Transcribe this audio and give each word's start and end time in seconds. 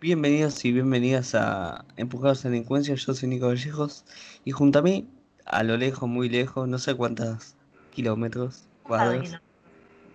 Bienvenidos 0.00 0.64
y 0.64 0.70
bienvenidas 0.70 1.34
a 1.34 1.84
Empujados 1.96 2.44
a 2.44 2.48
Delincuencia. 2.48 2.94
Yo 2.94 3.14
soy 3.14 3.28
Nico 3.28 3.48
Vallejos 3.48 4.04
y 4.44 4.52
junto 4.52 4.78
a 4.78 4.82
mí, 4.82 5.08
a 5.44 5.64
lo 5.64 5.76
lejos, 5.76 6.08
muy 6.08 6.28
lejos, 6.28 6.68
no 6.68 6.78
sé 6.78 6.94
cuántos 6.94 7.56
kilómetros 7.90 8.68
cuadros, 8.84 9.40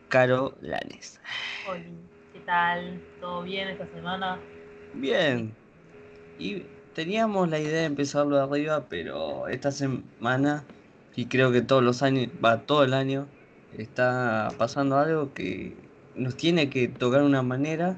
Caro 0.08 0.56
Lanes. 0.62 1.20
Hola, 1.70 1.84
¿qué 2.32 2.40
tal? 2.46 3.02
¿Todo 3.20 3.44
bien 3.44 3.68
esta 3.68 3.86
semana? 3.88 4.40
Bien. 4.94 5.54
Y 6.40 6.64
teníamos 6.96 7.50
la 7.50 7.60
idea 7.60 7.82
de 7.82 7.86
empezarlo 7.86 8.38
de 8.38 8.44
arriba, 8.44 8.86
pero 8.88 9.50
esta 9.50 9.74
semana, 9.74 10.64
y 11.14 11.26
creo 11.26 11.52
que 11.52 11.62
todos 11.62 11.84
los 11.84 12.02
años, 12.04 12.30
va 12.42 12.62
todo 12.62 12.86
el 12.86 12.94
año, 12.94 13.28
está 13.78 14.48
pasando 14.58 14.98
algo 14.98 15.34
que 15.34 15.76
nos 16.16 16.38
tiene 16.38 16.70
que 16.70 16.88
tocar 16.88 17.22
una 17.22 17.42
manera 17.42 17.98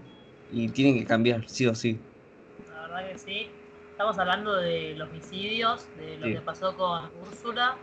y 0.52 0.70
tienen 0.70 0.98
que 0.98 1.06
cambiar, 1.06 1.48
sí 1.48 1.66
o 1.68 1.76
sí. 1.76 2.00
La 2.74 2.82
verdad 2.82 3.10
que 3.10 3.18
sí. 3.18 3.50
Estamos 3.92 4.20
hablando 4.20 4.56
de 4.56 4.94
los 4.96 5.10
homicidios, 5.10 5.88
de 5.96 6.18
lo 6.18 6.28
que 6.28 6.42
pasó 6.42 6.76
con 6.76 7.10
Úrsula. 7.22 7.78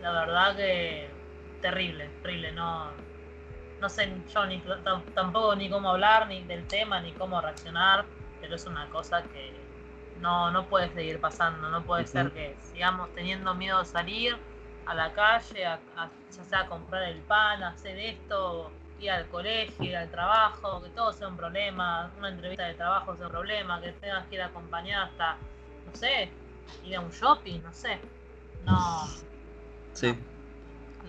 La 0.00 0.12
verdad 0.12 0.56
que 0.56 1.08
terrible, 1.60 2.08
terrible. 2.22 2.52
No, 2.52 2.86
no 3.80 3.88
sé 3.88 4.10
yo 4.32 4.46
ni, 4.46 4.62
tampoco 5.14 5.54
ni 5.54 5.68
cómo 5.68 5.90
hablar 5.90 6.28
ni 6.28 6.42
del 6.44 6.66
tema 6.66 7.00
ni 7.00 7.12
cómo 7.12 7.40
reaccionar, 7.40 8.06
pero 8.40 8.54
es 8.54 8.66
una 8.66 8.88
cosa 8.88 9.22
que 9.22 9.52
no, 10.20 10.50
no 10.50 10.66
puede 10.66 10.88
seguir 10.94 11.20
pasando. 11.20 11.68
No 11.68 11.82
puede 11.82 12.06
ser 12.06 12.30
que 12.32 12.56
sigamos 12.72 13.14
teniendo 13.14 13.54
miedo 13.54 13.78
de 13.80 13.84
salir 13.84 14.36
a 14.86 14.94
la 14.94 15.12
calle, 15.12 15.66
a, 15.66 15.78
ya 16.34 16.44
sea 16.44 16.60
a 16.60 16.66
comprar 16.66 17.02
el 17.04 17.18
pan, 17.20 17.62
a 17.62 17.68
hacer 17.68 17.98
esto, 17.98 18.70
ir 19.04 19.10
al 19.10 19.28
colegio, 19.28 19.84
ir 19.84 19.96
al 19.96 20.10
trabajo, 20.10 20.82
que 20.82 20.90
todo 20.90 21.12
sea 21.12 21.28
un 21.28 21.36
problema, 21.36 22.10
una 22.18 22.30
entrevista 22.30 22.64
de 22.64 22.74
trabajo 22.74 23.16
sea 23.16 23.26
un 23.26 23.32
problema, 23.32 23.80
que 23.80 23.92
tengas 23.92 24.26
que 24.28 24.36
ir 24.36 24.42
acompañada 24.42 25.06
hasta, 25.06 25.36
no 25.86 25.94
sé, 25.94 26.30
ir 26.84 26.96
a 26.96 27.00
un 27.00 27.10
shopping, 27.10 27.60
no 27.62 27.72
sé. 27.72 27.98
No. 28.64 29.06
Sí. 29.92 30.14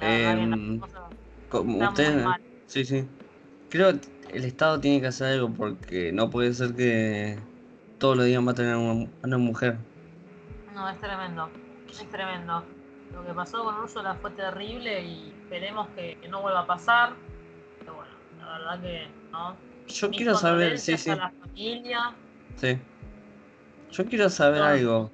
Em, 0.02 0.82
como 1.50 1.90
usted, 1.90 2.26
sí, 2.68 2.86
sí. 2.86 3.08
Creo 3.70 3.94
que 4.00 4.38
el 4.38 4.46
Estado 4.46 4.80
tiene 4.80 5.02
que 5.02 5.08
hacer 5.08 5.34
algo 5.34 5.54
porque 5.54 6.12
no 6.12 6.30
puede 6.30 6.54
ser 6.54 6.76
que 6.76 7.40
todos 7.98 8.18
los 8.18 8.26
días 8.26 8.42
maten 8.42 8.70
a 8.70 8.78
una, 8.78 9.06
a 9.06 9.28
una 9.28 9.38
mujer. 9.38 9.78
No, 10.74 10.90
es 10.90 11.00
tremendo. 11.00 11.50
Es 11.88 12.10
tremendo. 12.10 12.66
Lo 13.14 13.26
que 13.26 13.34
pasó 13.34 13.64
con 13.64 13.76
Úrsula 13.76 14.16
fue 14.16 14.32
terrible 14.32 15.02
y 15.02 15.30
esperemos 15.30 15.88
que, 15.90 16.18
que 16.22 16.28
no 16.28 16.42
vuelva 16.42 16.62
a 16.62 16.68
pasar 16.68 17.16
la 18.46 18.58
verdad 18.58 18.82
que 18.82 19.08
no. 19.32 19.58
Yo 19.88 20.12
quiero 20.12 20.36
saber, 20.36 20.80
sí, 20.80 20.98
sí. 20.98 21.10
la 21.10 21.32
familia. 21.32 22.16
Sí. 22.56 22.78
Yo 23.92 24.06
quiero 24.06 24.30
saber 24.30 24.62
algo. 24.62 25.12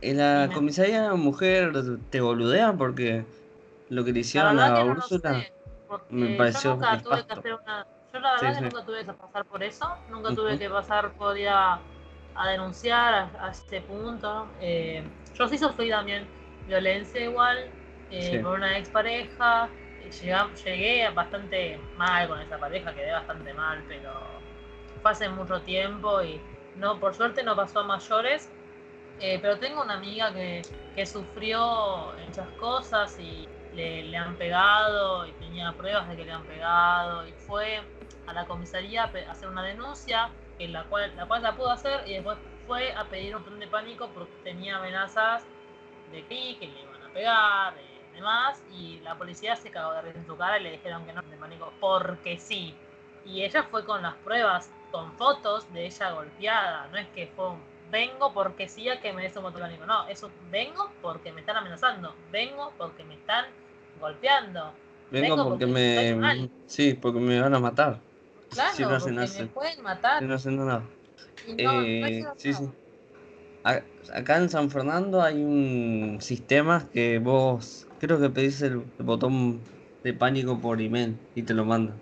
¿En 0.00 0.18
la 0.18 0.50
comisaría 0.52 1.02
de 1.02 1.16
mujer 1.16 1.72
te 2.10 2.20
boludean 2.20 2.76
porque 2.76 3.24
lo 3.88 4.04
que 4.04 4.12
le 4.12 4.20
hicieron 4.20 4.58
a 4.58 4.84
Úrsula 4.84 5.44
me 6.08 6.36
pareció 6.36 6.70
yo 6.70 6.76
nunca 6.76 7.02
tuve 7.02 7.26
que 7.26 7.32
hacer 7.32 7.54
una 7.54 7.86
yo 8.12 8.20
la 8.20 8.34
verdad 8.34 8.54
que 8.54 8.60
nunca 8.62 8.84
tuve 8.84 9.04
que 9.04 9.12
pasar 9.12 9.44
por 9.44 9.62
eso 9.62 9.96
nunca 10.10 10.34
tuve 10.34 10.58
que 10.58 10.70
pasar 10.70 11.12
por 11.12 11.38
ir 11.38 11.48
a, 11.48 11.80
denunciar 12.46 13.30
a, 13.38 13.50
este 13.50 13.80
punto 13.82 14.48
eh, 14.60 15.04
yo 15.34 15.48
sí 15.48 15.58
sufrí 15.58 15.90
también 15.90 16.26
violencia 16.66 17.20
igual 17.20 17.70
eh, 18.10 18.40
por 18.42 18.56
una 18.58 18.78
expareja 18.78 19.70
llegué 20.10 21.08
bastante 21.10 21.78
mal 21.96 22.28
con 22.28 22.40
esa 22.40 22.58
pareja, 22.58 22.94
quedé 22.94 23.12
bastante 23.12 23.52
mal, 23.54 23.82
pero 23.88 24.12
fue 25.02 25.10
hace 25.10 25.28
mucho 25.28 25.60
tiempo 25.62 26.22
y 26.22 26.40
no, 26.76 26.98
por 26.98 27.14
suerte 27.14 27.42
no 27.42 27.54
pasó 27.56 27.80
a 27.80 27.84
mayores. 27.84 28.50
Eh, 29.20 29.38
pero 29.40 29.58
tengo 29.58 29.82
una 29.82 29.94
amiga 29.94 30.32
que, 30.32 30.62
sufrió 31.06 32.12
muchas 32.26 32.48
cosas 32.58 33.18
y 33.18 33.48
le, 33.74 34.16
han 34.16 34.36
pegado 34.36 35.26
y 35.26 35.32
tenía 35.32 35.72
pruebas 35.72 36.08
de 36.08 36.16
que 36.16 36.24
le 36.24 36.32
han 36.32 36.44
pegado 36.44 37.26
y 37.26 37.32
fue 37.32 37.80
a 38.26 38.32
la 38.32 38.44
comisaría 38.46 39.04
a 39.04 39.30
hacer 39.30 39.48
una 39.48 39.62
denuncia, 39.62 40.30
en 40.58 40.72
la 40.72 40.84
cual, 40.84 41.14
la 41.16 41.26
cual 41.26 41.42
la 41.42 41.54
pudo 41.56 41.70
hacer 41.70 42.02
y 42.06 42.14
después 42.14 42.38
fue 42.66 42.92
a 42.92 43.04
pedir 43.04 43.36
un 43.36 43.42
plan 43.42 43.58
de 43.58 43.66
pánico 43.66 44.08
porque 44.14 44.32
tenía 44.42 44.76
amenazas 44.76 45.44
de 46.10 46.22
que, 46.22 46.58
que 46.58 46.66
le 46.68 46.80
iban 46.80 47.02
a 47.02 47.12
pegar, 47.12 47.74
demás, 48.14 48.62
y 48.72 49.00
la 49.00 49.16
policía 49.16 49.56
se 49.56 49.70
cagó 49.70 49.92
de 49.92 50.02
risa 50.02 50.18
en 50.18 50.26
su 50.26 50.36
cara 50.36 50.58
y 50.58 50.62
le 50.62 50.70
dijeron 50.72 51.04
que 51.04 51.12
no 51.12 51.22
de 51.22 51.36
pánico 51.36 51.72
porque 51.80 52.38
sí. 52.38 52.74
Y 53.24 53.42
ella 53.42 53.64
fue 53.64 53.84
con 53.84 54.02
las 54.02 54.14
pruebas, 54.16 54.70
con 54.90 55.12
fotos 55.16 55.72
de 55.72 55.86
ella 55.86 56.12
golpeada, 56.12 56.88
no 56.92 56.98
es 56.98 57.08
que 57.08 57.26
fue 57.34 57.50
un 57.50 57.74
vengo 57.90 58.32
porque 58.32 58.68
sí 58.68 58.88
a 58.88 59.00
que 59.00 59.12
me 59.12 59.22
des 59.22 59.36
un 59.36 59.52
pánico, 59.52 59.86
no, 59.86 60.08
eso 60.08 60.30
vengo 60.50 60.90
porque 61.00 61.32
me 61.32 61.40
están 61.40 61.56
amenazando, 61.56 62.14
vengo 62.32 62.72
porque 62.76 63.04
me 63.04 63.14
están 63.14 63.46
golpeando. 64.00 64.72
Vengo, 65.10 65.50
porque, 65.50 65.66
me... 65.66 66.50
Sí, 66.66 66.94
porque 66.94 67.20
me 67.20 67.40
van 67.40 67.54
a 67.54 67.60
matar. 67.60 68.00
Claro, 68.50 68.72
no 68.78 68.98
porque 68.98 69.12
me 69.12 69.46
pueden 69.46 69.82
matar. 69.82 70.22
no 70.22 70.34
hacen 70.34 70.56
nada. 70.56 70.82
Eh, 71.46 72.24
sí, 72.36 72.52
sí. 72.52 72.68
Acá 74.12 74.38
en 74.38 74.48
San 74.48 74.70
Fernando 74.70 75.22
hay 75.22 75.42
un 75.42 76.18
sistema 76.20 76.88
que 76.92 77.18
vos 77.18 77.86
creo 78.06 78.20
que 78.20 78.28
pedís 78.28 78.60
el, 78.62 78.78
botón 78.98 79.62
de 80.02 80.12
pánico 80.12 80.60
por 80.60 80.80
email 80.80 81.18
y 81.34 81.42
te 81.42 81.54
lo 81.54 81.64
mandan. 81.64 82.00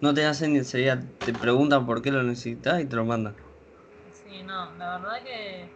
No 0.00 0.14
te 0.14 0.24
hacen 0.24 0.54
ni 0.54 0.64
sería, 0.64 1.00
te 1.18 1.32
preguntan 1.32 1.86
por 1.86 2.00
qué 2.00 2.10
lo 2.10 2.22
necesitas 2.22 2.80
y 2.80 2.86
te 2.86 2.96
lo 2.96 3.04
mandan. 3.04 3.36
Sí, 4.10 4.42
no, 4.44 4.74
la 4.76 4.98
verdad 4.98 5.22
que 5.22 5.68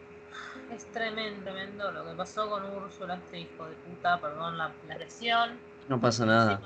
es 0.75 0.91
tremendo, 0.93 1.43
tremendo 1.45 1.93
lo 1.93 2.07
que 2.07 2.15
pasó 2.15 2.49
con 2.49 2.65
Úrsula, 2.65 3.17
este 3.17 3.41
hijo 3.41 3.67
de 3.67 3.77
puta, 3.77 4.19
perdón 4.21 4.57
la, 4.57 4.75
la 4.87 4.95
agresión. 4.95 5.61
No 5.89 6.01
pasa 6.01 6.25
nada. 6.25 6.61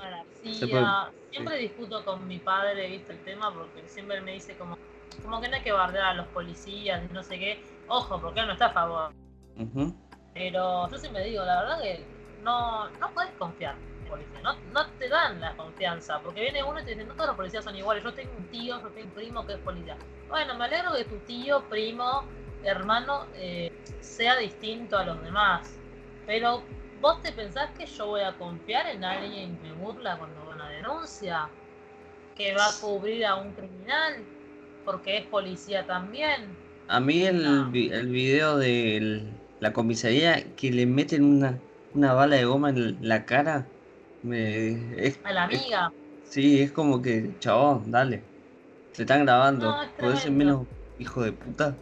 Siempre 1.29 1.57
discuto 1.59 2.03
con 2.03 2.27
mi 2.27 2.39
padre, 2.39 2.87
viste, 2.87 3.13
el 3.13 3.19
tema, 3.19 3.53
porque 3.53 3.87
siempre 3.87 4.21
me 4.21 4.33
dice 4.33 4.55
como, 4.57 4.77
como 5.21 5.39
que 5.39 5.49
no 5.49 5.55
hay 5.55 5.61
que 5.61 5.71
bardear 5.71 6.05
a 6.05 6.13
los 6.13 6.27
policías 6.27 7.03
y 7.09 7.13
no 7.13 7.23
sé 7.23 7.37
qué. 7.37 7.61
Ojo, 7.87 8.19
porque 8.19 8.39
él 8.39 8.47
no 8.47 8.53
está 8.53 8.67
a 8.67 8.73
favor. 8.73 9.11
Pero 10.33 10.89
yo 10.89 10.97
siempre 10.97 11.25
digo, 11.25 11.43
la 11.43 11.61
verdad 11.61 11.81
que 11.81 12.20
no, 12.43 12.89
no 12.89 13.11
puedes 13.13 13.31
confiar 13.37 13.75
en 14.03 14.09
policía, 14.09 14.41
no, 14.43 14.55
no 14.73 14.87
te 14.99 15.09
dan 15.09 15.39
la 15.39 15.55
confianza, 15.55 16.19
porque 16.21 16.41
viene 16.41 16.63
uno 16.63 16.79
y 16.79 16.83
te 16.83 16.91
dice, 16.91 17.05
no 17.05 17.13
todos 17.13 17.27
los 17.27 17.35
policías 17.35 17.63
son 17.63 17.75
iguales, 17.75 18.03
yo 18.03 18.13
tengo 18.13 18.31
un 18.37 18.45
tío, 18.45 18.81
yo 18.81 18.87
tengo 18.89 19.07
un 19.07 19.13
primo 19.13 19.45
que 19.45 19.53
es 19.53 19.59
policía. 19.59 19.97
Bueno, 20.29 20.55
me 20.57 20.65
alegro 20.65 20.93
que 20.93 21.05
tu 21.05 21.17
tío, 21.19 21.63
primo, 21.69 22.23
hermano 22.63 23.25
eh, 23.35 23.71
sea 23.99 24.37
distinto 24.37 24.97
a 24.97 25.05
los 25.05 25.21
demás, 25.23 25.77
pero 26.25 26.63
vos 26.99 27.21
te 27.21 27.31
pensás 27.31 27.69
que 27.77 27.85
yo 27.85 28.07
voy 28.07 28.21
a 28.21 28.33
confiar 28.37 28.87
en 28.87 29.03
alguien 29.03 29.57
que 29.57 29.69
me 29.69 29.73
burla 29.73 30.17
cuando 30.17 30.45
va 30.45 30.55
una 30.55 30.69
denuncia, 30.69 31.49
que 32.35 32.55
va 32.55 32.67
a 32.67 32.73
cubrir 32.79 33.25
a 33.25 33.35
un 33.35 33.51
criminal, 33.53 34.23
porque 34.85 35.17
es 35.17 35.25
policía 35.27 35.85
también. 35.85 36.55
A 36.87 36.99
mí 36.99 37.23
el, 37.23 37.45
el 37.73 38.09
video 38.09 38.57
de 38.57 39.23
la 39.59 39.73
comisaría 39.73 40.43
que 40.55 40.71
le 40.71 40.85
meten 40.85 41.23
una 41.23 41.59
una 41.93 42.13
bala 42.13 42.35
de 42.35 42.45
goma 42.45 42.69
en 42.69 42.97
la 43.07 43.25
cara, 43.25 43.67
me, 44.23 45.05
es, 45.05 45.19
a 45.23 45.33
la 45.33 45.43
amiga. 45.43 45.91
sí, 46.23 46.61
es 46.61 46.71
como 46.71 47.01
que, 47.01 47.37
chabón, 47.39 47.91
dale. 47.91 48.23
Se 48.93 49.03
están 49.03 49.25
grabando. 49.25 49.73
No, 49.99 50.17
ser 50.17 50.31
menos 50.31 50.67
hijo 50.99 51.23
de 51.23 51.31
puta? 51.31 51.75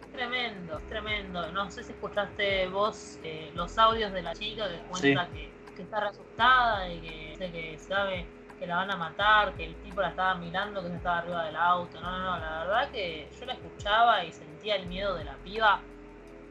Es 0.00 0.12
tremendo, 0.12 0.78
es 0.78 0.86
tremendo. 0.86 1.52
No 1.52 1.70
sé 1.70 1.82
si 1.82 1.92
escuchaste 1.92 2.68
vos 2.68 3.18
eh, 3.24 3.50
los 3.54 3.76
audios 3.78 4.12
de 4.12 4.22
la 4.22 4.34
chica 4.34 4.68
que 4.68 4.78
cuenta 4.88 5.28
que, 5.32 5.50
que, 5.74 5.82
está 5.82 5.98
asustada 6.06 6.88
y 6.92 7.00
que, 7.00 7.50
que 7.50 7.78
sabe 7.78 8.26
que 8.58 8.66
la 8.66 8.76
van 8.76 8.90
a 8.90 8.96
matar, 8.96 9.54
que 9.54 9.64
el 9.64 9.74
tipo 9.76 10.00
la 10.00 10.08
estaba 10.08 10.36
mirando, 10.36 10.82
que 10.82 10.88
se 10.88 10.96
estaba 10.96 11.18
arriba 11.18 11.44
del 11.44 11.56
auto. 11.56 12.00
No, 12.00 12.10
no, 12.10 12.18
no, 12.18 12.38
la 12.38 12.64
verdad 12.64 12.90
que 12.90 13.28
yo 13.38 13.46
la 13.46 13.52
escuchaba 13.52 14.24
y 14.24 14.32
sentía 14.32 14.76
el 14.76 14.86
miedo 14.86 15.14
de 15.16 15.24
la 15.24 15.36
piba 15.44 15.82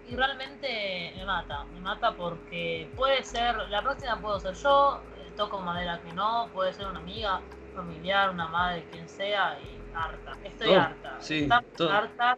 y 0.07 0.15
realmente 0.15 1.13
me 1.15 1.25
mata, 1.25 1.65
me 1.73 1.79
mata 1.79 2.11
porque 2.15 2.89
puede 2.95 3.23
ser, 3.23 3.55
la 3.69 3.81
próxima 3.81 4.19
puedo 4.19 4.39
ser 4.39 4.53
yo, 4.53 5.01
eh, 5.17 5.31
toco 5.35 5.59
madera 5.59 5.99
que 6.01 6.13
no, 6.13 6.49
puede 6.53 6.73
ser 6.73 6.87
una 6.87 6.99
amiga, 6.99 7.41
familiar, 7.73 8.29
una 8.29 8.47
madre, 8.47 8.85
quien 8.91 9.09
sea, 9.09 9.57
y 9.59 9.81
harta, 9.95 10.33
estoy 10.43 10.73
harta, 10.73 11.17
sí, 11.19 11.49
harta. 11.89 12.37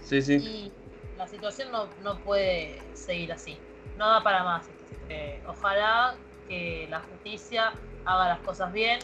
Sí, 0.00 0.22
sí. 0.22 0.34
Y 0.34 0.72
la 1.18 1.26
situación 1.26 1.72
no, 1.72 1.88
no 2.02 2.18
puede 2.18 2.80
seguir 2.94 3.32
así, 3.32 3.58
no 3.96 4.08
da 4.08 4.22
para 4.22 4.44
más. 4.44 4.68
Eh, 5.08 5.42
ojalá 5.46 6.14
que 6.48 6.86
la 6.88 7.00
justicia 7.00 7.72
haga 8.04 8.28
las 8.28 8.40
cosas 8.40 8.72
bien. 8.72 9.00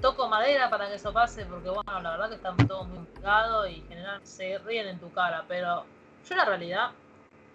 Toco 0.00 0.28
madera 0.28 0.70
para 0.70 0.88
que 0.88 0.96
eso 0.96 1.12
pase, 1.12 1.46
porque 1.46 1.68
bueno, 1.70 2.00
la 2.00 2.10
verdad 2.10 2.28
que 2.28 2.34
están 2.36 2.56
todos 2.56 2.86
muy 2.88 3.04
pegados 3.06 3.68
y 3.70 3.76
en 3.76 3.88
general 3.88 4.20
se 4.22 4.58
ríen 4.58 4.88
en 4.88 4.98
tu 4.98 5.10
cara, 5.12 5.44
pero 5.48 5.84
yo 6.28 6.36
la 6.36 6.44
realidad 6.44 6.90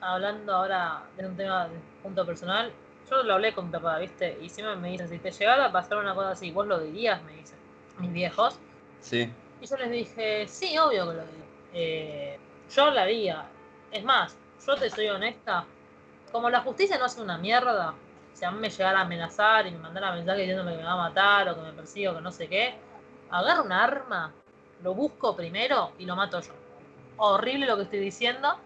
hablando 0.02 0.54
ahora 0.56 1.04
de 1.18 1.26
un 1.26 1.36
tema 1.36 1.68
de 1.68 1.78
punto 2.02 2.26
personal, 2.26 2.72
yo 3.10 3.24
lo 3.24 3.34
hablé 3.34 3.54
con 3.54 3.66
mi 3.66 3.72
papá, 3.72 3.98
¿viste? 4.00 4.38
Y 4.42 4.50
siempre 4.50 4.76
me 4.76 4.90
dicen, 4.90 5.10
si 5.10 5.18
te 5.20 5.32
llegara 5.32 5.66
a 5.66 5.72
pasar 5.72 5.98
una 5.98 6.14
cosa 6.14 6.32
así, 6.32 6.52
vos 6.52 6.68
lo 6.68 6.80
dirías, 6.80 7.22
me 7.24 7.34
dicen 7.34 7.58
mis 7.98 8.12
viejos. 8.12 8.60
Sí. 9.02 9.32
Y 9.62 9.66
yo 9.66 9.78
les 9.78 9.92
dije, 9.92 10.48
sí, 10.48 10.78
obvio 10.78 11.10
que 11.10 11.14
lo 11.16 11.22
digo. 11.26 11.46
eh, 11.74 12.40
yo 12.70 12.92
la 12.92 13.02
haría. 13.02 13.46
Es 13.92 14.04
más, 14.04 14.38
yo 14.66 14.76
te 14.76 14.90
soy 14.90 15.08
honesta, 15.10 15.66
como 16.32 16.50
la 16.50 16.62
justicia 16.62 16.98
no 16.98 17.06
hace 17.06 17.22
una 17.22 17.38
mierda, 17.38 17.94
si 18.34 18.46
a 18.46 18.52
mí 18.52 18.60
me 18.60 18.70
llegara 18.70 19.00
a 19.00 19.02
amenazar 19.02 19.66
y 19.68 19.72
me 19.72 19.80
mandara 19.80 20.14
mensaje 20.14 20.42
diciéndome 20.42 20.72
que 20.72 20.78
me 20.78 20.84
va 20.84 20.94
a 20.94 21.10
matar 21.10 21.50
o 21.50 21.56
que 21.56 21.62
me 21.62 21.74
persigue 21.74 22.10
o 22.10 22.16
que 22.16 22.22
no 22.22 22.32
sé 22.32 22.48
qué, 22.48 22.76
agarro 23.32 23.64
un 23.64 23.72
arma, 23.72 24.34
lo 24.84 24.94
busco 24.94 25.36
primero 25.36 25.92
y 25.98 26.06
lo 26.06 26.16
mato 26.16 26.40
yo. 26.40 26.54
Horrible 27.18 27.66
lo 27.66 27.76
que 27.76 27.84
estoy 27.84 28.00
diciendo, 28.00 28.58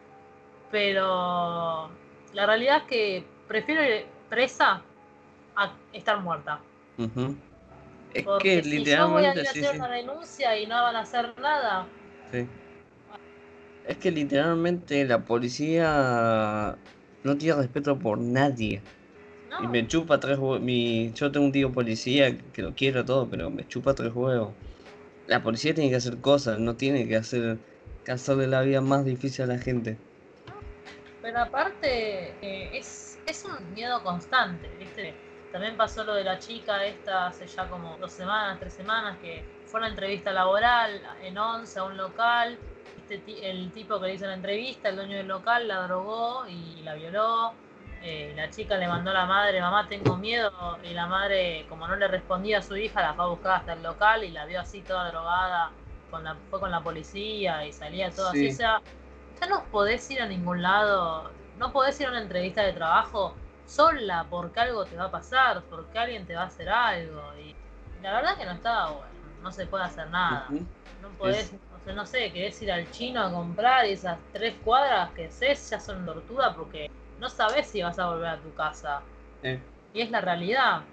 pero 0.74 1.92
la 2.34 2.48
realidad 2.48 2.78
es 2.78 2.84
que 2.86 3.24
prefiero 3.48 3.84
ir 3.84 4.08
presa 4.28 4.82
a 5.56 5.72
estar 5.94 6.20
muerta. 6.20 6.60
Es 8.12 8.26
que 8.42 8.64
literalmente. 8.64 9.46
Si 9.46 9.62
yo 9.62 9.68
voy 9.68 9.68
a 9.68 9.70
hacer 9.70 9.76
una 9.76 9.92
denuncia 9.92 10.60
y 10.60 10.66
no 10.66 10.82
van 10.82 10.96
a 10.96 11.02
hacer 11.02 11.40
nada. 11.40 11.86
Sí. 12.32 12.48
Es 13.88 13.98
que 13.98 14.10
literalmente 14.10 15.06
la 15.06 15.24
policía 15.24 16.76
no 17.24 17.38
tiene 17.38 17.56
respeto 17.56 18.00
por 18.00 18.18
nadie. 18.18 18.82
Y 19.62 19.68
me 19.68 19.86
chupa 19.86 20.20
tres 20.20 20.40
huevos. 20.40 20.60
Mi... 20.60 21.12
Yo 21.14 21.32
tengo 21.32 21.46
un 21.46 21.52
tío 21.52 21.72
policía 21.72 22.36
que 22.52 22.64
lo 22.64 22.74
quiero 22.74 23.06
todo, 23.06 23.30
pero 23.30 23.52
me 23.52 23.68
chupa 23.68 23.94
tres 23.94 24.12
huevos. 24.12 24.54
La 25.28 25.44
policía 25.44 25.76
tiene 25.76 25.92
que 25.92 25.98
hacer 25.98 26.18
cosas, 26.18 26.58
no 26.58 26.76
tiene 26.76 27.08
que 27.08 27.16
hacer 27.16 27.60
que 28.04 28.12
hacerle 28.12 28.48
la 28.48 28.64
vida 28.64 28.82
más 28.82 29.06
difícil 29.06 29.44
a 29.44 29.48
la 29.48 29.60
gente. 29.60 30.00
Pero 31.24 31.40
aparte, 31.40 32.36
eh, 32.42 32.78
es, 32.78 33.18
es 33.26 33.46
un 33.46 33.74
miedo 33.74 34.04
constante, 34.04 34.68
¿viste? 34.78 35.16
También 35.54 35.78
pasó 35.78 36.04
lo 36.04 36.16
de 36.16 36.26
la 36.26 36.38
chica 36.38 36.84
esta 36.84 37.28
hace 37.28 37.48
ya 37.48 37.70
como 37.70 37.96
dos 37.98 38.12
semanas, 38.12 38.60
tres 38.60 38.74
semanas, 38.74 39.18
que 39.22 39.42
fue 39.66 39.80
una 39.80 39.88
entrevista 39.88 40.34
laboral 40.34 41.02
en 41.22 41.38
Once 41.38 41.80
a 41.80 41.86
un 41.86 41.96
local. 41.96 42.58
Este, 42.98 43.50
el 43.50 43.72
tipo 43.72 44.02
que 44.02 44.08
le 44.08 44.16
hizo 44.16 44.26
la 44.26 44.34
entrevista, 44.34 44.90
el 44.90 44.98
dueño 44.98 45.16
del 45.16 45.28
local, 45.30 45.66
la 45.66 45.88
drogó 45.88 46.46
y 46.50 46.82
la 46.82 46.96
violó. 46.96 47.54
Eh, 48.02 48.34
la 48.36 48.50
chica 48.50 48.76
le 48.76 48.90
mandó 48.90 49.12
a 49.12 49.14
la 49.14 49.26
madre, 49.26 49.62
mamá, 49.62 49.88
tengo 49.88 50.18
miedo. 50.18 50.52
Y 50.84 50.94
la 50.94 51.08
madre, 51.08 51.66
como 51.70 51.88
no 51.88 51.96
le 51.96 52.10
respondía 52.10 52.58
a 52.58 52.62
su 52.62 52.76
hija, 52.76 53.02
la 53.02 53.14
fue 53.14 53.24
a 53.24 53.28
buscar 53.30 53.60
hasta 53.60 53.74
el 53.74 53.82
local 53.82 54.26
y 54.26 54.32
la 54.32 54.46
vio 54.46 54.60
así 54.60 54.82
toda 54.82 55.10
drogada. 55.10 55.72
Con 56.10 56.26
la, 56.26 56.36
fue 56.50 56.60
con 56.60 56.70
la 56.70 56.84
policía 56.84 57.66
y 57.66 57.72
salía 57.72 58.12
todo 58.12 58.28
así. 58.28 58.50
O 58.50 58.52
sea, 58.52 58.82
no 59.48 59.70
podés 59.70 60.10
ir 60.12 60.22
a 60.22 60.28
ningún 60.28 60.62
lado. 60.62 61.32
No 61.58 61.72
podés 61.72 62.00
ir 62.00 62.08
a 62.08 62.10
una 62.12 62.22
entrevista 62.22 62.64
de 62.64 62.74
trabajo 62.74 63.36
sola 63.66 64.28
porque 64.30 64.60
algo 64.60 64.86
te 64.86 64.96
va 64.96 65.06
a 65.06 65.12
pasar, 65.12 65.64
porque 65.70 65.98
alguien 66.00 66.26
te 66.26 66.36
va 66.36 66.44
a 66.44 66.46
hacer 66.48 66.70
algo. 66.70 67.22
Y 67.38 67.56
la 68.02 68.14
verdad 68.14 68.38
que 68.38 68.46
no 68.46 68.52
está 68.54 68.90
bueno, 68.90 69.14
no 69.42 69.52
se 69.52 69.66
puede 69.68 69.84
hacer 69.84 70.10
nada. 70.10 70.50
No 71.02 71.10
podés, 71.18 71.54
no 71.86 72.06
sé, 72.06 72.32
querés 72.32 72.62
ir 72.62 72.72
al 72.72 72.90
chino 72.92 73.22
a 73.22 73.32
comprar 73.32 73.86
y 73.86 73.92
esas 73.94 74.20
tres 74.32 74.56
cuadras 74.64 75.12
que 75.14 75.30
sé 75.30 75.54
ya 75.56 75.80
son 75.80 76.06
tortura 76.06 76.54
porque 76.56 76.88
no 77.20 77.30
sabes 77.30 77.68
si 77.68 77.82
vas 77.82 78.00
a 78.00 78.08
volver 78.08 78.28
a 78.28 78.42
tu 78.42 78.54
casa. 78.54 79.04
Y 79.94 80.02
es 80.02 80.12
la 80.12 80.22
realidad. 80.22 80.84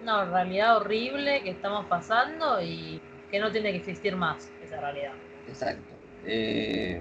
Una 0.00 0.24
realidad 0.24 0.76
horrible 0.76 1.42
que 1.42 1.50
estamos 1.50 1.86
pasando 1.86 2.62
y 2.62 3.02
que 3.30 3.40
no 3.40 3.50
tiene 3.50 3.72
que 3.72 3.78
existir 3.78 4.14
más 4.16 4.52
esa 4.60 4.80
realidad. 4.80 5.14
Exacto. 5.46 5.94
Eh, 6.24 7.00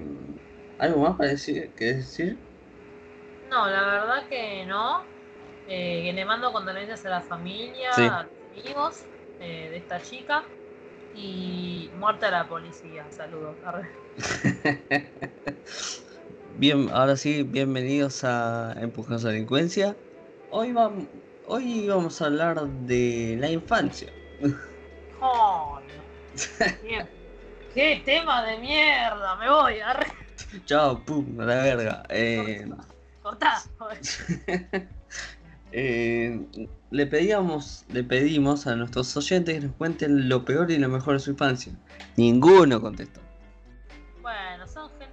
¿Algo 0.78 1.02
más 1.02 1.18
para 1.18 1.32
decir, 1.32 1.72
que 1.76 1.86
decir? 1.96 2.38
No, 3.50 3.68
la 3.68 3.86
verdad 3.86 4.28
que 4.30 4.66
no. 4.66 5.04
Eh, 5.68 6.04
que 6.04 6.14
le 6.14 6.26
mando 6.26 6.52
condolencias 6.52 7.06
a 7.06 7.10
la 7.10 7.22
familia, 7.22 7.92
a 7.92 8.24
los 8.24 8.64
amigos 8.64 8.96
eh, 9.40 9.70
de 9.70 9.78
esta 9.78 10.02
chica. 10.02 10.44
Y 11.14 11.90
muerta 11.96 12.28
a 12.28 12.32
la 12.32 12.48
policía. 12.48 13.10
Saludos. 13.12 13.58
Bien, 16.60 16.90
ahora 16.92 17.16
sí, 17.16 17.44
bienvenidos 17.44 18.24
a 18.24 18.74
Empujones 18.80 19.24
a 19.26 19.30
Delincuencia. 19.30 19.96
Hoy 20.50 20.74
vamos, 20.74 21.08
hoy 21.46 21.88
vamos 21.88 22.22
a 22.22 22.26
hablar 22.26 22.68
de 22.68 23.36
la 23.40 23.50
infancia. 23.50 24.12
Oh, 25.22 25.80
¿Qué 27.74 28.02
tema 28.06 28.44
de 28.44 28.58
mierda? 28.58 29.36
Me 29.38 29.50
voy, 29.50 29.80
arre. 29.80 30.08
Chao, 30.66 31.04
pum, 31.06 31.40
a 31.40 31.46
la 31.46 31.56
verga. 31.56 32.04
Eh, 32.10 32.66
eh, 35.72 36.48
le 36.92 37.08
pedíamos, 37.08 37.86
le 37.90 38.04
pedimos 38.04 38.68
a 38.68 38.76
nuestros 38.76 39.16
oyentes 39.18 39.56
que 39.56 39.68
nos 39.68 39.76
cuenten 39.76 40.30
lo 40.30 40.46
peor 40.46 40.72
y 40.72 40.78
lo 40.78 40.90
mejor 40.90 41.16
de 41.16 41.20
su 41.20 41.32
infancia. 41.32 41.74
Ninguno 42.16 42.80
contestó. 42.82 43.20
Bueno, 44.22 44.68
son 44.68 44.90
gente. 44.92 45.08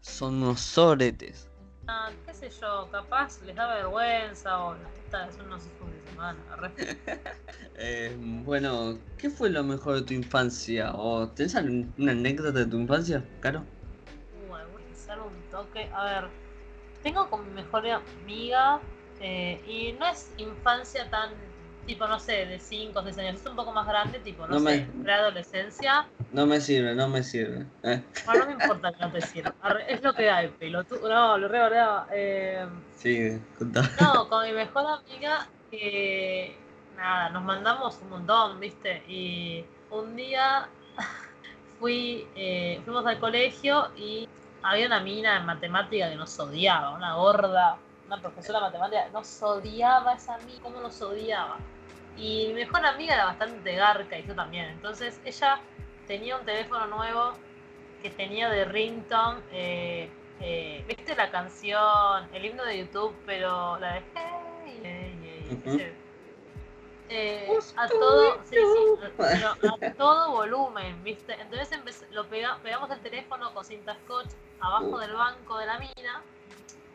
Son 0.00 0.42
unos 0.42 0.60
soretes. 0.60 1.48
Ah, 1.86 2.10
qué 2.26 2.32
sé 2.32 2.48
yo, 2.60 2.88
capaz 2.90 3.42
les 3.42 3.54
da 3.54 3.74
vergüenza 3.74 4.58
o 4.58 4.74
son 5.10 5.46
unos 5.46 5.62
hijos 5.66 5.92
de 5.92 6.10
semana. 6.10 6.38
eh, 7.76 8.16
bueno, 8.18 8.98
¿qué 9.18 9.28
fue 9.28 9.50
lo 9.50 9.62
mejor 9.62 9.96
de 9.96 10.02
tu 10.02 10.14
infancia? 10.14 10.92
¿O 10.94 11.28
tenés 11.28 11.54
una 11.54 12.12
anécdota 12.12 12.60
de 12.60 12.66
tu 12.66 12.78
infancia, 12.78 13.22
Caro? 13.40 13.64
Voy 15.72 15.86
a 15.92 16.04
ver, 16.04 16.24
tengo 17.02 17.28
con 17.28 17.46
mi 17.46 17.54
mejor 17.54 17.86
amiga 17.86 18.80
eh, 19.20 19.60
y 19.66 19.92
no 19.98 20.06
es 20.06 20.32
infancia 20.38 21.08
tan, 21.10 21.30
tipo, 21.86 22.06
no 22.06 22.18
sé, 22.18 22.46
de 22.46 22.58
5 22.58 22.98
o 22.98 23.02
6 23.02 23.18
años, 23.18 23.40
es 23.40 23.46
un 23.46 23.56
poco 23.56 23.72
más 23.72 23.86
grande, 23.86 24.18
tipo, 24.18 24.46
no, 24.46 24.58
sé, 24.58 24.86
preadolescencia. 25.02 26.06
No 26.32 26.46
me 26.46 26.60
sirve, 26.60 26.94
no 26.94 27.08
me 27.08 27.22
sirve. 27.22 27.66
Eh. 27.82 28.02
Bueno, 28.26 28.40
no 28.40 28.46
me 28.46 28.62
importa 28.64 28.92
que 28.92 29.00
no 29.00 29.12
te 29.12 29.20
sirva, 29.20 29.54
es 29.88 30.02
lo 30.02 30.14
que 30.14 30.30
hay, 30.30 30.48
pelotudo, 30.48 31.08
no, 31.08 31.38
lo 31.38 31.48
re 31.48 31.58
eh, 32.12 32.66
Sí, 32.96 33.40
No, 34.00 34.28
con 34.28 34.46
mi 34.46 34.52
mejor 34.52 34.86
amiga, 34.86 35.46
que 35.70 36.56
nada, 36.96 37.30
nos 37.30 37.44
mandamos 37.44 37.98
un 38.02 38.10
montón, 38.10 38.60
¿viste? 38.60 39.02
Y 39.08 39.64
un 39.90 40.16
día 40.16 40.68
fui, 41.78 42.26
eh, 42.34 42.80
fuimos 42.84 43.06
al 43.06 43.18
colegio 43.18 43.90
y 43.96 44.28
había 44.64 44.86
una 44.86 45.00
mina 45.00 45.36
en 45.36 45.46
matemática 45.46 46.08
que 46.08 46.16
nos 46.16 46.38
odiaba, 46.40 46.96
una 46.96 47.14
gorda, 47.16 47.76
una 48.06 48.20
profesora 48.20 48.58
de 48.60 48.64
matemática, 48.64 49.08
nos 49.12 49.42
odiaba 49.42 50.14
esa 50.14 50.38
mina, 50.38 50.58
cómo 50.62 50.80
nos 50.80 51.00
odiaba. 51.02 51.58
Y 52.16 52.46
mi 52.48 52.54
mejor 52.54 52.84
amiga 52.86 53.14
era 53.14 53.24
bastante 53.26 53.74
garca 53.74 54.18
y 54.18 54.26
yo 54.26 54.34
también. 54.34 54.66
Entonces 54.66 55.20
ella 55.24 55.60
tenía 56.06 56.36
un 56.36 56.46
teléfono 56.46 56.86
nuevo 56.86 57.32
que 58.02 58.10
tenía 58.10 58.48
de 58.48 58.64
ringtone, 58.64 59.40
eh, 59.52 60.10
eh, 60.40 60.84
¿viste 60.88 61.14
la 61.14 61.30
canción, 61.30 62.28
el 62.32 62.44
himno 62.44 62.64
de 62.64 62.78
YouTube, 62.78 63.14
pero 63.26 63.78
la 63.78 63.94
de 63.94 64.02
hey, 64.14 64.80
hey, 64.82 65.60
hey, 65.64 65.94
eh, 67.14 67.58
a 67.76 67.88
todo, 67.88 68.38
sí, 68.44 68.56
sí, 68.56 69.22
a 69.82 69.94
todo 69.94 70.32
volumen, 70.32 71.02
¿viste? 71.04 71.34
Entonces 71.40 71.78
lo 72.10 72.28
pegamos 72.28 72.90
el 72.90 73.00
teléfono 73.00 73.52
con 73.54 73.64
cinta 73.64 73.96
scotch 74.04 74.30
abajo 74.60 74.98
del 74.98 75.12
banco 75.12 75.58
de 75.58 75.66
la 75.66 75.78
mina 75.78 76.22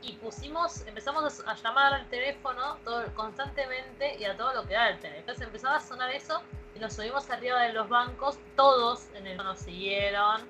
y 0.02 0.14
pusimos, 0.14 0.86
empezamos 0.88 1.44
a 1.46 1.56
llamar 1.56 1.94
al 1.94 2.10
teléfono 2.10 2.78
todo, 2.84 3.06
constantemente 3.16 4.18
y 4.18 4.26
a 4.26 4.36
todo 4.36 4.54
lo 4.54 4.64
que 4.66 4.74
da 4.74 4.90
el 4.90 5.00
teléfono. 5.00 5.20
Entonces 5.20 5.46
empezaba 5.46 5.76
a 5.76 5.80
sonar 5.80 6.12
eso 6.12 6.42
y 6.76 6.80
nos 6.80 6.94
subimos 6.94 7.30
arriba 7.30 7.62
de 7.64 7.74
los 7.74 7.88
bancos, 7.90 8.38
todos 8.56 9.08
en 9.14 9.28
el 9.28 9.38
nos 9.38 9.60
siguieron 9.60 10.42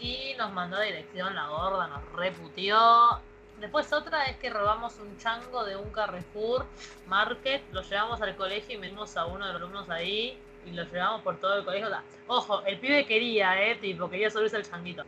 y 0.00 0.34
nos 0.38 0.52
mandó 0.52 0.76
a 0.76 0.82
dirección 0.82 1.34
la 1.34 1.48
gorda, 1.48 1.88
nos 1.88 2.12
reputió 2.12 3.20
Después 3.60 3.92
otra 3.92 4.24
es 4.26 4.36
que 4.36 4.50
robamos 4.50 4.98
un 5.00 5.16
chango 5.18 5.64
de 5.64 5.76
un 5.76 5.90
Carrefour 5.90 6.64
Market, 7.06 7.62
lo 7.72 7.82
llevamos 7.82 8.22
al 8.22 8.36
colegio 8.36 8.76
y 8.76 8.78
metimos 8.78 9.16
a 9.16 9.26
uno 9.26 9.46
de 9.46 9.52
los 9.52 9.62
alumnos 9.62 9.90
ahí 9.90 10.38
y 10.64 10.70
lo 10.70 10.84
llevamos 10.84 11.22
por 11.22 11.40
todo 11.40 11.58
el 11.58 11.64
colegio. 11.64 11.88
Ojo, 12.28 12.62
el 12.66 12.78
pibe 12.78 13.04
quería, 13.06 13.60
eh, 13.62 13.76
tipo, 13.76 14.08
quería 14.08 14.30
subirse 14.30 14.56
al 14.56 14.64
changuito. 14.64 15.02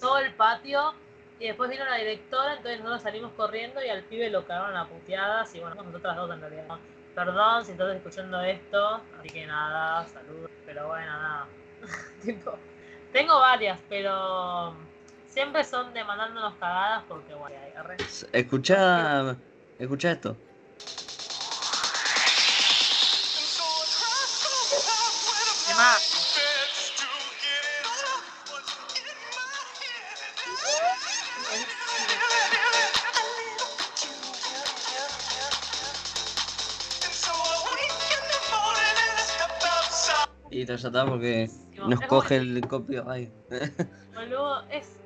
Todo 0.00 0.18
el 0.18 0.32
patio 0.34 0.94
y 1.38 1.46
después 1.46 1.70
vino 1.70 1.84
la 1.84 1.96
directora, 1.96 2.54
entonces 2.54 2.78
nosotros 2.78 3.02
salimos 3.02 3.32
corriendo 3.32 3.84
y 3.84 3.88
al 3.88 4.02
pibe 4.04 4.30
lo 4.30 4.46
cagaron 4.46 4.76
a 4.76 4.88
puteadas 4.88 5.54
y 5.54 5.60
bueno, 5.60 5.82
nosotras 5.82 6.16
dos 6.16 6.30
en 6.32 6.40
realidad. 6.40 6.78
Perdón 7.14 7.64
si 7.64 7.72
estás 7.72 7.94
escuchando 7.94 8.40
esto, 8.40 9.00
así 9.18 9.28
que 9.28 9.46
nada, 9.46 10.06
saludos, 10.06 10.50
pero 10.64 10.88
bueno, 10.88 11.06
nada. 11.06 11.46
tipo, 12.24 12.56
tengo 13.12 13.38
varias, 13.38 13.78
pero 13.88 14.74
Siempre 15.38 15.62
son 15.62 15.94
demandándonos 15.94 16.56
cagadas 16.56 17.04
porque, 17.06 17.32
bueno, 17.32 17.54
Escucha, 18.32 19.36
escucha 19.78 20.10
esto. 20.10 20.36
Y 40.50 40.62
está 40.62 41.06
porque 41.06 41.48
Nos 41.86 42.00
coge 42.08 42.38
el 42.38 42.66
copyright. 42.66 43.30
Boludo, 44.16 44.64
es, 44.70 44.98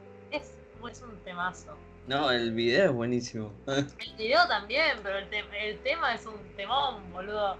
es, 0.88 1.02
un 1.02 1.16
temazo. 1.24 1.76
No, 2.06 2.30
el 2.30 2.52
video 2.52 2.86
es 2.86 2.92
buenísimo. 2.92 3.52
El 3.66 4.16
video 4.16 4.46
también, 4.48 4.98
pero 5.02 5.18
el, 5.18 5.28
el 5.32 5.78
tema 5.80 6.14
es 6.14 6.26
un 6.26 6.36
temón, 6.56 7.12
boludo. 7.12 7.56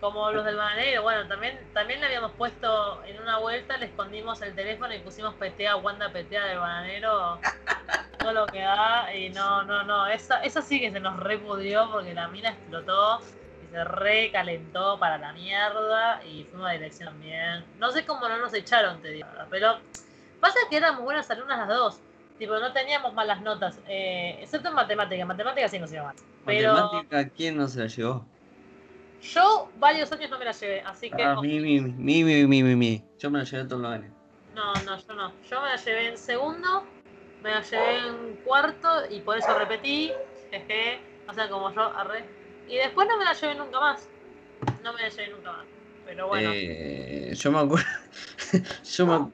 Como 0.00 0.30
los 0.32 0.44
del 0.44 0.56
bananero, 0.56 1.02
bueno, 1.02 1.26
también, 1.28 1.58
también 1.72 1.98
le 2.00 2.06
habíamos 2.06 2.32
puesto 2.32 3.02
en 3.04 3.18
una 3.22 3.38
vuelta, 3.38 3.78
le 3.78 3.86
escondimos 3.86 4.42
el 4.42 4.54
teléfono 4.54 4.92
y 4.92 4.98
pusimos 4.98 5.34
petea, 5.34 5.76
Wanda 5.76 6.10
petea 6.12 6.44
del 6.44 6.58
bananero, 6.58 7.38
todo 8.18 8.32
lo 8.32 8.46
que 8.46 8.60
da, 8.60 9.14
y 9.14 9.30
no, 9.30 9.62
no, 9.62 9.82
no, 9.84 10.06
esa, 10.06 10.42
esa 10.42 10.60
sí 10.60 10.78
que 10.78 10.90
se 10.90 11.00
nos 11.00 11.18
repudió 11.20 11.90
porque 11.90 12.12
la 12.12 12.28
mina 12.28 12.50
explotó 12.50 13.20
y 13.64 13.70
se 13.70 13.82
recalentó 13.82 14.98
para 14.98 15.16
la 15.16 15.32
mierda 15.32 16.22
y 16.24 16.44
fuimos 16.44 16.68
a 16.68 16.72
dirección 16.72 17.18
bien. 17.22 17.64
No 17.78 17.90
sé 17.90 18.04
cómo 18.04 18.28
no 18.28 18.36
nos 18.36 18.52
echaron, 18.52 19.00
te 19.00 19.08
digo, 19.08 19.28
pero 19.48 19.78
pasa 20.38 20.58
que 20.68 20.76
éramos 20.76 21.02
buenas 21.02 21.30
alumnas 21.30 21.60
las 21.60 21.68
dos. 21.68 22.00
Tipo, 22.38 22.58
no 22.58 22.72
teníamos 22.72 23.14
malas 23.14 23.40
notas, 23.42 23.80
eh, 23.88 24.38
excepto 24.40 24.68
en 24.68 24.74
matemática. 24.74 25.22
En 25.22 25.28
matemática 25.28 25.68
sí 25.68 25.78
nos 25.78 25.92
iba 25.92 26.04
mal. 26.04 26.16
Pero... 26.44 26.72
¿Matemática 26.74 27.28
quién 27.28 27.56
no 27.56 27.68
se 27.68 27.80
la 27.80 27.86
llevó? 27.86 28.26
Yo 29.32 29.70
varios 29.78 30.12
años 30.12 30.30
no 30.30 30.38
me 30.38 30.44
la 30.44 30.52
llevé, 30.52 30.82
así 30.82 31.10
que. 31.10 31.22
Ah, 31.22 31.40
mi, 31.40 31.58
mi, 31.60 31.80
mi, 31.80 32.24
mi, 32.24 32.46
mi, 32.46 32.62
mi, 32.62 32.76
mi. 32.76 33.04
Yo 33.18 33.30
me 33.30 33.38
la 33.38 33.44
llevé 33.44 33.64
todos 33.64 33.80
los 33.80 33.92
años. 33.92 34.12
No, 34.54 34.74
no, 34.84 34.98
yo 34.98 35.14
no. 35.14 35.32
Yo 35.48 35.62
me 35.62 35.68
la 35.68 35.76
llevé 35.76 36.08
en 36.08 36.18
segundo, 36.18 36.84
me 37.42 37.50
la 37.50 37.62
llevé 37.62 37.98
en 38.06 38.36
cuarto 38.44 38.88
y 39.10 39.20
por 39.20 39.38
eso 39.38 39.58
repetí. 39.58 40.12
Jeje. 40.50 41.00
O 41.28 41.32
sea, 41.32 41.48
como 41.48 41.72
yo 41.72 41.82
arre. 41.82 42.24
Y 42.68 42.76
después 42.76 43.08
no 43.08 43.16
me 43.16 43.24
la 43.24 43.32
llevé 43.32 43.54
nunca 43.54 43.80
más. 43.80 44.08
No 44.82 44.92
me 44.92 45.02
la 45.02 45.08
llevé 45.08 45.28
nunca 45.30 45.52
más. 45.52 45.66
Pero 46.04 46.28
bueno. 46.28 46.50
Eh, 46.52 47.32
yo 47.34 47.50
me 47.50 47.60
acuerdo. 47.60 47.86
yo 48.84 49.06
me. 49.06 49.30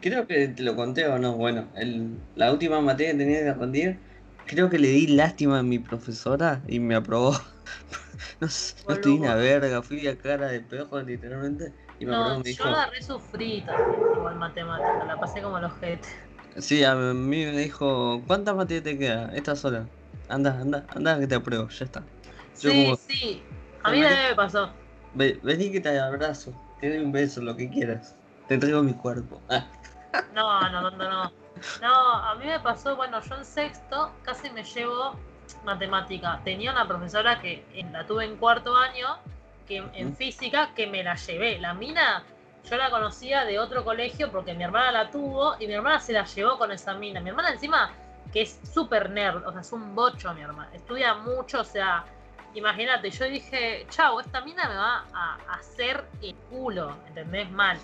Creo 0.00 0.26
que 0.26 0.48
te 0.48 0.62
lo 0.62 0.74
conté 0.74 1.06
o 1.06 1.18
no. 1.18 1.36
Bueno, 1.36 1.70
el, 1.74 2.18
la 2.34 2.52
última 2.52 2.80
materia 2.80 3.12
que 3.12 3.18
tenía 3.18 3.40
que 3.40 3.52
rendir, 3.52 4.00
creo 4.46 4.70
que 4.70 4.78
le 4.78 4.88
di 4.88 5.06
lástima 5.08 5.58
a 5.58 5.62
mi 5.62 5.78
profesora 5.78 6.62
y 6.66 6.80
me 6.80 6.94
aprobó. 6.94 7.32
no, 8.40 8.48
no 8.88 8.94
estoy 8.94 9.18
una 9.18 9.34
verga, 9.34 9.82
fui 9.82 10.06
a 10.06 10.16
cara 10.16 10.48
de 10.48 10.60
perro 10.60 11.02
literalmente. 11.02 11.74
Y 11.98 12.06
me 12.06 12.12
no, 12.12 12.38
me 12.38 12.48
dijo, 12.48 12.64
yo 12.64 12.70
la 12.70 12.86
resufrí 12.86 13.62
también, 13.62 14.00
igual 14.14 14.36
matemática, 14.36 15.04
la 15.04 15.18
pasé 15.18 15.42
como 15.42 15.60
los 15.60 15.72
jetes. 15.80 16.08
Sí, 16.58 16.82
a 16.84 16.94
mí 16.94 17.44
me 17.44 17.58
dijo, 17.58 18.22
¿cuántas 18.26 18.56
materias 18.56 18.84
te 18.84 18.98
queda? 18.98 19.30
Esta 19.34 19.56
sola. 19.56 19.88
Anda, 20.28 20.58
anda, 20.58 20.86
anda 20.88 21.18
que 21.20 21.26
te 21.26 21.34
apruebo, 21.34 21.68
ya 21.68 21.84
está. 21.84 22.06
sí, 22.54 22.94
sí, 23.06 23.42
a 23.82 23.90
mí 23.92 24.00
también 24.00 24.28
me 24.30 24.34
pasó. 24.34 24.72
vení 25.14 25.70
que 25.70 25.80
te 25.80 25.98
abrazo, 25.98 26.54
te 26.80 26.88
doy 26.88 26.98
un 27.04 27.12
beso, 27.12 27.42
lo 27.42 27.56
que 27.56 27.68
quieras. 27.68 28.16
Te 28.48 28.54
entrego 28.54 28.82
mi 28.82 28.94
cuerpo. 28.94 29.40
no, 30.34 30.70
no, 30.70 30.90
no, 30.90 30.90
no. 30.90 31.32
No, 31.80 32.12
a 32.12 32.34
mí 32.34 32.46
me 32.46 32.60
pasó, 32.60 32.96
bueno, 32.96 33.20
yo 33.22 33.34
en 33.34 33.44
sexto 33.44 34.12
casi 34.22 34.50
me 34.50 34.62
llevo 34.62 35.14
matemática. 35.64 36.40
Tenía 36.44 36.72
una 36.72 36.86
profesora 36.86 37.40
que 37.40 37.64
la 37.92 38.06
tuve 38.06 38.24
en 38.24 38.36
cuarto 38.36 38.76
año, 38.76 39.18
que 39.66 39.78
en 39.92 40.14
física, 40.14 40.70
que 40.74 40.86
me 40.86 41.02
la 41.02 41.16
llevé. 41.16 41.58
La 41.58 41.74
mina, 41.74 42.22
yo 42.68 42.76
la 42.76 42.90
conocía 42.90 43.44
de 43.44 43.58
otro 43.58 43.84
colegio 43.84 44.30
porque 44.30 44.54
mi 44.54 44.64
hermana 44.64 44.92
la 44.92 45.10
tuvo 45.10 45.56
y 45.58 45.66
mi 45.66 45.72
hermana 45.72 45.98
se 45.98 46.12
la 46.12 46.24
llevó 46.24 46.58
con 46.58 46.70
esa 46.72 46.94
mina. 46.94 47.20
Mi 47.20 47.30
hermana 47.30 47.50
encima, 47.50 47.90
que 48.32 48.42
es 48.42 48.60
súper 48.72 49.10
nerd, 49.10 49.46
o 49.46 49.52
sea, 49.52 49.62
es 49.62 49.72
un 49.72 49.94
bocho 49.94 50.32
mi 50.34 50.42
hermana. 50.42 50.70
Estudia 50.74 51.14
mucho, 51.14 51.60
o 51.60 51.64
sea, 51.64 52.04
imagínate, 52.54 53.10
yo 53.10 53.24
dije, 53.24 53.86
chau, 53.90 54.20
esta 54.20 54.40
mina 54.42 54.68
me 54.68 54.76
va 54.76 55.04
a 55.14 55.54
hacer 55.54 56.04
el 56.22 56.34
culo, 56.50 56.96
¿entendés? 57.08 57.50
Mal. 57.50 57.78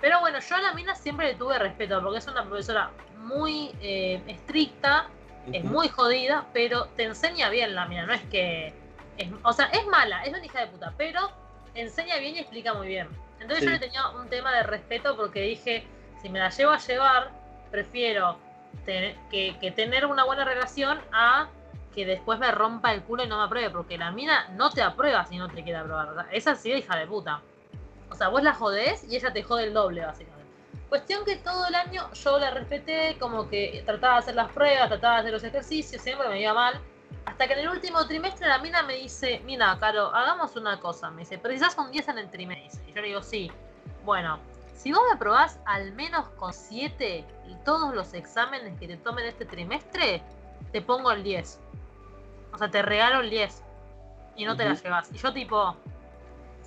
Pero 0.00 0.20
bueno, 0.20 0.38
yo 0.40 0.56
a 0.56 0.60
la 0.60 0.74
mina 0.74 0.94
siempre 0.94 1.28
le 1.28 1.34
tuve 1.34 1.58
respeto 1.58 2.02
porque 2.02 2.18
es 2.18 2.26
una 2.28 2.44
profesora 2.44 2.90
muy 3.16 3.72
eh, 3.80 4.22
estricta 4.26 5.08
es 5.52 5.64
muy 5.64 5.88
jodida, 5.88 6.46
pero 6.52 6.86
te 6.96 7.04
enseña 7.04 7.48
bien 7.50 7.74
la 7.74 7.86
mina, 7.86 8.06
no 8.06 8.12
es 8.12 8.22
que. 8.22 8.74
Es, 9.16 9.28
o 9.42 9.52
sea, 9.52 9.66
es 9.66 9.86
mala, 9.86 10.24
es 10.24 10.30
una 10.30 10.44
hija 10.44 10.60
de 10.60 10.66
puta, 10.66 10.92
pero 10.96 11.30
enseña 11.74 12.18
bien 12.18 12.36
y 12.36 12.40
explica 12.40 12.74
muy 12.74 12.88
bien. 12.88 13.08
Entonces 13.40 13.64
yo 13.64 13.70
le 13.70 13.78
tenía 13.78 14.08
un 14.08 14.28
tema 14.28 14.52
de 14.52 14.62
respeto 14.62 15.16
porque 15.16 15.40
dije, 15.40 15.86
si 16.20 16.28
me 16.28 16.38
la 16.38 16.50
llevo 16.50 16.72
a 16.72 16.78
llevar, 16.78 17.30
prefiero 17.70 18.38
que, 18.84 19.72
tener 19.74 20.06
una 20.06 20.24
buena 20.24 20.44
relación 20.44 21.00
a 21.12 21.48
que 21.94 22.04
después 22.04 22.38
me 22.38 22.50
rompa 22.50 22.92
el 22.92 23.02
culo 23.02 23.24
y 23.24 23.28
no 23.28 23.38
me 23.38 23.44
apruebe, 23.44 23.70
porque 23.70 23.96
la 23.96 24.10
mina 24.10 24.48
no 24.52 24.70
te 24.70 24.82
aprueba 24.82 25.24
si 25.24 25.38
no 25.38 25.48
te 25.48 25.62
quiere 25.62 25.78
aprobar. 25.78 26.28
Esa 26.30 26.54
sí 26.54 26.72
hija 26.72 26.96
de 26.96 27.06
puta. 27.06 27.40
O 28.10 28.14
sea, 28.14 28.28
vos 28.28 28.42
la 28.42 28.54
jodés 28.54 29.04
y 29.04 29.16
ella 29.16 29.32
te 29.32 29.42
jode 29.42 29.64
el 29.64 29.74
doble, 29.74 30.04
básicamente. 30.04 30.46
Cuestión 30.88 31.24
que 31.24 31.36
todo 31.36 31.66
el 31.66 31.74
año 31.74 32.12
yo 32.12 32.38
la 32.38 32.50
respeté, 32.50 33.16
como 33.18 33.48
que 33.48 33.82
trataba 33.84 34.14
de 34.14 34.18
hacer 34.20 34.34
las 34.36 34.52
pruebas, 34.52 34.88
trataba 34.88 35.14
de 35.14 35.20
hacer 35.20 35.32
los 35.32 35.44
ejercicios, 35.44 36.00
siempre 36.00 36.28
me 36.28 36.40
iba 36.40 36.54
mal. 36.54 36.80
Hasta 37.24 37.48
que 37.48 37.54
en 37.54 37.60
el 37.60 37.68
último 37.68 38.06
trimestre 38.06 38.46
la 38.46 38.58
mina 38.58 38.82
me 38.84 38.94
dice, 38.94 39.42
mira, 39.44 39.76
Caro, 39.80 40.14
hagamos 40.14 40.54
una 40.54 40.78
cosa. 40.78 41.10
Me 41.10 41.22
dice, 41.22 41.38
precisás 41.38 41.76
un 41.76 41.90
10 41.90 42.08
en 42.08 42.18
el 42.18 42.30
trimestre. 42.30 42.84
Y 42.88 42.92
yo 42.92 43.00
le 43.00 43.08
digo, 43.08 43.22
sí. 43.22 43.50
Bueno, 44.04 44.38
si 44.76 44.92
vos 44.92 45.02
me 45.10 45.18
probás 45.18 45.58
al 45.64 45.92
menos 45.92 46.28
con 46.30 46.52
7 46.52 47.24
y 47.48 47.54
todos 47.64 47.92
los 47.92 48.14
exámenes 48.14 48.78
que 48.78 48.86
te 48.86 48.96
tomen 48.96 49.26
este 49.26 49.44
trimestre, 49.44 50.22
te 50.70 50.80
pongo 50.82 51.10
el 51.10 51.24
10. 51.24 51.58
O 52.52 52.58
sea, 52.58 52.70
te 52.70 52.82
regalo 52.82 53.20
el 53.20 53.30
10. 53.30 53.62
Y 54.36 54.44
no 54.44 54.56
te 54.56 54.64
la 54.64 54.74
llevas. 54.74 55.10
Y 55.12 55.18
yo 55.18 55.32
tipo, 55.32 55.76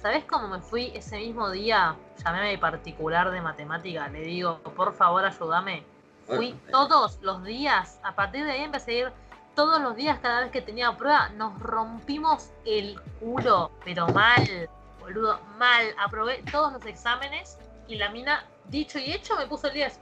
¿Sabes 0.01 0.23
cómo 0.23 0.47
me 0.47 0.61
fui 0.61 0.91
ese 0.95 1.17
mismo 1.17 1.51
día? 1.51 1.95
Llamé 2.23 2.39
a 2.39 2.51
mi 2.51 2.57
particular 2.57 3.31
de 3.31 3.41
matemática, 3.41 4.07
le 4.07 4.21
digo, 4.21 4.59
por 4.59 4.93
favor 4.93 5.25
ayúdame. 5.25 5.83
Fui 6.25 6.55
todos 6.71 7.19
los 7.21 7.43
días, 7.43 7.99
a 8.03 8.15
partir 8.15 8.45
de 8.45 8.51
ahí 8.51 8.61
empecé 8.61 8.91
a 8.91 8.99
ir 8.99 9.11
todos 9.55 9.81
los 9.81 9.95
días, 9.97 10.19
cada 10.19 10.41
vez 10.41 10.51
que 10.51 10.61
tenía 10.61 10.95
prueba, 10.95 11.29
nos 11.29 11.59
rompimos 11.59 12.51
el 12.65 12.97
culo, 13.19 13.71
pero 13.83 14.07
mal, 14.09 14.69
boludo, 15.01 15.39
mal. 15.57 15.87
Aprobé 15.97 16.43
todos 16.49 16.71
los 16.71 16.85
exámenes 16.85 17.57
y 17.89 17.95
la 17.95 18.09
mina, 18.09 18.45
dicho 18.69 18.99
y 18.99 19.11
hecho, 19.11 19.35
me 19.35 19.47
puso 19.47 19.67
el 19.67 19.73
10. 19.73 19.99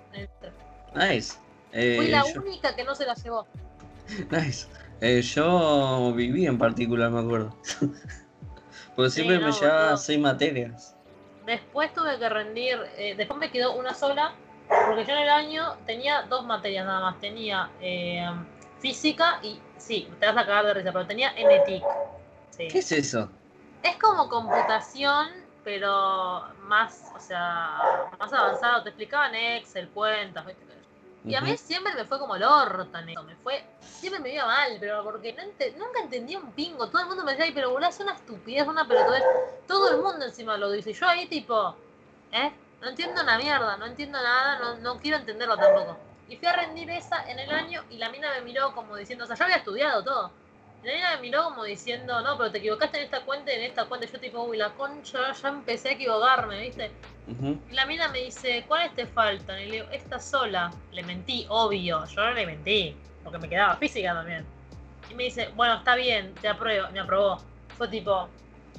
Nice. 0.94 1.40
Fui 1.72 2.08
la 2.10 2.22
eh, 2.22 2.38
única 2.38 2.76
que 2.76 2.84
no 2.84 2.94
se 2.94 3.06
la 3.06 3.16
llevó. 3.16 3.48
Nice. 4.30 4.68
Eh, 5.02 5.22
yo 5.22 6.14
viví 6.14 6.46
en 6.46 6.58
particular, 6.58 7.10
me 7.10 7.22
acuerdo. 7.22 7.56
Pues 8.98 9.14
siempre 9.14 9.38
me 9.38 9.52
llevaba 9.52 9.96
seis 9.96 10.20
materias. 10.20 10.96
Después 11.46 11.94
tuve 11.94 12.18
que 12.18 12.28
rendir, 12.30 12.80
eh, 12.98 13.14
después 13.16 13.40
me 13.40 13.52
quedó 13.52 13.76
una 13.76 13.94
sola, 13.94 14.34
porque 14.68 15.06
yo 15.06 15.12
en 15.12 15.20
el 15.20 15.30
año 15.30 15.76
tenía 15.86 16.24
dos 16.24 16.44
materias 16.48 16.84
nada 16.84 17.02
más. 17.02 17.20
Tenía 17.20 17.70
eh, 17.80 18.28
física 18.80 19.40
y, 19.44 19.60
sí, 19.78 20.10
te 20.20 20.26
vas 20.26 20.36
a 20.36 20.48
cagar 20.48 20.66
de 20.66 20.74
risa, 20.74 20.92
pero 20.92 21.06
tenía 21.06 21.32
NTIC. 21.34 21.84
¿Qué 22.58 22.80
es 22.80 22.92
eso? 22.92 23.30
Es 23.84 23.98
como 23.98 24.28
computación, 24.30 25.28
pero 25.64 26.46
más, 26.64 27.12
o 27.16 27.20
sea, 27.20 28.10
más 28.18 28.34
avanzado. 28.34 28.82
Te 28.82 28.90
explicaban 28.90 29.36
Excel, 29.36 29.90
cuentas, 29.90 30.44
¿viste? 30.44 30.67
Y 31.28 31.36
a 31.36 31.42
mí 31.42 31.58
siempre 31.58 31.94
me 31.94 32.06
fue 32.06 32.20
como 32.20 32.36
el 32.36 32.44
orto 32.44 32.98
en 32.98 33.10
eso. 33.10 33.24
Me 33.24 33.36
fue, 33.36 33.64
siempre 33.82 34.22
me 34.22 34.34
iba 34.34 34.46
mal, 34.46 34.78
pero 34.80 35.04
porque 35.04 35.36
nunca 35.78 36.00
entendía 36.02 36.40
un 36.40 36.52
pingo. 36.52 36.90
Todo 36.90 37.02
el 37.02 37.08
mundo 37.08 37.24
me 37.24 37.32
decía, 37.32 37.46
Ay, 37.46 37.52
pero 37.54 37.72
boludo, 37.72 37.90
es 37.90 38.00
una 38.00 38.14
estupidez, 38.14 38.68
una 38.68 38.88
pelotudez. 38.88 39.24
Todo 39.68 39.92
el 39.92 40.02
mundo 40.02 40.26
encima 40.26 40.58
lo 40.58 40.72
dice. 40.72 40.94
Yo 40.94 41.08
ahí 41.08 41.28
tipo, 41.28 41.76
¿eh? 42.32 42.52
No 42.82 42.90
entiendo 42.90 43.22
una 43.22 43.38
mierda, 43.38 43.78
no 43.78 43.86
entiendo 43.86 44.22
nada, 44.22 44.60
no, 44.60 44.76
no 44.76 45.00
quiero 45.00 45.18
entenderlo 45.18 45.58
tampoco. 45.58 45.98
Y 46.30 46.38
fui 46.38 46.48
a 46.48 46.54
rendir 46.54 46.90
esa 46.90 47.30
en 47.30 47.40
el 47.40 47.50
año 47.50 47.84
y 47.90 47.98
la 47.98 48.10
mina 48.10 48.32
me 48.34 48.42
miró 48.42 48.74
como 48.74 48.96
diciendo, 48.96 49.24
o 49.24 49.28
sea, 49.28 49.36
yo 49.36 49.46
había 49.46 49.58
estudiado 49.58 50.04
todo. 50.04 50.32
Y 50.84 50.88
la 50.88 50.94
mina 50.94 51.16
me 51.16 51.22
miró 51.22 51.44
como 51.46 51.64
diciendo, 51.64 52.22
no, 52.22 52.38
pero 52.38 52.52
te 52.52 52.60
equivocaste 52.60 52.98
en 52.98 53.04
esta 53.04 53.22
cuenta 53.22 53.52
y 53.52 53.56
en 53.56 53.64
esta 53.64 53.86
cuenta. 53.86 54.08
Yo 54.08 54.20
tipo, 54.20 54.44
uy, 54.44 54.58
la 54.58 54.70
concha, 54.74 55.34
ya 55.34 55.50
empecé 55.50 55.90
a 55.90 55.92
equivocarme, 55.94 56.62
¿viste? 56.62 56.92
Y 57.70 57.74
la 57.74 57.86
mina 57.86 58.08
me 58.10 58.20
dice, 58.20 58.64
¿cuáles 58.68 58.94
te 58.96 59.06
faltan? 59.06 59.60
Y 59.60 59.66
le 59.66 59.72
digo, 59.72 59.88
esta 59.92 60.20
sola. 60.20 60.72
Le 60.92 61.04
mentí, 61.04 61.46
obvio. 61.50 62.06
Yo 62.06 62.22
no 62.22 62.32
le 62.32 62.46
mentí, 62.46 62.96
porque 63.24 63.40
me 63.40 63.50
quedaba 63.50 63.76
física 63.76 64.14
también. 64.14 64.46
Y 65.10 65.16
me 65.16 65.26
dice, 65.26 65.50
bueno, 65.56 65.76
está 65.76 65.96
bien, 65.96 66.34
te 66.36 66.48
apruebo, 66.48 66.90
me 66.92 67.00
aprobó. 67.00 67.38
Fue 67.78 67.88
tipo, 67.88 68.30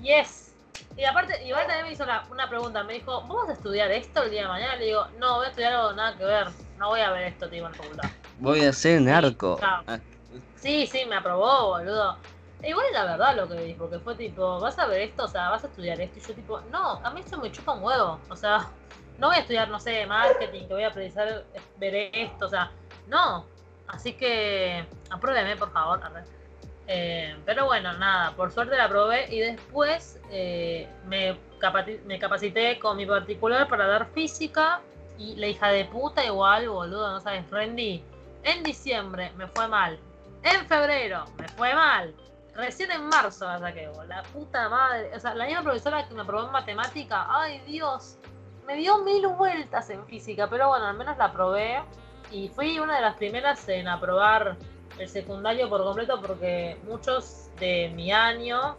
yes. 0.03 0.55
Y 0.97 1.05
aparte, 1.05 1.45
igual 1.45 1.67
también 1.67 1.87
me 1.87 1.93
hizo 1.93 2.05
una, 2.05 2.49
pregunta. 2.49 2.85
Me 2.85 2.95
dijo, 2.95 3.21
¿vamos 3.23 3.49
a 3.49 3.53
estudiar 3.53 3.91
esto 3.91 4.23
el 4.23 4.31
día 4.31 4.43
de 4.43 4.49
mañana? 4.49 4.77
Le 4.77 4.87
digo, 4.87 5.07
no, 5.19 5.37
voy 5.37 5.47
a 5.47 5.49
estudiar 5.51 5.73
algo 5.75 5.93
nada 5.93 6.17
que 6.17 6.25
ver. 6.25 6.47
No 6.79 6.89
voy 6.89 7.01
a 7.01 7.11
ver 7.11 7.25
esto, 7.25 7.49
tipo, 7.49 7.67
en 7.67 7.73
la 7.73 7.79
facultad. 7.79 8.11
Voy 8.39 8.65
a 8.65 8.73
ser 8.73 9.03
narco. 9.03 9.61
Sí, 10.61 10.87
sí, 10.87 11.05
me 11.07 11.17
aprobó, 11.17 11.69
boludo. 11.69 12.17
Igual 12.63 12.87
la 12.93 13.05
verdad 13.05 13.37
lo 13.37 13.49
que 13.49 13.55
dijo, 13.63 13.85
porque 13.85 14.01
fue 14.01 14.17
tipo, 14.17 14.59
vas 14.59 14.79
a 14.79 14.87
ver 14.87 15.03
esto, 15.03 15.25
o 15.25 15.29
sea, 15.29 15.51
vas 15.51 15.63
a 15.63 15.69
estudiar 15.69 16.01
esto. 16.01 16.19
Y 16.19 16.23
yo 16.23 16.35
tipo, 16.35 16.61
no, 16.73 17.01
a 17.05 17.11
mí 17.11 17.21
esto 17.21 17.39
me 17.39 17.53
chupa 17.53 17.73
un 17.73 17.85
huevo. 17.85 18.19
O 18.29 18.37
sea, 18.37 18.69
no 19.19 19.29
voy 19.29 19.37
a 19.37 19.41
estudiar, 19.41 19.69
no 19.69 19.79
sé, 19.79 20.07
marketing, 20.07 20.67
que 20.67 20.75
voy 20.75 20.83
a 20.83 20.93
precisar 20.93 21.45
ver 21.77 22.11
esto, 22.13 22.47
o 22.47 22.49
sea, 22.49 22.73
no. 23.07 23.47
Así 23.87 24.13
que, 24.15 24.85
apruébeme, 25.11 25.57
por 25.57 25.73
favor. 25.73 26.01
Eh, 26.89 27.37
pero 27.45 27.67
bueno, 27.67 27.93
nada, 27.95 28.33
por 28.33 28.51
suerte 28.51 28.77
la 28.77 28.89
probé 28.89 29.33
y 29.33 29.41
después 29.41 30.21
eh, 30.31 30.89
me, 31.07 31.37
me, 32.07 32.19
capacité 32.19 32.79
con 32.79 32.97
mi 32.97 33.07
particular 33.07 33.69
para 33.69 33.87
dar 33.87 34.07
física 34.13 34.81
y 35.19 35.37
la 35.37 35.49
hija 35.49 35.69
de 35.69 35.85
puta 35.85 36.25
igual, 36.25 36.69
boludo, 36.69 37.13
no 37.13 37.21
sabes, 37.21 37.49
Randy. 37.51 38.03
En 38.43 38.63
diciembre 38.63 39.33
me 39.37 39.47
fue 39.49 39.69
mal. 39.69 39.99
En 40.43 40.67
febrero 40.67 41.25
me 41.39 41.49
fue 41.49 41.75
mal. 41.75 42.15
Recién 42.55 42.91
en 42.91 43.07
marzo 43.07 43.45
la 43.45 43.59
saqué, 43.61 43.89
la 44.09 44.23
puta 44.25 44.69
madre. 44.69 45.11
O 45.15 45.21
sea, 45.21 45.35
la 45.35 45.47
misma 45.47 45.63
profesora 45.63 46.07
que 46.09 46.15
me 46.15 46.23
aprobó 46.23 46.47
en 46.47 46.53
matemática, 46.53 47.27
ay 47.29 47.61
Dios, 47.67 48.19
me 48.67 48.75
dio 48.75 48.99
mil 49.05 49.27
vueltas 49.29 49.91
en 49.91 50.05
física, 50.07 50.49
pero 50.49 50.69
bueno, 50.69 50.87
al 50.87 50.97
menos 50.97 51.17
la 51.17 51.33
probé. 51.33 51.83
Y 52.31 52.49
fui 52.49 52.79
una 52.79 52.97
de 52.97 53.03
las 53.03 53.15
primeras 53.17 53.69
en 53.69 53.89
aprobar 53.89 54.57
el 54.99 55.09
secundario 55.09 55.69
por 55.69 55.83
completo 55.85 56.21
porque 56.21 56.77
muchos 56.85 57.49
de 57.61 57.91
mi 57.95 58.13
año 58.13 58.77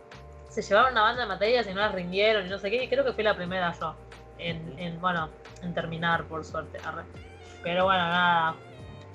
se 0.50 0.62
llevaron 0.62 0.92
una 0.92 1.04
banda 1.04 1.22
de 1.22 1.28
materias 1.28 1.68
y 1.68 1.74
no 1.74 1.82
las 1.82 1.94
rindieron 1.94 2.46
y 2.46 2.50
no 2.50 2.58
sé 2.58 2.70
qué, 2.70 2.84
y 2.84 2.90
creo 2.90 3.06
que 3.06 3.14
fui 3.14 3.24
la 3.24 3.36
primera 3.36 3.74
yo 3.80 3.96
en, 4.40 5.00
bueno, 5.00 5.30
en 5.62 5.74
terminar 5.74 6.26
por 6.26 6.44
suerte. 6.44 6.80
Pero 7.64 7.86
bueno, 7.86 8.00
nada. 8.00 8.56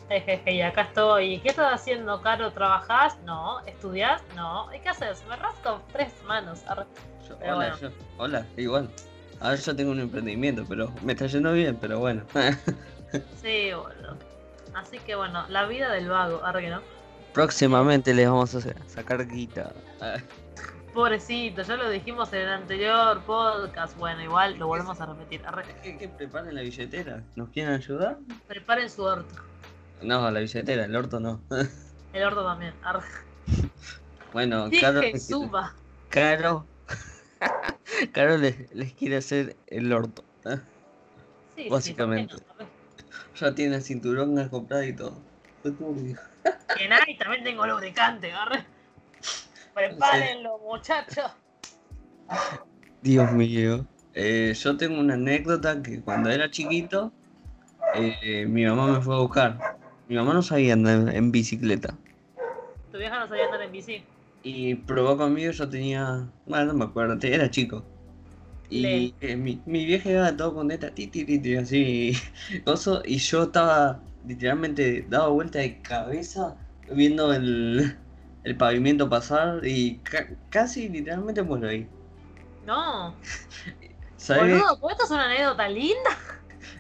Jejeje, 0.09 0.53
y 0.53 0.63
acá 0.63 0.83
estoy. 0.83 1.41
¿Qué 1.41 1.49
estás 1.49 1.81
haciendo, 1.81 2.21
Caro? 2.21 2.53
¿Trabajás? 2.53 3.19
No. 3.25 3.61
¿Estudiás? 3.67 4.23
No. 4.37 4.73
¿Y 4.75 4.81
qué 4.81 4.91
haces? 4.91 5.25
Me 5.29 5.37
rasco 5.37 5.81
tres 5.93 6.13
manos. 6.27 6.63
hola, 7.43 7.79
hola, 8.19 8.47
igual. 8.57 8.91
A 9.41 9.51
ver, 9.51 9.61
yo 9.61 9.75
tengo 9.75 9.91
un 9.91 10.01
emprendimiento, 10.01 10.65
pero 10.69 10.93
me 11.03 11.13
está 11.13 11.27
yendo 11.27 11.53
bien, 11.53 11.77
pero 11.81 11.99
bueno. 11.99 12.23
sí, 13.43 13.71
bueno. 13.73 14.17
Así 14.75 14.99
que 14.99 15.15
bueno, 15.15 15.45
la 15.49 15.67
vida 15.67 15.93
del 15.93 16.09
vago, 16.09 16.41
ahora 16.45 16.61
que 16.61 16.71
no. 16.71 16.81
Próximamente 17.33 18.13
les 18.15 18.29
vamos 18.29 18.55
a 18.55 18.61
sacar 18.87 19.27
guita. 19.27 19.73
Pobrecito, 20.93 21.63
ya 21.63 21.77
lo 21.77 21.91
dijimos 21.91 22.33
en 22.33 22.43
el 22.43 22.49
anterior 22.49 23.21
podcast. 23.23 23.97
Bueno, 23.99 24.23
igual 24.23 24.57
lo 24.59 24.69
volvemos 24.69 25.01
a 25.01 25.07
repetir. 25.07 25.43
¿Qué, 25.83 26.09
preparen 26.09 26.55
la 26.55 26.61
billetera? 26.61 27.23
¿Nos 27.35 27.49
quieren 27.51 27.75
ayudar? 27.75 28.19
Preparen 28.47 28.89
su 28.89 29.03
orto. 29.03 29.35
No, 30.03 30.31
la 30.31 30.41
billetera, 30.41 30.85
el 30.85 30.97
orto 30.97 31.21
no. 31.21 31.43
el 32.13 32.23
orto 32.23 32.45
también. 32.45 32.75
Bueno, 34.33 34.69
Caro. 34.81 35.01
Que 35.01 35.19
suba. 35.19 35.75
Caro. 36.09 36.67
Caro 38.13 38.37
les, 38.39 38.75
les, 38.75 38.93
quiere 38.93 39.17
hacer 39.17 39.57
el 39.67 39.93
orto. 39.93 40.25
Sí, 41.57 41.69
Básicamente. 41.69 42.35
Ya 43.37 43.55
tiene 43.55 43.81
cinturón 43.81 44.49
comprado 44.49 44.85
y 44.85 44.93
todo. 44.93 45.21
Que 46.77 46.89
nada, 46.89 47.05
y 47.07 47.17
también 47.17 47.43
tengo 47.43 47.67
lubricante, 47.67 48.33
agarre. 48.33 48.65
Prepárenlo, 49.75 50.59
muchachos. 50.59 51.33
Dios 53.03 53.33
mío. 53.33 53.87
Eh, 54.15 54.55
yo 54.55 54.77
tengo 54.77 55.01
una 55.01 55.15
anécdota 55.15 55.83
que 55.83 56.01
cuando 56.01 56.31
era 56.31 56.51
chiquito, 56.51 57.13
eh, 57.95 58.47
mi 58.47 58.65
mamá 58.65 58.87
me 58.87 59.01
fue 59.01 59.17
a 59.17 59.19
buscar. 59.19 59.77
Mi 60.09 60.17
mamá 60.17 60.35
no 60.35 60.43
sabía 60.43 60.75
andar 60.75 61.15
en 61.15 61.33
bicicleta. 61.33 61.97
¿Tu 62.93 62.99
vieja 62.99 63.19
no 63.19 63.27
sabía 63.27 63.47
andar 63.47 63.63
en 63.63 63.73
bici? 63.73 64.03
Y 64.43 64.75
probó 64.75 65.17
conmigo, 65.17 65.51
yo 65.51 65.69
tenía. 65.69 66.29
Bueno, 66.47 66.67
no 66.67 66.75
me 66.75 66.85
acuerdo, 66.85 67.17
era 67.27 67.51
chico. 67.51 67.83
Y 68.69 69.15
eh, 69.21 69.37
mi, 69.37 69.61
mi, 69.67 69.85
vieja 69.85 70.11
iba 70.11 70.37
todo 70.37 70.55
con 70.55 70.71
esta 70.71 70.91
ti, 70.91 71.07
ti, 71.07 71.25
ti, 71.25 71.57
así, 71.57 72.13
y 73.05 73.17
yo 73.19 73.43
estaba 73.43 74.01
literalmente 74.27 75.07
dado 75.09 75.35
vuelta 75.35 75.59
de 75.59 75.81
cabeza 75.83 76.57
viendo 76.91 77.33
el, 77.33 77.97
el 78.43 78.57
pavimento 78.57 79.09
pasar 79.09 79.65
y 79.67 80.01
casi 80.51 80.89
literalmente 80.89 81.43
muero 81.43 81.69
ahí. 81.69 81.87
No. 82.67 83.15
¿sabes? 84.17 84.63
Boludo, 84.63 84.91
esto 84.91 85.05
es 85.05 85.11
una 85.11 85.25
anécdota 85.27 85.69
linda? 85.69 86.11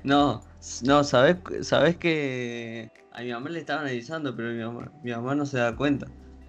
No, 0.03 0.43
no, 0.85 1.05
sabes, 1.05 1.37
sabes 1.63 1.97
que 1.97 2.91
a 3.13 3.23
mi 3.23 3.31
mamá 3.31 3.51
le 3.51 3.61
estaban 3.61 3.87
avisando, 3.87 4.35
pero 4.35 4.51
mi 4.53 4.63
mamá, 4.63 4.93
mi 5.03 5.11
mamá 5.11 5.35
no 5.35 5.47
se 5.47 5.59
da 5.59 5.75
cuenta. 5.77 6.07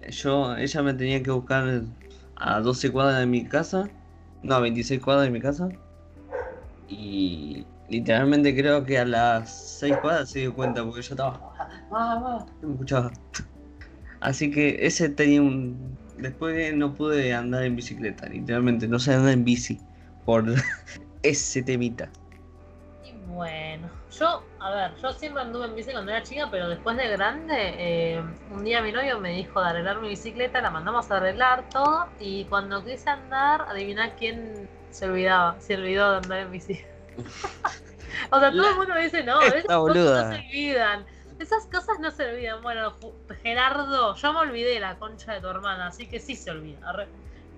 Yo, 0.08 0.56
ella 0.56 0.82
me 0.82 0.94
tenía 0.94 1.22
que 1.22 1.30
buscar 1.30 1.82
a 2.36 2.60
12 2.60 2.90
cuadras 2.90 3.20
de 3.20 3.26
mi 3.26 3.44
casa 3.44 3.90
no, 4.46 4.60
26 4.60 5.00
cuadras 5.00 5.24
de 5.24 5.30
mi 5.30 5.40
casa. 5.40 5.68
Y 6.88 7.66
literalmente 7.88 8.54
creo 8.54 8.84
que 8.84 8.98
a 8.98 9.04
las 9.04 9.78
6 9.80 9.96
cuadras 10.00 10.30
se 10.30 10.40
dio 10.40 10.54
cuenta 10.54 10.84
porque 10.84 11.02
yo 11.02 11.14
estaba. 11.14 11.40
Ah, 11.90 12.46
no 12.62 12.68
me 12.68 12.74
escuchaba. 12.74 13.12
Así 14.20 14.50
que 14.50 14.86
ese 14.86 15.08
tenía 15.08 15.42
un. 15.42 15.98
Después 16.16 16.74
no 16.76 16.94
pude 16.94 17.34
andar 17.34 17.64
en 17.64 17.76
bicicleta, 17.76 18.28
literalmente. 18.28 18.86
No 18.86 18.98
sé 18.98 19.14
andar 19.14 19.32
en 19.32 19.44
bici 19.44 19.80
por 20.24 20.44
ese 21.22 21.62
temita. 21.62 22.08
Bueno, 23.26 23.90
yo, 24.18 24.44
a 24.60 24.70
ver, 24.70 24.96
yo 25.02 25.12
siempre 25.12 25.42
anduve 25.42 25.66
en 25.66 25.74
bici 25.74 25.90
cuando 25.90 26.12
era 26.12 26.22
chica, 26.22 26.48
pero 26.48 26.68
después 26.68 26.96
de 26.96 27.08
grande, 27.08 27.74
eh, 27.76 28.24
un 28.50 28.64
día 28.64 28.80
mi 28.80 28.92
novio 28.92 29.18
me 29.18 29.30
dijo 29.30 29.60
de 29.60 29.68
arreglar 29.68 30.00
mi 30.00 30.08
bicicleta, 30.08 30.60
la 30.60 30.70
mandamos 30.70 31.10
a 31.10 31.16
arreglar 31.16 31.68
todo, 31.70 32.06
y 32.20 32.44
cuando 32.44 32.84
quise 32.84 33.10
andar, 33.10 33.62
adivina 33.68 34.14
quién 34.14 34.68
se 34.90 35.06
olvidaba, 35.06 35.60
se 35.60 35.74
olvidó 35.74 36.12
de 36.12 36.16
andar 36.18 36.38
en 36.38 36.52
bici. 36.52 36.80
o 38.30 38.40
sea, 38.40 38.50
todo 38.50 38.70
el 38.70 38.76
mundo 38.76 38.94
dice, 38.94 39.24
no, 39.24 39.42
esas 39.42 39.64
cosas 39.64 39.96
no 39.96 40.30
se 40.30 40.36
olvidan. 40.36 41.06
Esas 41.38 41.66
cosas 41.66 41.98
no 42.00 42.10
se 42.10 42.30
olvidan. 42.30 42.62
Bueno, 42.62 42.94
Gerardo, 43.42 44.14
yo 44.14 44.32
me 44.32 44.38
olvidé 44.38 44.80
la 44.80 44.98
concha 44.98 45.34
de 45.34 45.40
tu 45.40 45.48
hermana, 45.48 45.88
así 45.88 46.06
que 46.06 46.20
sí 46.20 46.34
se 46.34 46.50
olvida. 46.50 47.08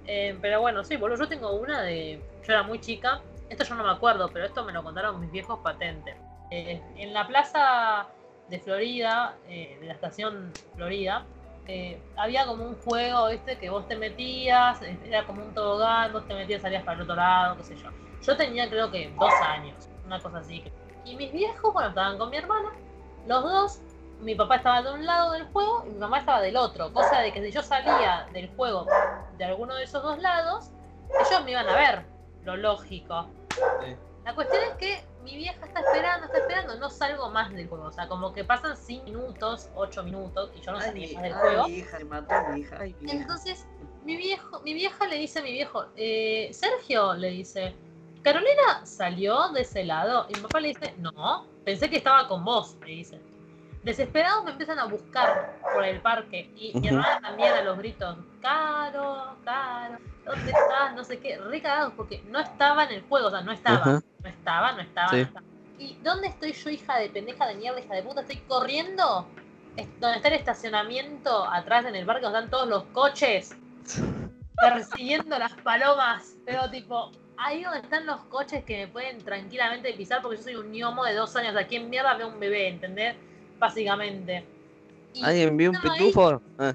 Eh, 0.06 0.36
pero 0.40 0.60
bueno, 0.60 0.82
sí, 0.82 0.96
boludo, 0.96 1.18
yo 1.18 1.28
tengo 1.28 1.52
una 1.52 1.82
de. 1.82 2.20
Yo 2.44 2.52
era 2.52 2.62
muy 2.62 2.80
chica. 2.80 3.20
Esto 3.48 3.64
yo 3.64 3.74
no 3.74 3.84
me 3.84 3.90
acuerdo, 3.90 4.30
pero 4.32 4.44
esto 4.44 4.64
me 4.64 4.72
lo 4.72 4.82
contaron 4.82 5.20
mis 5.20 5.30
viejos 5.30 5.58
patentes. 5.60 6.16
Eh, 6.50 6.82
en 6.96 7.12
la 7.12 7.26
plaza 7.26 8.06
de 8.48 8.58
Florida, 8.58 9.36
eh, 9.48 9.78
de 9.80 9.86
la 9.86 9.94
estación 9.94 10.52
Florida, 10.74 11.24
eh, 11.66 12.00
había 12.16 12.46
como 12.46 12.64
un 12.64 12.76
juego, 12.76 13.28
¿viste? 13.28 13.58
Que 13.58 13.68
vos 13.68 13.86
te 13.86 13.96
metías, 13.96 14.80
era 15.04 15.26
como 15.26 15.42
un 15.42 15.54
tobogán, 15.54 16.12
vos 16.12 16.26
te 16.26 16.34
metías, 16.34 16.62
salías 16.62 16.82
para 16.82 16.96
el 16.96 17.02
otro 17.02 17.14
lado, 17.14 17.56
qué 17.58 17.64
sé 17.64 17.76
yo. 17.76 17.90
Yo 18.22 18.36
tenía 18.36 18.68
creo 18.68 18.90
que 18.90 19.12
dos 19.18 19.32
años, 19.42 19.88
una 20.06 20.18
cosa 20.18 20.38
así. 20.38 20.64
Y 21.04 21.16
mis 21.16 21.30
viejos, 21.32 21.72
bueno, 21.72 21.90
estaban 21.90 22.16
con 22.18 22.30
mi 22.30 22.38
hermana, 22.38 22.70
los 23.26 23.42
dos, 23.42 23.80
mi 24.20 24.34
papá 24.34 24.56
estaba 24.56 24.82
de 24.82 24.92
un 24.92 25.04
lado 25.04 25.32
del 25.32 25.44
juego 25.48 25.84
y 25.86 25.90
mi 25.90 25.98
mamá 25.98 26.18
estaba 26.18 26.40
del 26.40 26.56
otro. 26.56 26.92
Cosa 26.92 27.20
de 27.20 27.32
que 27.32 27.42
si 27.42 27.52
yo 27.52 27.62
salía 27.62 28.26
del 28.32 28.48
juego 28.56 28.86
de 29.36 29.44
alguno 29.44 29.74
de 29.74 29.84
esos 29.84 30.02
dos 30.02 30.18
lados, 30.18 30.70
ellos 31.10 31.44
me 31.44 31.50
iban 31.52 31.68
a 31.68 31.76
ver, 31.76 32.04
lo 32.48 32.56
lógico. 32.56 33.28
La 34.24 34.34
cuestión 34.34 34.62
es 34.62 34.74
que 34.76 35.04
mi 35.22 35.36
vieja 35.36 35.66
está 35.66 35.80
esperando, 35.80 36.26
está 36.26 36.38
esperando, 36.38 36.76
no 36.76 36.88
salgo 36.88 37.30
más 37.30 37.52
del 37.52 37.68
juego. 37.68 37.84
O 37.84 37.92
sea, 37.92 38.08
como 38.08 38.32
que 38.32 38.44
pasan 38.44 38.76
5 38.76 39.04
minutos, 39.04 39.68
8 39.74 40.02
minutos, 40.02 40.50
y 40.56 40.60
yo 40.60 40.72
no 40.72 40.80
salí 40.80 41.14
más 41.14 41.22
del 41.22 41.34
juego. 41.34 41.66
Entonces, 43.02 43.66
mi 44.04 44.16
viejo, 44.16 44.60
mi 44.60 44.72
vieja 44.72 45.06
le 45.06 45.16
dice 45.16 45.40
a 45.40 45.42
mi 45.42 45.52
viejo, 45.52 45.86
eh, 45.96 46.48
Sergio, 46.52 47.14
le 47.14 47.30
dice, 47.30 47.74
Carolina 48.22 48.84
salió 48.84 49.50
de 49.50 49.62
ese 49.62 49.84
lado. 49.84 50.26
Y 50.30 50.34
mi 50.36 50.40
papá 50.40 50.60
le 50.60 50.68
dice, 50.68 50.94
no, 50.98 51.46
pensé 51.64 51.90
que 51.90 51.98
estaba 51.98 52.28
con 52.28 52.44
vos, 52.44 52.76
le 52.86 52.92
dice. 52.92 53.20
Desesperados 53.82 54.44
me 54.44 54.52
empiezan 54.52 54.78
a 54.78 54.86
buscar 54.86 55.58
por 55.74 55.84
el 55.84 56.00
parque. 56.00 56.50
Y 56.56 56.78
mi 56.78 56.88
hermana 56.88 57.20
también 57.20 57.52
a 57.52 57.62
los 57.62 57.78
gritos, 57.78 58.16
Caro, 58.40 59.36
Caro, 59.44 59.98
¿dónde 60.28 60.50
estás? 60.50 60.94
No 60.94 61.04
sé 61.04 61.18
qué, 61.18 61.38
re 61.38 61.62
porque 61.96 62.22
no 62.28 62.38
estaba 62.38 62.84
en 62.84 62.92
el 62.92 63.02
juego, 63.02 63.28
o 63.28 63.30
sea, 63.30 63.40
no 63.40 63.52
estaba. 63.52 63.84
No 63.84 64.28
estaba, 64.28 64.72
no 64.72 64.80
estaba, 64.80 65.12
no 65.12 65.18
estaba. 65.18 65.46
¿Y 65.78 65.94
dónde 66.02 66.28
estoy 66.28 66.52
yo, 66.52 66.70
hija 66.70 66.98
de 66.98 67.08
pendeja 67.08 67.46
de 67.46 67.54
mierda, 67.54 67.80
hija 67.80 67.94
de 67.94 68.02
puta? 68.02 68.20
Estoy 68.22 68.38
corriendo. 68.48 69.26
Donde 70.00 70.16
está 70.16 70.28
el 70.28 70.34
estacionamiento, 70.34 71.48
atrás 71.48 71.84
en 71.86 71.94
el 71.94 72.04
parque, 72.04 72.22
donde 72.22 72.38
están 72.40 72.50
todos 72.50 72.68
los 72.68 72.82
coches. 72.92 73.54
Persiguiendo 74.56 75.38
las 75.38 75.52
palomas. 75.54 76.34
Pero 76.44 76.68
tipo, 76.68 77.12
ahí 77.36 77.62
donde 77.62 77.78
están 77.78 78.06
los 78.06 78.20
coches 78.24 78.64
que 78.64 78.76
me 78.78 78.88
pueden 78.88 79.18
tranquilamente 79.18 79.92
pisar 79.92 80.20
porque 80.20 80.38
yo 80.38 80.42
soy 80.42 80.56
un 80.56 80.72
ñomo 80.72 81.04
de 81.04 81.14
dos 81.14 81.36
años. 81.36 81.54
Aquí 81.56 81.76
en 81.76 81.88
mierda 81.90 82.14
veo 82.14 82.28
un 82.28 82.40
bebé, 82.40 82.68
¿entendés? 82.68 83.14
Básicamente. 83.60 84.44
¿Alguien 85.22 85.56
vio 85.56 85.70
un 85.70 85.80
pitufo? 85.80 86.42
Ah. 86.58 86.74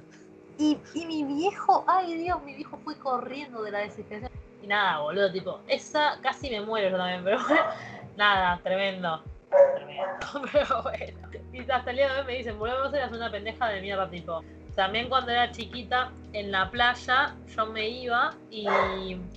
Y, 0.63 0.79
y 0.93 1.05
mi 1.05 1.25
viejo, 1.25 1.83
ay 1.89 2.15
Dios, 2.15 2.41
mi 2.41 2.55
viejo 2.55 2.77
fue 2.85 2.97
corriendo 2.97 3.63
de 3.63 3.71
la 3.71 3.79
desesperación. 3.79 4.31
Y 4.61 4.67
nada, 4.67 4.99
boludo, 4.99 5.29
tipo, 5.29 5.59
esa 5.67 6.17
casi 6.21 6.49
me 6.49 6.61
muero 6.61 6.89
yo 6.89 6.95
también, 6.95 7.21
pero 7.21 7.37
bueno, 7.45 7.63
nada, 8.15 8.61
tremendo. 8.63 9.21
Tremendo, 9.75 10.41
pero 10.53 10.83
bueno. 10.83 11.29
Y 11.51 11.69
hasta 11.69 11.89
el 11.89 11.97
día 11.97 12.13
de 12.13 12.21
hoy 12.21 12.27
me 12.27 12.37
dicen, 12.37 12.57
boludo, 12.57 12.85
vos 12.85 12.93
eras 12.93 13.11
una 13.11 13.29
pendeja 13.29 13.67
de 13.67 13.81
mierda, 13.81 14.09
tipo. 14.09 14.41
También 14.73 15.09
cuando 15.09 15.31
era 15.31 15.51
chiquita, 15.51 16.13
en 16.31 16.53
la 16.53 16.71
playa, 16.71 17.35
yo 17.53 17.65
me 17.65 17.89
iba 17.89 18.33
y 18.49 18.65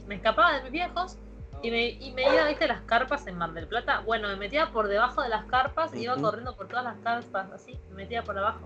me 0.06 0.14
escapaba 0.14 0.52
de 0.52 0.62
mis 0.62 0.70
viejos 0.70 1.18
y 1.60 1.72
me, 1.72 1.88
y 1.88 2.12
me 2.12 2.22
iba, 2.22 2.46
viste, 2.46 2.68
las 2.68 2.82
carpas 2.82 3.26
en 3.26 3.36
Mar 3.36 3.52
del 3.52 3.66
Plata. 3.66 3.98
Bueno, 4.06 4.28
me 4.28 4.36
metía 4.36 4.70
por 4.70 4.86
debajo 4.86 5.22
de 5.22 5.28
las 5.28 5.44
carpas 5.46 5.92
y 5.92 6.04
iba 6.04 6.14
corriendo 6.14 6.54
por 6.54 6.68
todas 6.68 6.84
las 6.84 6.98
carpas, 6.98 7.50
así, 7.50 7.76
me 7.88 7.96
metía 7.96 8.22
por 8.22 8.38
abajo. 8.38 8.60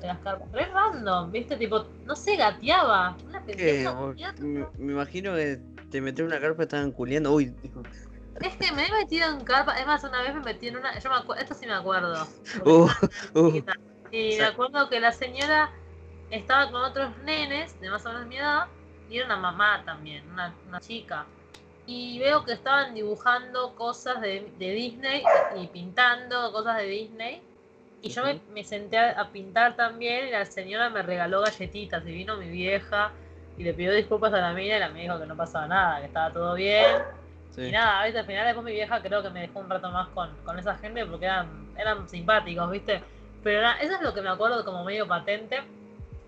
De 0.00 0.06
las 0.08 0.18
carpas. 0.18 0.50
Re 0.52 0.66
random, 0.66 1.30
¿viste? 1.30 1.56
Tipo, 1.56 1.86
no 2.04 2.16
sé, 2.16 2.36
gateaba. 2.36 3.16
Una 3.26 3.40
me, 3.40 4.66
me, 4.78 4.92
imagino 4.92 5.34
que 5.34 5.60
te 5.90 6.00
metes 6.00 6.20
en 6.20 6.26
una 6.26 6.40
carpa 6.40 6.62
y 6.62 6.64
estaban 6.64 6.92
culiando. 6.92 7.32
Uy, 7.32 7.46
dijo. 7.62 7.82
Es 8.40 8.56
que 8.56 8.70
me 8.72 8.86
he 8.86 8.92
metido 8.92 9.30
en 9.30 9.44
carpa. 9.44 9.78
Es 9.78 9.86
más, 9.86 10.04
una 10.04 10.22
vez 10.22 10.34
me 10.34 10.40
metí 10.40 10.68
en 10.68 10.76
una. 10.76 10.98
Yo 10.98 11.10
me 11.10 11.16
acuerdo, 11.16 11.42
esto 11.42 11.54
sí 11.54 11.66
me 11.66 11.74
acuerdo. 11.74 12.26
Uh, 12.64 12.88
uh. 13.34 13.62
Y 14.12 14.36
me 14.36 14.44
acuerdo 14.44 14.88
que 14.88 15.00
la 15.00 15.12
señora 15.12 15.70
estaba 16.30 16.70
con 16.70 16.82
otros 16.82 17.10
nenes 17.24 17.78
de 17.80 17.90
más 17.90 18.04
o 18.06 18.12
menos 18.12 18.26
mi 18.26 18.36
edad. 18.36 18.66
Y 19.08 19.18
era 19.18 19.26
una 19.26 19.36
mamá 19.36 19.82
también, 19.84 20.28
una, 20.30 20.54
una 20.68 20.80
chica 20.80 21.26
y 21.86 22.18
veo 22.18 22.44
que 22.44 22.52
estaban 22.52 22.94
dibujando 22.94 23.74
cosas 23.76 24.20
de, 24.20 24.52
Disney 24.58 25.22
y 25.56 25.68
pintando 25.68 26.52
cosas 26.52 26.78
de 26.78 26.86
Disney. 26.86 27.42
Y 28.06 28.08
yo 28.10 28.22
me, 28.52 28.62
senté 28.62 28.98
a, 28.98 29.30
pintar 29.32 29.74
también 29.74 30.28
y 30.28 30.30
la 30.30 30.44
señora 30.44 30.90
me 30.90 31.02
regaló 31.02 31.40
galletitas 31.40 32.06
y 32.06 32.12
vino 32.12 32.36
mi 32.36 32.48
vieja 32.48 33.10
y 33.58 33.64
le 33.64 33.74
pidió 33.74 33.92
disculpas 33.92 34.32
a 34.32 34.38
la 34.38 34.52
mía 34.52 34.76
y 34.76 34.80
la 34.80 34.90
me 34.90 35.02
dijo 35.02 35.18
que 35.18 35.26
no 35.26 35.36
pasaba 35.36 35.66
nada, 35.66 36.00
que 36.00 36.06
estaba 36.06 36.32
todo 36.32 36.54
bien. 36.54 37.02
Y 37.56 37.72
nada, 37.72 38.02
al 38.02 38.12
final 38.12 38.44
después 38.44 38.64
mi 38.64 38.72
vieja 38.72 39.00
creo 39.00 39.22
que 39.22 39.30
me 39.30 39.40
dejó 39.40 39.60
un 39.60 39.70
rato 39.70 39.90
más 39.90 40.08
con, 40.08 40.30
con 40.44 40.58
esa 40.58 40.76
gente 40.76 41.04
porque 41.06 41.24
eran, 41.24 41.74
eran 41.76 42.08
simpáticos, 42.08 42.70
¿viste? 42.70 43.02
Pero 43.42 43.66
eso 43.80 43.94
es 43.94 44.02
lo 44.02 44.14
que 44.14 44.22
me 44.22 44.28
acuerdo 44.28 44.64
como 44.64 44.84
medio 44.84 45.08
patente. 45.08 45.60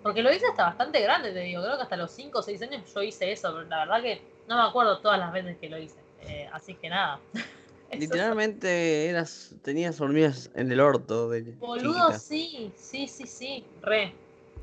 Porque 0.03 0.23
lo 0.23 0.33
hice 0.33 0.47
hasta 0.47 0.65
bastante 0.65 1.01
grande, 1.01 1.33
te 1.33 1.41
digo. 1.41 1.63
Creo 1.63 1.77
que 1.77 1.83
hasta 1.83 1.97
los 1.97 2.11
5 2.13 2.39
o 2.39 2.43
6 2.43 2.63
años 2.63 2.95
yo 2.95 3.03
hice 3.03 3.31
eso, 3.31 3.53
pero 3.53 3.69
la 3.69 3.79
verdad 3.81 4.03
que 4.03 4.23
no 4.47 4.57
me 4.57 4.69
acuerdo 4.69 4.99
todas 4.99 5.19
las 5.19 5.33
veces 5.33 5.57
que 5.59 5.69
lo 5.69 5.79
hice. 5.79 5.99
Eh, 6.23 6.49
así 6.53 6.75
que 6.75 6.89
nada. 6.89 7.21
Literalmente 7.93 9.07
eras, 9.07 9.55
tenías 9.63 10.01
hormigas 10.01 10.51
en 10.55 10.71
el 10.71 10.81
orto. 10.81 11.31
De 11.31 11.43
Boludo, 11.59 12.13
sí, 12.13 12.71
sí, 12.77 13.09
sí, 13.09 13.27
sí. 13.27 13.65
Re. 13.83 14.13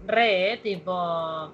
Re, 0.06 0.54
eh, 0.54 0.58
tipo. 0.58 1.52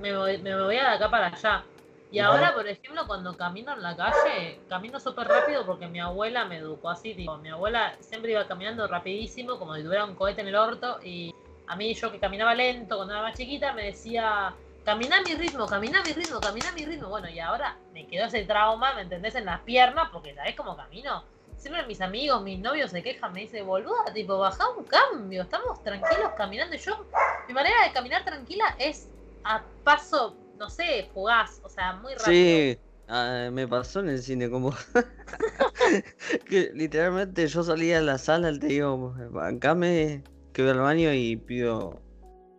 Me 0.00 0.16
voy, 0.16 0.38
me 0.38 0.60
voy 0.60 0.74
de 0.74 0.80
acá 0.80 1.10
para 1.10 1.28
allá. 1.28 1.64
Y 2.10 2.20
ahora, 2.20 2.54
por 2.54 2.68
ejemplo, 2.68 3.08
cuando 3.08 3.36
camino 3.36 3.72
en 3.72 3.82
la 3.82 3.96
calle, 3.96 4.60
camino 4.68 5.00
súper 5.00 5.26
rápido 5.26 5.66
porque 5.66 5.88
mi 5.88 5.98
abuela 5.98 6.44
me 6.44 6.58
educó 6.58 6.90
así, 6.90 7.12
tipo, 7.12 7.36
mi 7.38 7.48
abuela 7.48 7.96
siempre 7.98 8.30
iba 8.30 8.46
caminando 8.46 8.86
rapidísimo, 8.86 9.58
como 9.58 9.74
si 9.74 9.82
tuviera 9.82 10.04
un 10.04 10.14
cohete 10.14 10.42
en 10.42 10.46
el 10.46 10.54
orto, 10.54 11.00
y 11.02 11.34
a 11.66 11.74
mí 11.74 11.92
yo 11.92 12.12
que 12.12 12.20
caminaba 12.20 12.54
lento 12.54 12.96
cuando 12.96 13.14
era 13.14 13.22
más 13.22 13.36
chiquita 13.36 13.72
me 13.72 13.86
decía, 13.86 14.54
camina 14.84 15.18
a 15.18 15.22
mi 15.22 15.34
ritmo, 15.34 15.66
camina 15.66 16.00
a 16.00 16.04
mi 16.04 16.12
ritmo, 16.12 16.40
camina 16.40 16.68
a 16.68 16.72
mi 16.72 16.84
ritmo. 16.84 17.08
Bueno, 17.08 17.28
y 17.28 17.40
ahora 17.40 17.76
me 17.92 18.06
quedó 18.06 18.26
ese 18.26 18.44
trauma, 18.44 18.94
¿me 18.94 19.02
entendés? 19.02 19.34
En 19.34 19.46
las 19.46 19.60
piernas, 19.60 20.10
porque 20.12 20.34
¿sabés 20.34 20.54
cómo 20.54 20.76
camino? 20.76 21.24
Siempre 21.56 21.86
mis 21.86 22.00
amigos, 22.00 22.42
mis 22.42 22.58
novios 22.58 22.90
se 22.90 23.02
quejan, 23.02 23.32
me 23.32 23.40
dicen, 23.40 23.66
boluda, 23.66 24.12
tipo, 24.12 24.38
baja 24.38 24.68
un 24.76 24.84
cambio, 24.84 25.42
estamos 25.42 25.82
tranquilos 25.82 26.32
caminando. 26.36 26.76
Yo, 26.76 27.06
mi 27.48 27.54
manera 27.54 27.84
de 27.84 27.92
caminar 27.92 28.24
tranquila 28.24 28.76
es 28.78 29.08
a 29.44 29.62
paso, 29.82 30.36
no 30.58 30.68
sé, 30.68 31.08
fugaz, 31.14 31.60
o 31.62 31.68
sea, 31.68 31.94
muy 31.94 32.12
rápido. 32.14 32.26
Sí, 32.26 32.78
ah, 33.08 33.48
me 33.50 33.66
pasó 33.66 34.00
en 34.00 34.10
el 34.10 34.22
cine, 34.22 34.50
como 34.50 34.74
que 36.48 36.70
literalmente 36.74 37.46
yo 37.46 37.62
salía 37.62 37.98
a 37.98 38.02
la 38.02 38.18
sala, 38.18 38.52
te 38.58 38.66
digo, 38.66 39.14
bancame, 39.30 40.22
que 40.52 40.68
al 40.68 40.80
baño 40.80 41.12
y 41.14 41.36
pido 41.36 42.03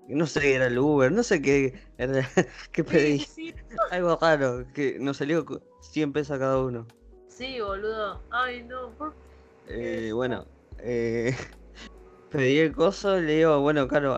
no 0.07 0.27
sé, 0.27 0.55
era 0.55 0.67
el 0.67 0.77
Uber, 0.77 1.11
no 1.11 1.23
sé 1.23 1.41
qué, 1.41 1.79
era, 1.97 2.27
qué 2.71 2.83
pedí. 2.83 3.25
Algo 3.91 4.17
raro, 4.21 4.65
que 4.73 4.97
nos 4.99 5.17
salió 5.17 5.45
100 5.81 6.13
pesos 6.13 6.35
a 6.35 6.39
cada 6.39 6.59
uno. 6.61 6.87
Sí, 7.27 7.59
boludo. 7.59 8.21
Ay, 8.29 8.63
no. 8.63 8.93
Eh, 9.67 10.11
bueno, 10.13 10.45
eh, 10.79 11.35
pedí 12.29 12.59
el 12.59 12.73
coso 12.73 13.17
y 13.17 13.23
le 13.23 13.35
digo, 13.37 13.59
bueno, 13.61 13.87
claro, 13.87 14.17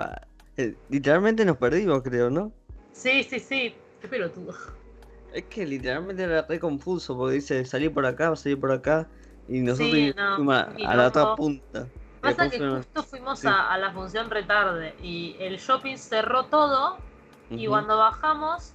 eh, 0.58 0.76
literalmente 0.89 1.45
nos 1.45 1.58
perdimos, 1.58 2.04
creo, 2.04 2.30
¿no? 2.30 2.52
Sí, 2.91 3.23
sí, 3.23 3.39
sí. 3.39 3.76
Qué 4.02 4.08
pelotudo. 4.08 4.54
Es 5.34 5.43
que 5.45 5.65
literalmente 5.65 6.23
era 6.23 6.43
re 6.43 6.60
confuso, 6.60 7.17
porque 7.17 7.36
dice, 7.36 7.65
salí 7.65 7.89
por 7.89 8.06
acá, 8.06 8.36
salí 8.36 8.56
por 8.56 8.71
acá, 8.71 9.10
y 9.47 9.60
nosotros 9.62 10.13
fuimos 10.36 10.56
a, 10.56 10.95
la 10.95 11.08
otra 11.08 11.36
punta. 11.36 11.88
Pasa 12.35 12.49
que 12.49 12.59
justo 12.59 13.03
fuimos 13.03 13.45
a, 13.45 13.77
la 13.77 13.91
función 13.91 14.29
retarde 14.29 14.95
y 15.01 15.35
el 15.39 15.57
shopping 15.57 15.97
cerró 15.97 16.45
todo 16.45 16.97
y 17.49 17.67
cuando 17.67 17.97
bajamos 17.97 18.73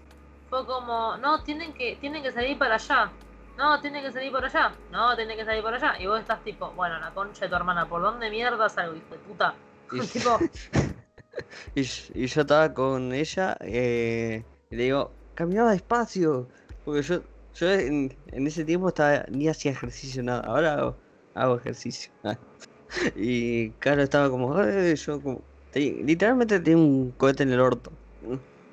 fue 0.49 0.67
como, 0.67 1.17
no, 1.17 1.43
tienen 1.43 1.73
que, 1.73 1.97
tienen 1.97 2.23
que 2.23 2.31
salir 2.31 2.59
para 2.59 2.75
allá. 2.75 3.11
No, 3.57 3.81
tienen 3.81 4.03
que 4.03 4.13
salir 4.13 4.31
por 4.31 4.45
allá. 4.45 4.73
No, 4.91 5.15
tienen 5.17 5.37
que 5.37 5.45
salir 5.45 5.63
por 5.63 5.75
allá. 5.75 5.99
Y 5.99 6.07
vos 6.07 6.21
estás 6.21 6.43
tipo, 6.43 6.71
bueno, 6.73 6.99
la 6.99 7.11
concha 7.11 7.45
de 7.45 7.49
tu 7.49 7.57
hermana, 7.57 7.87
¿por 7.87 8.03
dónde 8.03 8.31
mierda 8.31 8.69
salgo, 8.69 8.95
hijo 8.97 9.11
de 9.11 9.19
puta? 9.19 9.55
Y, 9.93 10.01
y, 11.75 12.27
yo 12.27 12.41
estaba 12.41 12.73
con 12.73 13.13
ella 13.13 13.57
eh, 13.61 14.45
y 14.71 14.77
le 14.77 14.83
digo, 14.85 15.13
caminaba 15.35 15.73
despacio. 15.73 16.49
Porque 16.85 17.03
yo, 17.03 17.23
yo 17.55 17.71
en, 17.71 18.17
ese 18.33 18.65
tiempo 18.65 18.89
estaba 18.89 19.25
ni 19.29 19.49
hacía 19.49 19.73
ejercicio 19.73 20.23
nada. 20.23 20.41
Ahora 20.41 20.75
hago, 20.75 20.97
hago 21.35 21.57
ejercicio. 21.57 22.13
y 23.17 23.71
claro, 23.73 24.03
estaba 24.03 24.31
como, 24.31 24.55
yo 24.63 25.21
como, 25.21 25.41
literalmente 25.75 26.61
tenía 26.61 26.85
un 26.85 27.13
cohete 27.13 27.43
en 27.43 27.53
el 27.53 27.61
orto. 27.61 27.93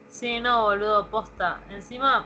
Sí, 0.10 0.40
no, 0.40 0.64
boludo, 0.64 1.08
posta. 1.08 1.62
Encima, 1.70 2.26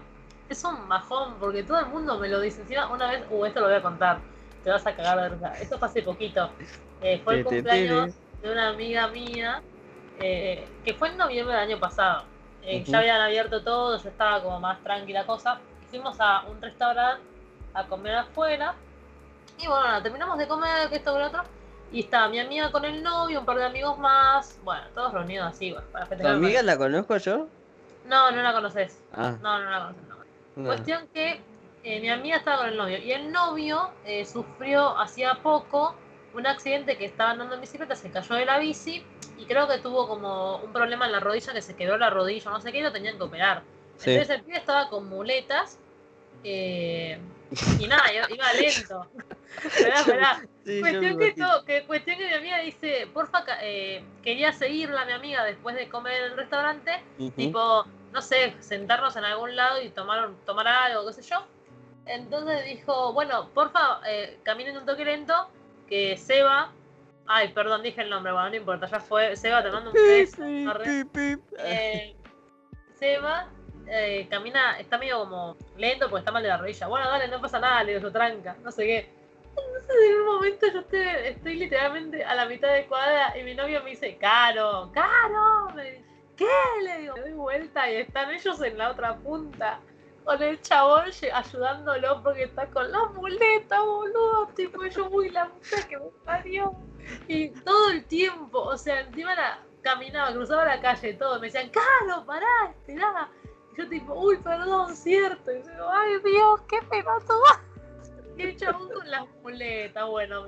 es 0.50 0.64
un 0.64 0.88
bajón, 0.88 1.36
porque 1.40 1.64
todo 1.64 1.80
el 1.80 1.88
mundo 1.88 2.18
me 2.20 2.28
lo 2.28 2.40
dice. 2.42 2.62
Encima, 2.62 2.88
una 2.88 3.12
vez, 3.12 3.24
uh, 3.30 3.46
esto 3.46 3.60
lo 3.60 3.68
voy 3.68 3.76
a 3.76 3.82
contar, 3.82 4.20
te 4.64 4.70
vas 4.70 4.86
a 4.86 4.96
cagar 4.96 5.22
de 5.22 5.30
risa. 5.30 5.54
Esto 5.62 5.78
fue 5.78 5.88
hace 5.88 6.02
poquito. 6.02 6.50
Eh, 7.02 7.22
fue 7.24 7.36
el 7.36 7.46
cumpleaños 7.46 8.16
de 8.42 8.52
una 8.52 8.70
amiga 8.70 9.08
mía, 9.08 9.62
eh, 10.20 10.68
que 10.84 10.94
fue 10.94 11.10
en 11.10 11.18
noviembre 11.18 11.54
del 11.54 11.64
año 11.64 11.80
pasado. 11.80 12.24
Eh, 12.64 12.84
ya 12.86 13.00
habían 13.00 13.20
abierto 13.20 13.62
todo, 13.62 14.02
ya 14.02 14.10
estaba 14.10 14.42
como 14.42 14.60
más 14.60 14.82
tranquila 14.84 15.26
cosa. 15.26 15.60
Fuimos 15.90 16.16
a 16.20 16.44
un 16.50 16.62
restaurante 16.62 17.22
a 17.74 17.86
comer 17.86 18.16
afuera. 18.16 18.74
Y 19.62 19.68
bueno, 19.68 20.02
terminamos 20.02 20.38
de 20.38 20.48
comer, 20.48 20.90
que 20.90 20.96
esto, 20.96 21.14
que 21.14 21.20
lo 21.20 21.28
otro. 21.28 21.44
Y 21.94 22.02
estaba 22.02 22.28
mi 22.28 22.40
amiga 22.40 22.72
con 22.72 22.84
el 22.86 23.04
novio, 23.04 23.40
un 23.40 23.46
par 23.46 23.58
de 23.58 23.66
amigos 23.66 23.98
más. 24.00 24.60
Bueno, 24.64 24.84
todos 24.96 25.14
reunidos 25.14 25.48
así, 25.48 25.72
bueno, 25.72 25.88
para. 25.92 26.08
¿Tu 26.08 26.28
amiga 26.28 26.64
la 26.64 26.76
conozco 26.76 27.16
yo? 27.18 27.48
No, 28.06 28.32
no 28.32 28.42
la 28.42 28.52
conoces. 28.52 29.00
Ah. 29.14 29.38
No, 29.42 29.60
no 29.60 29.70
la 29.70 29.80
conoces. 29.80 30.04
No. 30.56 30.66
Cuestión 30.66 31.08
que 31.14 31.40
eh, 31.84 32.00
mi 32.00 32.10
amiga 32.10 32.38
estaba 32.38 32.58
con 32.58 32.70
el 32.70 32.78
novio. 32.78 32.98
Y 32.98 33.12
el 33.12 33.32
novio 33.32 33.92
eh, 34.06 34.26
sufrió 34.26 34.98
hacía 34.98 35.36
poco 35.44 35.96
un 36.34 36.48
accidente 36.48 36.98
que 36.98 37.06
estaba 37.06 37.32
andando 37.32 37.56
en 37.56 37.62
bicicleta, 37.62 37.96
se 37.96 38.10
cayó 38.10 38.36
de 38.36 38.46
la 38.46 38.58
bici 38.58 39.06
y 39.38 39.46
creo 39.46 39.68
que 39.68 39.78
tuvo 39.78 40.08
como 40.08 40.58
un 40.58 40.74
problema 40.74 41.06
en 41.06 41.12
la 41.12 41.20
rodilla, 41.20 41.54
que 41.54 41.62
se 41.62 41.76
quebró 41.76 41.98
la 41.98 42.10
rodilla, 42.10 42.50
no 42.50 42.60
sé 42.60 42.72
qué, 42.72 42.80
y 42.80 42.82
lo 42.82 42.92
tenían 42.92 43.18
que 43.18 43.24
operar. 43.24 43.62
Entonces 44.00 44.30
el 44.32 44.42
pibe 44.42 44.58
estaba 44.58 44.90
con 44.90 45.08
muletas 45.08 45.78
eh, 46.44 47.20
y 47.80 47.88
nada, 47.88 48.12
iba 48.30 48.54
lento. 48.54 49.08
Esperá, 49.64 50.00
esperá. 50.00 50.42
cuestión, 50.64 51.20
que, 51.20 51.36
que, 51.66 51.84
cuestión 51.86 52.18
que 52.18 52.28
mi 52.28 52.34
amiga 52.34 52.58
dice, 52.60 53.08
porfa, 53.14 53.44
eh, 53.62 54.04
quería 54.24 54.52
seguirla 54.54 55.06
mi 55.06 55.14
amiga 55.14 55.44
después 55.44 55.76
de 55.76 55.90
comer 55.90 56.14
en 56.14 56.32
el 56.32 56.38
restaurante, 56.38 57.04
tipo, 57.36 57.86
no 58.12 58.22
sé, 58.22 58.56
sentarnos 58.60 59.16
en 59.16 59.26
algún 59.26 59.56
lado 59.56 59.82
y 59.82 59.90
tomar, 59.90 60.32
tomar 60.46 60.68
algo, 60.68 61.06
qué 61.08 61.14
sé 61.14 61.22
yo. 61.24 61.46
Entonces 62.06 62.66
dijo, 62.66 63.14
bueno, 63.14 63.50
porfa, 63.54 64.02
eh, 64.08 64.40
caminen 64.44 64.78
un 64.78 64.86
toque 64.86 65.06
lento, 65.06 65.50
que 65.88 66.18
Seba, 66.18 66.72
ay, 67.28 67.50
perdón, 67.50 67.84
dije 67.84 68.02
el 68.02 68.10
nombre, 68.10 68.34
bueno, 68.34 68.50
no 68.50 68.56
importa, 68.56 68.88
ya 68.88 69.00
fue, 69.00 69.36
Seba, 69.38 69.64
te 69.64 69.72
mando 69.72 69.92
un 69.92 69.96
beso. 69.96 70.44
Eh, 71.60 72.16
Seba 73.00 73.50
eh, 73.88 74.28
camina, 74.30 74.80
está 74.80 74.98
medio 74.98 75.20
como 75.20 75.58
lento 75.78 76.10
porque 76.10 76.22
está 76.22 76.32
mal 76.32 76.44
de 76.44 76.50
la 76.50 76.58
rodilla. 76.58 76.88
Bueno, 76.88 77.10
dale, 77.10 77.28
no 77.28 77.42
pasa 77.42 77.60
nada, 77.60 77.84
le 77.84 77.98
digo, 77.98 78.12
tranca, 78.12 78.56
no 78.64 78.72
sé 78.72 78.86
qué. 78.86 79.10
Entonces 79.56 79.96
en 80.10 80.22
un 80.22 80.26
momento 80.26 80.68
yo 80.74 80.80
estoy, 80.80 81.56
literalmente 81.56 82.24
a 82.24 82.34
la 82.36 82.46
mitad 82.46 82.74
de 82.74 82.86
cuadra 82.88 83.38
y 83.38 83.44
mi 83.44 83.54
novio 83.54 83.84
me 83.84 83.92
dice, 83.92 84.18
Caro, 84.18 84.90
Caro, 84.94 85.68
¿qué? 86.36 86.48
Le 86.84 87.00
digo, 87.00 87.16
me 87.16 87.22
doy 87.22 87.34
vuelta 87.34 87.90
y 87.92 87.98
están 87.98 88.32
ellos 88.32 88.62
en 88.62 88.78
la 88.78 88.92
otra 88.92 89.16
punta 89.18 89.80
con 90.24 90.42
el 90.42 90.62
chabón 90.62 91.06
ayudándolo 91.34 92.24
porque 92.24 92.44
está 92.44 92.68
con 92.68 92.92
la 92.92 93.06
muleta, 93.08 93.82
boludo. 93.82 94.48
Tipo, 94.56 94.86
yo 94.86 95.10
muy 95.10 95.30
la 95.30 95.50
puta 95.50 95.88
que 95.88 95.98
me 95.98 96.06
parió. 96.24 96.74
Y 97.28 97.50
todo 97.50 97.92
el 97.92 98.06
tiempo, 98.06 98.60
o 98.60 98.78
sea, 98.78 99.02
encima 99.02 99.36
la, 99.36 99.60
caminaba, 99.82 100.32
cruzaba 100.32 100.66
la 100.66 100.82
calle, 100.82 101.14
todo. 101.14 101.40
Me 101.40 101.48
decían, 101.48 101.70
Caro, 101.70 102.26
pará, 102.26 102.48
esperá 102.72 103.30
yo 103.78 103.90
tipo, 103.90 104.14
uy, 104.14 104.38
perdón, 104.38 104.96
cierto. 104.96 105.52
Y 105.52 105.64
yo, 105.64 105.90
ay 105.92 106.12
Dios, 106.24 106.62
qué 106.70 106.80
pedazo. 106.90 107.42
Y 108.36 108.42
el 108.42 108.58
chabón 108.58 108.90
con 108.90 109.12
las 109.12 109.26
muletas, 109.44 110.10
bueno. 110.10 110.44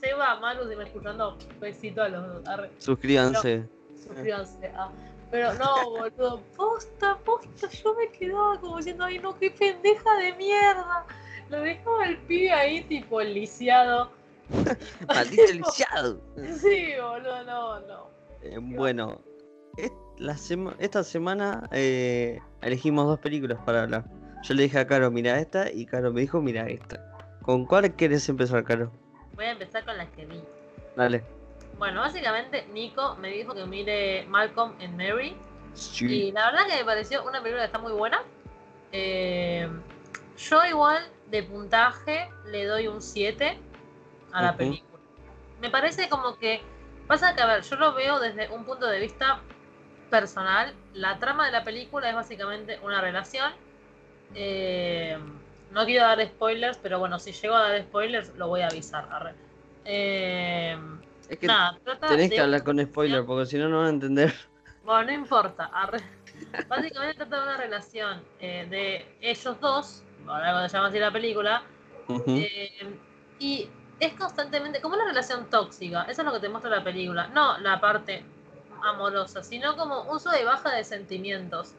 Seba, 0.00 0.38
Manu, 0.38 0.68
si 0.68 0.76
me 0.76 0.84
escuchando, 0.84 1.36
besito 1.58 2.02
a 2.02 2.08
los 2.08 2.44
dos. 2.44 2.68
Suscríbanse. 2.78 3.68
suscríbanse. 3.96 4.70
Ah. 4.76 4.92
Pero 5.30 5.54
no, 5.54 5.90
boludo, 5.90 6.40
posta, 6.56 7.18
posta, 7.24 7.68
yo 7.68 7.94
me 7.94 8.08
quedaba 8.12 8.60
como 8.60 8.76
diciendo, 8.76 9.04
ay 9.04 9.18
no, 9.18 9.36
qué 9.36 9.50
pendeja 9.50 10.16
de 10.18 10.34
mierda. 10.34 11.04
Lo 11.48 11.60
dejaba 11.60 12.06
el 12.06 12.18
pibe 12.18 12.52
ahí, 12.52 12.84
tipo, 12.84 13.20
lisiado. 13.20 14.12
Maldito 15.08 15.52
lisiado. 15.52 16.20
Sí, 16.60 16.92
boludo, 17.00 17.42
no, 17.44 17.80
no. 17.80 18.10
Eh, 18.42 18.58
bueno, 18.60 19.20
esta 20.78 21.02
semana 21.02 21.68
eh, 21.72 22.40
elegimos 22.66 23.06
dos 23.06 23.20
películas 23.20 23.58
para 23.64 23.84
hablar. 23.84 24.04
Yo 24.42 24.54
le 24.54 24.64
dije 24.64 24.78
a 24.78 24.86
Caro, 24.86 25.10
mira 25.10 25.38
esta, 25.38 25.70
y 25.70 25.86
Caro 25.86 26.12
me 26.12 26.20
dijo, 26.20 26.40
mira 26.40 26.66
esta. 26.68 27.00
¿Con 27.42 27.64
cuál 27.64 27.94
quieres 27.94 28.28
empezar, 28.28 28.64
Caro? 28.64 28.90
Voy 29.34 29.44
a 29.44 29.52
empezar 29.52 29.84
con 29.84 29.96
las 29.96 30.08
que 30.10 30.26
vi. 30.26 30.42
Dale. 30.96 31.22
Bueno, 31.78 32.00
básicamente 32.00 32.66
Nico 32.72 33.16
me 33.16 33.28
dijo 33.28 33.54
que 33.54 33.66
mire 33.66 34.26
Malcolm 34.26 34.74
and 34.80 34.96
Mary. 34.96 35.36
Y 36.00 36.32
la 36.32 36.50
verdad 36.50 36.66
que 36.66 36.76
me 36.78 36.84
pareció 36.84 37.22
una 37.22 37.40
película 37.40 37.62
que 37.62 37.66
está 37.66 37.78
muy 37.78 37.92
buena. 37.92 38.22
Eh, 38.92 39.68
yo 40.38 40.64
igual 40.64 41.04
de 41.30 41.42
puntaje 41.42 42.28
le 42.46 42.64
doy 42.64 42.88
un 42.88 43.02
7 43.02 43.58
a 44.32 44.42
la 44.42 44.56
película. 44.56 44.98
Me 45.60 45.70
parece 45.70 46.08
como 46.08 46.36
que 46.36 46.62
pasa 47.06 47.34
que, 47.34 47.42
a 47.42 47.46
ver, 47.46 47.62
yo 47.62 47.76
lo 47.76 47.94
veo 47.94 48.18
desde 48.18 48.48
un 48.50 48.64
punto 48.64 48.86
de 48.86 49.00
vista 49.00 49.40
personal. 50.10 50.74
La 50.94 51.18
trama 51.18 51.46
de 51.46 51.52
la 51.52 51.64
película 51.64 52.08
es 52.08 52.14
básicamente 52.14 52.78
una 52.82 53.00
relación. 53.00 53.52
Eh, 54.34 55.18
no 55.72 55.84
quiero 55.84 56.06
dar 56.06 56.24
spoilers, 56.26 56.78
pero 56.78 56.98
bueno, 56.98 57.18
si 57.18 57.32
llego 57.32 57.54
a 57.54 57.70
dar 57.70 57.82
spoilers 57.82 58.34
lo 58.36 58.48
voy 58.48 58.62
a 58.62 58.68
avisar. 58.68 59.34
Eh, 59.84 60.76
es 61.28 61.38
que 61.38 61.48
tenés 62.08 62.30
que 62.30 62.40
hablar 62.40 62.64
con 62.64 62.82
spoilers 62.82 63.26
porque 63.26 63.46
si 63.46 63.58
no, 63.58 63.68
no 63.68 63.78
van 63.78 63.86
a 63.86 63.90
entender. 63.90 64.34
Bueno, 64.84 65.04
no 65.04 65.12
importa. 65.12 65.70
Básicamente 66.68 67.14
trata 67.16 67.36
de 67.36 67.42
una 67.42 67.56
relación 67.56 68.22
eh, 68.40 68.66
de 68.70 69.16
ellos 69.20 69.60
dos, 69.60 70.02
por 70.24 70.34
algo 70.34 70.68
se 70.68 70.76
llama 70.76 70.88
así 70.88 70.98
la 70.98 71.10
película, 71.10 71.62
y 73.38 73.68
es 73.98 74.12
constantemente 74.14 74.80
como 74.80 74.94
una 74.94 75.06
relación 75.06 75.48
tóxica. 75.50 76.02
Eso 76.02 76.22
es 76.22 76.26
lo 76.26 76.32
que 76.32 76.40
te 76.40 76.48
muestra 76.48 76.70
la 76.70 76.84
película. 76.84 77.28
No 77.28 77.58
la 77.58 77.80
parte 77.80 78.24
amorosa, 78.82 79.42
sino 79.42 79.76
como 79.76 80.18
sube 80.18 80.42
y 80.42 80.44
baja 80.44 80.74
de 80.74 80.84
sentimientos 80.84 81.74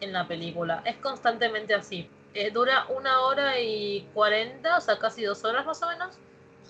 en 0.00 0.12
la 0.12 0.26
película. 0.26 0.82
Es 0.84 0.96
constantemente 0.96 1.74
así. 1.74 2.08
Eh, 2.34 2.50
dura 2.50 2.86
una 2.88 3.20
hora 3.20 3.60
y 3.60 4.08
cuarenta, 4.14 4.78
o 4.78 4.80
sea, 4.80 4.98
casi 4.98 5.22
dos 5.22 5.44
horas 5.44 5.66
más 5.66 5.82
o 5.82 5.86
menos. 5.88 6.16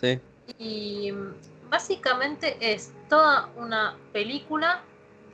Sí. 0.00 0.20
Y 0.58 1.12
básicamente 1.70 2.56
es 2.60 2.92
toda 3.08 3.48
una 3.56 3.96
película 4.12 4.82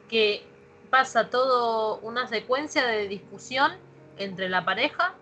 que 0.09 0.44
pasa 0.90 1.31
todo 1.31 1.98
una 1.98 2.27
secuencia 2.29 2.87
de 2.87 3.09
discusión 3.09 3.72
entre 4.16 4.48
la 4.48 4.64
pareja 4.64 5.14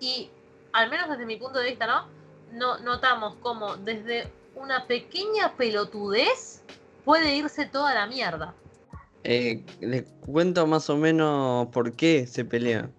y 0.00 0.30
al 0.72 0.90
menos 0.90 1.08
desde 1.08 1.26
mi 1.26 1.36
punto 1.36 1.58
de 1.58 1.70
vista, 1.70 1.86
¿no? 1.86 2.06
no 2.52 2.78
notamos 2.78 3.34
como 3.36 3.76
desde 3.76 4.30
una 4.54 4.86
pequeña 4.86 5.54
pelotudez 5.56 6.62
puede 7.06 7.36
irse 7.36 7.66
toda 7.66 7.94
la 7.94 8.06
mierda. 8.06 8.52
Eh, 9.22 9.64
les 9.80 10.04
cuento 10.26 10.66
más 10.66 10.90
o 10.90 10.96
menos 10.96 11.68
por 11.68 11.92
qué 11.92 12.26
se 12.26 12.44
pelean. 12.44 12.92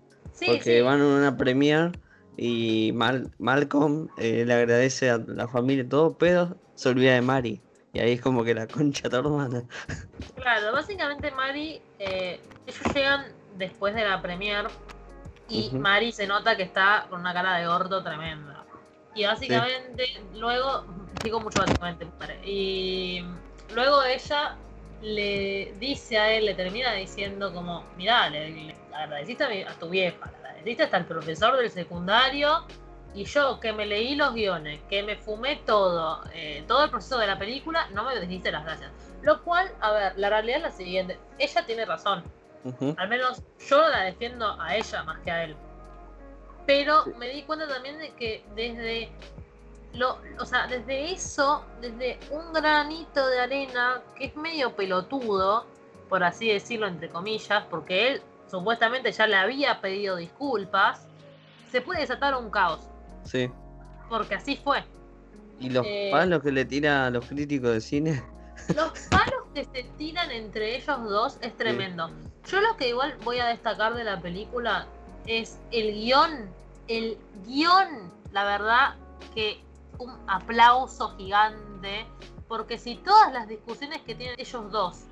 Porque 0.46 0.82
van 0.82 1.02
a 1.02 1.06
una 1.06 1.38
premier 1.38 1.91
y 2.38 2.93
Malcolm 2.93 4.08
eh, 4.17 4.46
le 4.46 4.54
agradece 4.54 5.10
a 5.10 5.17
la 5.17 5.48
familia 5.48 5.84
y 5.84 5.88
todo, 5.88 6.17
pero 6.17 6.56
se 6.76 6.89
olvida 6.89 7.13
de 7.13 7.22
Mari. 7.22 7.62
Y 7.91 8.00
ahí 8.00 8.13
es 8.13 8.22
como 8.22 8.46
que 8.46 8.54
la 8.54 8.65
concha 8.67 9.10
tu 9.10 9.17
hermana. 9.17 9.63
Claro, 10.36 10.72
básicamente 10.72 11.30
Mari, 11.32 11.82
eh, 12.00 12.39
ellos 12.65 12.96
llegan 12.96 13.26
después 13.58 13.93
de 13.93 14.06
la 14.06 14.22
premier 14.22 14.67
y 15.50 15.72
Mari 15.72 16.13
se 16.13 16.26
nota 16.26 16.56
que 16.56 16.63
está 16.63 17.08
con 17.10 17.20
una 17.20 17.34
cara 17.34 17.58
de 17.58 17.67
gordo 17.67 18.02
tremenda. 18.02 18.63
Y 19.15 19.26
básicamente, 19.26 20.22
luego, 20.34 20.86
digo 21.24 21.41
mucho 21.41 21.60
básicamente, 21.60 22.08
y 22.46 23.26
luego 23.73 24.03
ella 24.03 24.56
le 25.01 25.73
dice 25.80 26.17
a 26.17 26.32
él, 26.32 26.45
le 26.45 26.53
termina 26.53 26.93
diciendo 26.93 27.53
como, 27.53 27.84
mira, 27.97 28.30
le, 28.30 28.75
agradeciste 28.93 29.65
a, 29.65 29.73
tu 29.73 29.89
vieja, 29.89 30.32
le 30.32 30.47
agradeciste 30.47 30.84
hasta 30.84 30.97
el 30.97 31.06
profesor 31.06 31.58
del 31.58 31.69
secundario, 31.69 32.65
y 33.13 33.23
yo 33.23 33.60
que 33.60 33.73
me 33.73 33.86
leí 33.86 34.15
los 34.15 34.34
guiones, 34.34 34.80
que 34.89 35.01
me 35.03 35.15
fumé 35.15 35.58
todo, 35.65 36.23
eh, 36.34 36.63
todo 36.67 36.84
el 36.84 36.89
proceso 36.89 37.17
de 37.17 37.27
la 37.27 37.38
película, 37.38 37.88
no 37.91 38.03
me 38.03 38.19
dijiste 38.19 38.51
las 38.51 38.63
gracias. 38.63 38.91
Lo 39.21 39.43
cual, 39.43 39.71
a 39.82 39.91
ver, 39.91 40.13
la 40.17 40.30
realidad 40.30 40.58
es 40.58 40.63
la 40.63 40.71
siguiente, 40.71 41.19
ella 41.39 41.65
tiene 41.65 41.86
razón. 41.86 42.23
Al 42.97 43.08
menos 43.08 43.43
yo 43.69 43.88
la 43.88 44.01
defiendo 44.01 44.60
a 44.60 44.75
ella 44.75 45.03
más 45.03 45.19
que 45.19 45.32
a 45.32 45.43
él. 45.45 45.56
Pero 46.65 47.06
me 47.17 47.30
di 47.30 47.43
cuenta 47.43 47.67
también 47.67 47.97
de 47.97 48.12
que 48.12 48.43
desde 48.56 49.10
lo, 49.98 50.20
o 50.40 50.46
sea, 50.46 50.68
desde 50.68 51.12
eso, 51.12 51.64
desde 51.82 52.20
un 52.32 52.54
granito 52.54 53.28
de 53.28 53.40
arena 53.40 54.02
que 54.16 54.26
es 54.26 54.36
medio 54.36 54.76
pelotudo, 54.76 55.66
por 56.10 56.24
así 56.24 56.50
decirlo 56.50 56.88
entre 56.88 57.10
comillas, 57.10 57.64
porque 57.70 58.08
él 58.08 58.22
supuestamente 58.50 59.12
ya 59.12 59.28
le 59.28 59.36
había 59.36 59.82
pedido 59.82 60.16
disculpas, 60.16 61.08
se 61.72 61.82
puede 61.82 62.02
desatar 62.02 62.36
un 62.36 62.50
caos. 62.50 62.88
Sí. 63.24 63.52
Porque 64.10 64.36
así 64.36 64.56
fue. 64.56 64.84
¿Y 65.60 65.70
los 65.70 65.86
eh, 65.86 66.10
palos 66.12 66.42
que 66.42 66.52
le 66.52 66.66
tira 66.66 67.08
a 67.08 67.10
los 67.10 67.26
críticos 67.26 67.72
de 67.72 67.82
cine? 67.82 68.24
Los 68.76 68.92
palos 69.10 69.44
que 69.54 69.66
se 69.66 69.84
tiran 69.98 70.32
entre 70.32 70.76
ellos 70.76 71.04
dos 71.04 71.38
es 71.42 71.56
tremendo. 71.58 72.10
Yo 72.50 72.62
lo 72.62 72.78
que 72.78 72.90
igual 72.90 73.16
voy 73.24 73.40
a 73.40 73.48
destacar 73.48 73.96
de 73.96 74.04
la 74.04 74.20
película 74.20 74.88
es 75.26 75.58
el 75.72 75.94
guion. 75.94 76.50
El 76.88 77.18
guion, 77.46 78.12
la 78.32 78.46
verdad 78.46 78.96
que 79.34 79.62
un 80.00 80.12
aplauso 80.28 81.16
gigante, 81.18 82.06
porque 82.48 82.78
si 82.78 82.96
todas 82.98 83.34
las 83.34 83.48
discusiones 83.48 84.02
que 84.02 84.16
tienen 84.16 84.36
ellos 84.40 84.72
dos 84.72 85.04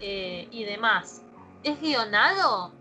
eh, 0.00 0.48
y 0.50 0.64
demás 0.64 1.22
es 1.62 1.80
guionado, 1.80 2.72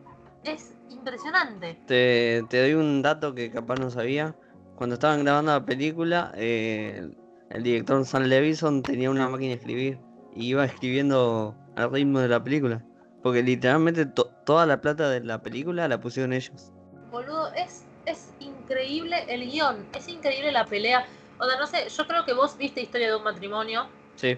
es 0.43 0.75
impresionante. 0.89 1.79
Te, 1.87 2.43
doy 2.49 2.73
un 2.73 3.01
dato 3.01 3.33
que 3.33 3.51
capaz 3.51 3.75
no 3.75 3.89
sabía. 3.89 4.35
Cuando 4.75 4.95
estaban 4.95 5.23
grabando 5.23 5.53
la 5.53 5.65
película, 5.65 6.31
eh, 6.35 7.09
el 7.49 7.63
director 7.63 8.05
Sam 8.05 8.23
Levison 8.23 8.83
tenía 8.83 9.09
una 9.09 9.29
máquina 9.29 9.49
de 9.49 9.55
escribir 9.55 9.99
y 10.35 10.47
iba 10.47 10.65
escribiendo 10.65 11.55
al 11.75 11.91
ritmo 11.91 12.19
de 12.19 12.27
la 12.27 12.43
película. 12.43 12.83
Porque 13.23 13.41
literalmente 13.41 14.05
toda 14.05 14.65
la 14.65 14.81
plata 14.81 15.09
de 15.09 15.21
la 15.21 15.41
película 15.41 15.87
la 15.87 15.99
pusieron 15.99 16.33
ellos. 16.33 16.71
Boludo, 17.09 17.51
es, 17.53 17.85
es 18.05 18.33
increíble 18.39 19.25
el 19.29 19.49
guion, 19.49 19.87
es 19.95 20.07
increíble 20.07 20.51
la 20.51 20.65
pelea. 20.65 21.05
O 21.37 21.45
sea, 21.45 21.59
no 21.59 21.67
sé, 21.67 21.89
yo 21.89 22.07
creo 22.07 22.25
que 22.25 22.33
vos 22.33 22.57
viste 22.57 22.81
Historia 22.81 23.09
de 23.09 23.15
un 23.15 23.23
matrimonio. 23.23 23.87
Sí. 24.15 24.37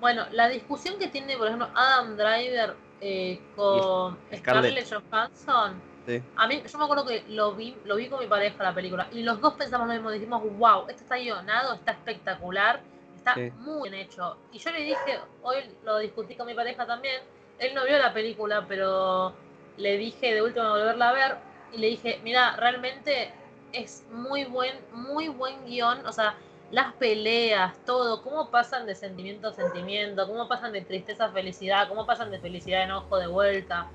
Bueno, 0.00 0.26
la 0.32 0.48
discusión 0.48 0.98
que 0.98 1.08
tiene, 1.08 1.36
por 1.36 1.46
ejemplo, 1.46 1.68
Adam 1.74 2.16
Driver 2.16 2.74
eh, 3.00 3.40
con 3.54 4.18
Scarlett 4.34 4.88
Johansson. 4.90 5.80
Sí. 6.06 6.22
A 6.36 6.46
mí, 6.46 6.62
yo 6.70 6.78
me 6.78 6.84
acuerdo 6.84 7.06
que 7.06 7.24
lo 7.28 7.54
vi, 7.54 7.76
lo 7.84 7.96
vi 7.96 8.08
con 8.08 8.20
mi 8.20 8.26
pareja 8.26 8.62
la 8.62 8.74
película 8.74 9.08
y 9.12 9.22
los 9.22 9.40
dos 9.40 9.54
pensamos 9.54 9.86
lo 9.86 9.94
mismo, 9.94 10.10
dijimos, 10.10 10.42
wow, 10.58 10.86
esto 10.88 11.02
está 11.02 11.16
guionado, 11.16 11.74
está 11.74 11.92
espectacular, 11.92 12.80
está 13.16 13.34
muy 13.58 13.88
bien 13.88 14.02
hecho. 14.02 14.36
Y 14.52 14.58
yo 14.58 14.70
le 14.70 14.80
dije, 14.80 15.20
hoy 15.42 15.56
lo 15.82 15.98
discutí 15.98 16.34
con 16.34 16.46
mi 16.46 16.54
pareja 16.54 16.86
también, 16.86 17.22
él 17.58 17.74
no 17.74 17.84
vio 17.86 17.96
la 17.96 18.12
película, 18.12 18.66
pero 18.68 19.32
le 19.78 19.96
dije 19.96 20.34
de 20.34 20.42
último 20.42 20.68
volverla 20.68 21.08
a 21.08 21.12
ver 21.12 21.36
y 21.72 21.78
le 21.78 21.86
dije, 21.88 22.20
mira, 22.22 22.56
realmente 22.56 23.32
es 23.74 24.04
muy 24.10 24.44
buen, 24.44 24.74
muy 24.92 25.28
buen 25.28 25.64
guion, 25.64 26.06
o 26.06 26.12
sea, 26.12 26.36
las 26.70 26.94
peleas, 26.94 27.76
todo, 27.84 28.22
cómo 28.22 28.50
pasan 28.50 28.86
de 28.86 28.94
sentimiento 28.94 29.48
a 29.48 29.52
sentimiento, 29.52 30.26
cómo 30.26 30.48
pasan 30.48 30.72
de 30.72 30.82
tristeza 30.82 31.26
a 31.26 31.30
felicidad, 31.30 31.88
cómo 31.88 32.06
pasan 32.06 32.30
de 32.30 32.38
felicidad 32.38 32.80
a 32.80 32.84
enojo 32.84 33.18
de 33.18 33.26
vuelta. 33.26 33.88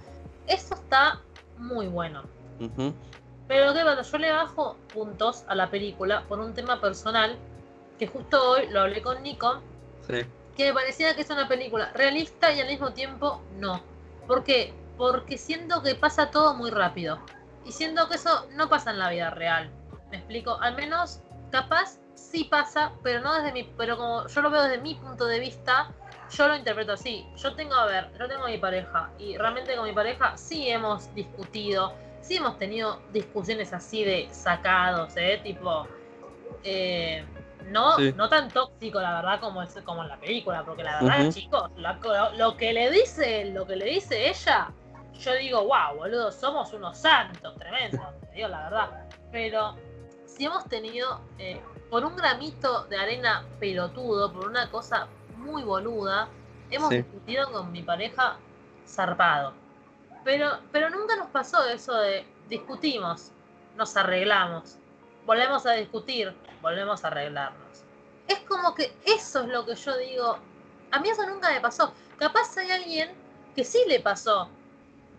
Eso 0.47 0.75
está 0.75 1.19
muy 1.57 1.87
bueno. 1.87 2.23
Pero 3.47 3.73
¿qué 3.73 3.83
pasa? 3.83 4.01
Yo 4.03 4.17
le 4.17 4.31
bajo 4.31 4.75
puntos 4.93 5.43
a 5.47 5.55
la 5.55 5.69
película 5.69 6.23
por 6.27 6.39
un 6.39 6.53
tema 6.53 6.79
personal, 6.79 7.35
que 7.97 8.07
justo 8.07 8.51
hoy 8.51 8.67
lo 8.69 8.81
hablé 8.81 9.01
con 9.01 9.21
Nico, 9.23 9.61
que 10.55 10.65
me 10.67 10.73
parecía 10.73 11.15
que 11.15 11.21
es 11.21 11.29
una 11.29 11.47
película 11.47 11.91
realista 11.93 12.51
y 12.53 12.59
al 12.61 12.67
mismo 12.67 12.91
tiempo 12.91 13.41
no. 13.57 13.81
¿Por 14.27 14.43
qué? 14.43 14.73
Porque 14.97 15.37
siento 15.37 15.81
que 15.81 15.95
pasa 15.95 16.31
todo 16.31 16.53
muy 16.53 16.69
rápido. 16.69 17.19
Y 17.69 17.71
siento 17.71 18.09
que 18.09 18.15
eso 18.15 18.47
no 18.55 18.67
pasa 18.67 18.89
en 18.89 18.97
la 18.97 19.11
vida 19.11 19.29
real. 19.29 19.69
¿Me 20.09 20.17
explico? 20.17 20.59
Al 20.59 20.75
menos, 20.75 21.21
capaz 21.51 21.99
sí 22.15 22.45
pasa, 22.45 22.93
pero 23.03 23.21
no 23.21 23.31
desde 23.35 23.51
mi, 23.51 23.63
pero 23.77 23.95
como 23.95 24.27
yo 24.27 24.41
lo 24.41 24.49
veo 24.49 24.63
desde 24.63 24.79
mi 24.79 24.95
punto 24.95 25.27
de 25.27 25.39
vista, 25.39 25.91
yo 26.31 26.47
lo 26.47 26.55
interpreto 26.55 26.93
así. 26.93 27.27
Yo 27.37 27.53
tengo, 27.53 27.75
a 27.75 27.85
ver, 27.85 28.11
yo 28.17 28.27
tengo 28.27 28.45
a 28.45 28.47
mi 28.47 28.57
pareja 28.57 29.11
y 29.19 29.37
realmente 29.37 29.75
con 29.75 29.85
mi 29.85 29.93
pareja 29.93 30.35
sí 30.35 30.67
hemos 30.67 31.13
discutido, 31.13 31.93
sí 32.21 32.37
hemos 32.37 32.57
tenido 32.57 33.03
discusiones 33.13 33.71
así 33.71 34.03
de 34.03 34.27
sacados, 34.31 35.15
¿eh? 35.15 35.39
Tipo, 35.43 35.87
eh, 36.63 37.23
no, 37.67 37.99
no 37.99 38.29
tan 38.29 38.49
tóxico, 38.49 38.99
la 38.99 39.13
verdad, 39.17 39.39
como, 39.41 39.61
es, 39.61 39.77
como 39.85 40.01
en 40.01 40.09
la 40.09 40.17
película, 40.17 40.65
porque 40.65 40.81
la 40.81 41.03
verdad, 41.03 41.31
chicos, 41.31 41.69
lo, 41.77 42.57
que 42.57 42.73
le 42.73 42.89
dice, 42.89 43.45
lo 43.45 43.67
que 43.67 43.75
le 43.75 43.85
dice 43.85 44.27
ella, 44.27 44.71
yo 45.19 45.33
digo, 45.35 45.65
wow, 45.65 45.97
boludo, 45.97 46.31
somos 46.31 46.71
unos 46.73 46.97
santos, 46.97 47.55
tremendo, 47.57 48.01
te 48.21 48.35
digo 48.35 48.47
la 48.47 48.63
verdad. 48.63 49.09
Pero 49.31 49.75
si 50.25 50.45
hemos 50.45 50.65
tenido 50.65 51.21
eh, 51.37 51.61
por 51.89 52.05
un 52.05 52.15
gramito 52.15 52.85
de 52.85 52.97
arena 52.97 53.45
pelotudo, 53.59 54.31
por 54.31 54.47
una 54.47 54.69
cosa 54.71 55.07
muy 55.37 55.63
boluda, 55.63 56.29
hemos 56.71 56.89
discutido 56.89 57.51
con 57.51 57.71
mi 57.71 57.83
pareja 57.83 58.37
zarpado. 58.87 59.53
Pero, 60.23 60.59
pero 60.71 60.89
nunca 60.89 61.15
nos 61.15 61.27
pasó 61.27 61.65
eso 61.65 61.93
de 61.95 62.25
discutimos, 62.47 63.31
nos 63.75 63.95
arreglamos, 63.95 64.77
volvemos 65.25 65.65
a 65.65 65.73
discutir, 65.73 66.33
volvemos 66.61 67.03
a 67.03 67.07
arreglarnos. 67.07 67.83
Es 68.27 68.39
como 68.41 68.73
que 68.75 68.93
eso 69.05 69.41
es 69.41 69.47
lo 69.47 69.65
que 69.65 69.75
yo 69.75 69.97
digo. 69.97 70.37
A 70.91 70.99
mí 70.99 71.09
eso 71.09 71.27
nunca 71.27 71.51
me 71.51 71.61
pasó. 71.61 71.93
Capaz 72.17 72.57
hay 72.57 72.71
alguien 72.71 73.11
que 73.55 73.63
sí 73.63 73.79
le 73.87 73.99
pasó, 73.99 74.49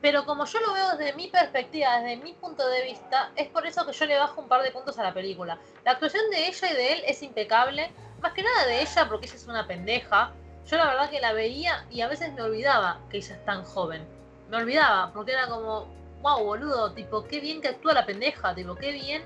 pero 0.01 0.25
como 0.25 0.47
yo 0.47 0.61
lo 0.61 0.73
veo 0.73 0.97
desde 0.97 1.13
mi 1.15 1.29
perspectiva, 1.29 2.01
desde 2.01 2.23
mi 2.23 2.33
punto 2.33 2.67
de 2.69 2.85
vista, 2.85 3.31
es 3.37 3.49
por 3.49 3.67
eso 3.67 3.85
que 3.87 3.93
yo 3.93 4.07
le 4.07 4.19
bajo 4.19 4.41
un 4.41 4.49
par 4.49 4.63
de 4.63 4.71
puntos 4.71 4.99
a 4.99 5.03
la 5.03 5.13
película. 5.13 5.59
La 5.85 5.93
actuación 5.93 6.31
de 6.31 6.47
ella 6.49 6.71
y 6.71 6.75
de 6.75 6.93
él 6.95 7.03
es 7.07 7.23
impecable, 7.23 7.91
más 8.21 8.33
que 8.33 8.43
nada 8.43 8.67
de 8.67 8.81
ella 8.81 9.09
porque 9.09 9.27
ella 9.27 9.37
es 9.37 9.47
una 9.47 9.67
pendeja. 9.67 10.33
Yo 10.67 10.77
la 10.77 10.87
verdad 10.87 11.11
que 11.11 11.21
la 11.21 11.33
veía 11.33 11.85
y 11.91 12.01
a 12.01 12.09
veces 12.09 12.33
me 12.33 12.43
olvidaba 12.43 13.01
que 13.11 13.19
ella 13.19 13.35
es 13.35 13.45
tan 13.45 13.63
joven. 13.65 14.07
Me 14.49 14.57
olvidaba 14.57 15.13
porque 15.13 15.33
era 15.33 15.49
como, 15.49 15.87
wow, 16.23 16.45
boludo, 16.45 16.93
tipo, 16.93 17.27
qué 17.27 17.41
bien 17.41 17.61
que 17.61 17.69
actúa 17.69 17.93
la 17.93 18.07
pendeja, 18.07 18.55
tipo, 18.55 18.75
qué 18.75 18.93
bien 18.93 19.23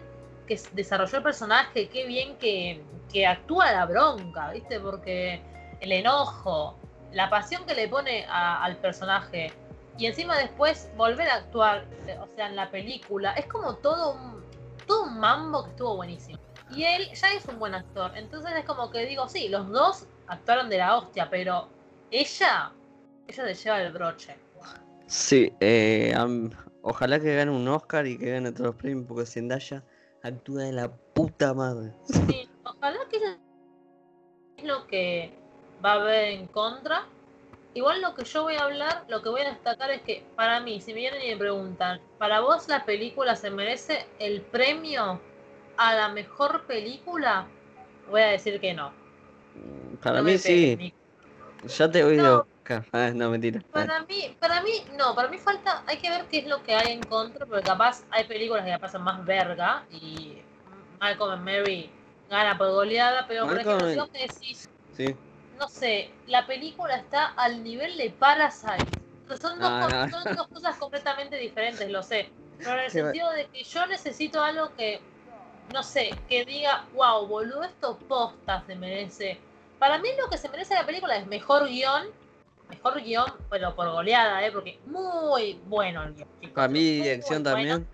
que 0.49 0.61
desarrolló 0.73 1.19
el 1.19 1.23
personaje, 1.23 1.89
qué 1.89 2.05
bien 2.07 2.37
que, 2.39 2.83
que 3.13 3.27
actúa 3.27 3.73
la 3.73 3.87
bronca, 3.87 4.51
¿viste? 4.51 4.81
Porque 4.81 5.41
el 5.81 5.93
enojo, 5.93 6.77
la 7.13 7.31
pasión 7.31 7.65
que 7.65 7.75
le 7.75 7.89
pone 7.89 8.27
al 8.29 8.77
personaje 8.77 9.53
y 9.97 10.07
encima 10.07 10.39
después 10.39 10.91
volver 10.97 11.29
a 11.29 11.37
actuar, 11.37 11.87
o 12.21 12.27
sea, 12.35 12.49
en 12.49 12.57
la 12.57 12.71
película, 12.71 13.33
es 13.33 13.47
como 13.47 13.77
todo 13.77 14.15
un, 14.15 14.43
todo 14.87 15.05
un 15.05 15.19
mambo 15.19 15.65
que 15.65 15.71
estuvo 15.71 15.97
buenísimo. 15.97 16.39
Y 16.75 16.85
él 16.85 17.09
ya 17.13 17.33
es 17.33 17.47
un 17.47 17.59
buen 17.59 17.75
actor, 17.75 18.13
entonces 18.17 18.53
es 18.57 18.65
como 18.65 18.91
que 18.91 19.07
digo, 19.07 19.29
sí, 19.29 19.49
los 19.49 19.69
dos 19.69 20.07
actuaron 20.27 20.69
de 20.69 20.79
la 20.79 20.97
hostia, 20.97 21.29
pero 21.31 21.69
ella, 22.11 22.73
ella 23.29 23.45
le 23.45 23.55
lleva 23.55 23.83
el 23.83 23.93
broche. 23.93 24.37
Sí, 25.07 25.53
eh, 25.61 26.15
ojalá 26.83 27.21
que 27.21 27.37
gane 27.37 27.51
un 27.51 27.69
Oscar 27.69 28.07
y 28.07 28.19
que 28.19 28.31
gane 28.31 28.51
todos 28.51 28.69
los 28.69 28.77
premios, 28.77 29.07
porque 29.07 29.27
Zendaya 29.27 29.85
actúa 30.23 30.63
de 30.63 30.73
la 30.73 30.91
puta 30.91 31.55
madre. 31.55 31.93
Sí, 32.05 32.49
ojalá 32.65 32.99
que 33.11 33.17
es 34.57 34.65
lo 34.65 34.87
que 34.87 35.39
va 35.85 35.93
a 35.93 36.01
haber 36.01 36.29
en 36.31 36.47
contra, 36.47 37.07
Igual 37.75 38.01
lo 38.01 38.15
que 38.15 38.25
yo 38.25 38.45
voy 38.45 38.55
a 38.55 38.63
hablar, 38.63 39.05
lo 39.09 39.21
que 39.21 39.29
voy 39.29 39.41
a 39.41 39.51
destacar 39.51 39.91
es 39.91 40.01
que 40.03 40.25
para 40.37 40.61
mí, 40.61 40.81
si 40.81 40.95
me 40.95 41.01
vienen 41.01 41.23
y 41.23 41.31
me 41.31 41.37
preguntan, 41.37 42.01
¿para 42.19 42.39
vos 42.39 42.69
la 42.69 42.85
película 42.85 43.35
se 43.35 43.51
merece 43.51 44.07
el 44.21 44.43
premio 44.43 45.21
a 45.77 45.95
la 45.95 46.09
mejor 46.09 46.67
película? 46.67 47.49
Voy 48.09 48.21
a 48.21 48.27
decir 48.27 48.61
que 48.61 48.75
no. 48.75 48.91
Mm, 49.55 49.97
para 49.97 50.23
mí 50.23 50.39
sí. 50.39 50.95
Ya 51.65 51.91
te 51.91 52.05
voy 52.05 52.19
buscar. 52.19 52.47
Ah, 52.93 53.11
no, 53.15 53.29
mentira. 53.29 53.61
Para 53.71 54.01
mí, 54.05 54.35
para 54.41 54.63
mí, 54.63 54.71
no, 54.97 55.15
para 55.15 55.29
mí 55.29 55.37
falta, 55.37 55.85
hay 55.87 55.99
que 55.99 56.09
ver 56.09 56.25
qué 56.31 56.39
es 56.39 56.47
lo 56.47 56.63
que 56.63 56.75
hay 56.75 56.93
en 56.93 57.03
contra, 57.03 57.45
porque 57.45 57.63
capaz 57.63 58.03
hay 58.11 58.25
películas 58.25 58.65
que 58.65 58.71
ya 58.71 58.79
pasan 58.79 59.03
más 59.03 59.23
verga 59.27 59.85
y 59.91 60.39
Malcolm 60.99 61.45
Mary 61.45 61.91
gana 62.31 62.57
por 62.57 62.71
goleada, 62.71 63.27
pero 63.29 63.45
por 63.45 63.59
ejemplo, 63.59 63.91
si 63.91 63.99
vos 63.99 64.13
decís, 64.13 64.71
sí 64.93 65.15
no 65.59 65.69
sé, 65.69 66.11
la 66.27 66.47
película 66.47 66.97
está 66.97 67.27
al 67.37 67.63
nivel 67.63 67.97
de 67.97 68.11
Parasite. 68.11 68.87
son, 69.41 69.59
dos, 69.59 70.49
cosas 70.49 70.77
completamente 70.77 71.37
diferentes, 71.37 71.91
lo 71.91 72.03
sé. 72.03 72.31
Pero 72.59 72.73
en 72.73 72.79
el 72.81 72.91
sentido 72.91 73.31
de 73.31 73.47
que 73.47 73.65
yo 73.65 73.87
necesito 73.87 74.43
algo 74.43 74.75
que, 74.77 75.01
no 75.73 75.83
sé, 75.83 76.15
que 76.29 76.45
diga, 76.45 76.85
wow, 76.95 77.27
boludo, 77.27 77.65
esto 77.65 77.99
posta 78.09 78.63
se 78.67 78.75
merece. 78.75 79.39
Para 79.79 79.99
mí 79.99 80.09
lo 80.19 80.29
que 80.29 80.39
se 80.39 80.49
merece 80.49 80.75
la 80.75 80.87
película 80.87 81.17
es 81.17 81.27
mejor 81.27 81.67
guion, 81.69 82.09
mejor 82.69 83.03
guion, 83.03 83.33
pero 83.51 83.75
por 83.75 83.91
goleada, 83.91 84.45
¿eh? 84.47 84.53
porque 84.53 84.79
muy 84.87 85.61
bueno 85.67 86.05
el 86.05 86.15
guion. 86.15 86.29
Para 86.55 86.69
mí 86.69 86.81
dirección 86.81 87.43
también. 87.43 87.87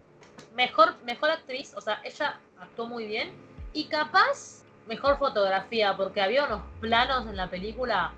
Mejor, 0.54 0.96
mejor 1.04 1.30
actriz, 1.30 1.72
o 1.76 1.80
sea, 1.80 2.00
ella 2.04 2.38
actuó 2.58 2.86
muy 2.86 3.06
bien. 3.06 3.32
Y 3.72 3.84
capaz 3.84 4.59
mejor 4.90 5.18
fotografía, 5.18 5.96
porque 5.96 6.20
había 6.20 6.46
unos 6.46 6.62
planos 6.80 7.24
en 7.28 7.36
la 7.36 7.48
película, 7.48 8.12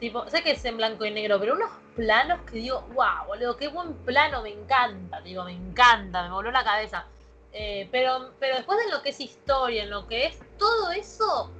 tipo, 0.00 0.28
sé 0.28 0.42
que 0.42 0.50
es 0.50 0.64
en 0.64 0.76
blanco 0.76 1.04
y 1.04 1.12
negro, 1.12 1.38
pero 1.38 1.54
unos 1.54 1.70
planos 1.94 2.40
que 2.40 2.58
digo, 2.58 2.80
wow, 2.92 3.28
boludo, 3.28 3.56
qué 3.56 3.68
buen 3.68 3.94
plano, 3.98 4.42
me 4.42 4.50
encanta, 4.50 5.20
digo, 5.20 5.44
me 5.44 5.52
encanta, 5.52 6.24
me 6.24 6.30
voló 6.30 6.50
la 6.50 6.64
cabeza. 6.64 7.06
Eh, 7.52 7.88
pero, 7.92 8.32
pero 8.40 8.56
después 8.56 8.84
de 8.84 8.90
lo 8.90 9.00
que 9.00 9.10
es 9.10 9.20
historia, 9.20 9.84
en 9.84 9.90
lo 9.90 10.08
que 10.08 10.26
es 10.26 10.40
todo 10.58 10.90
eso, 10.90 11.52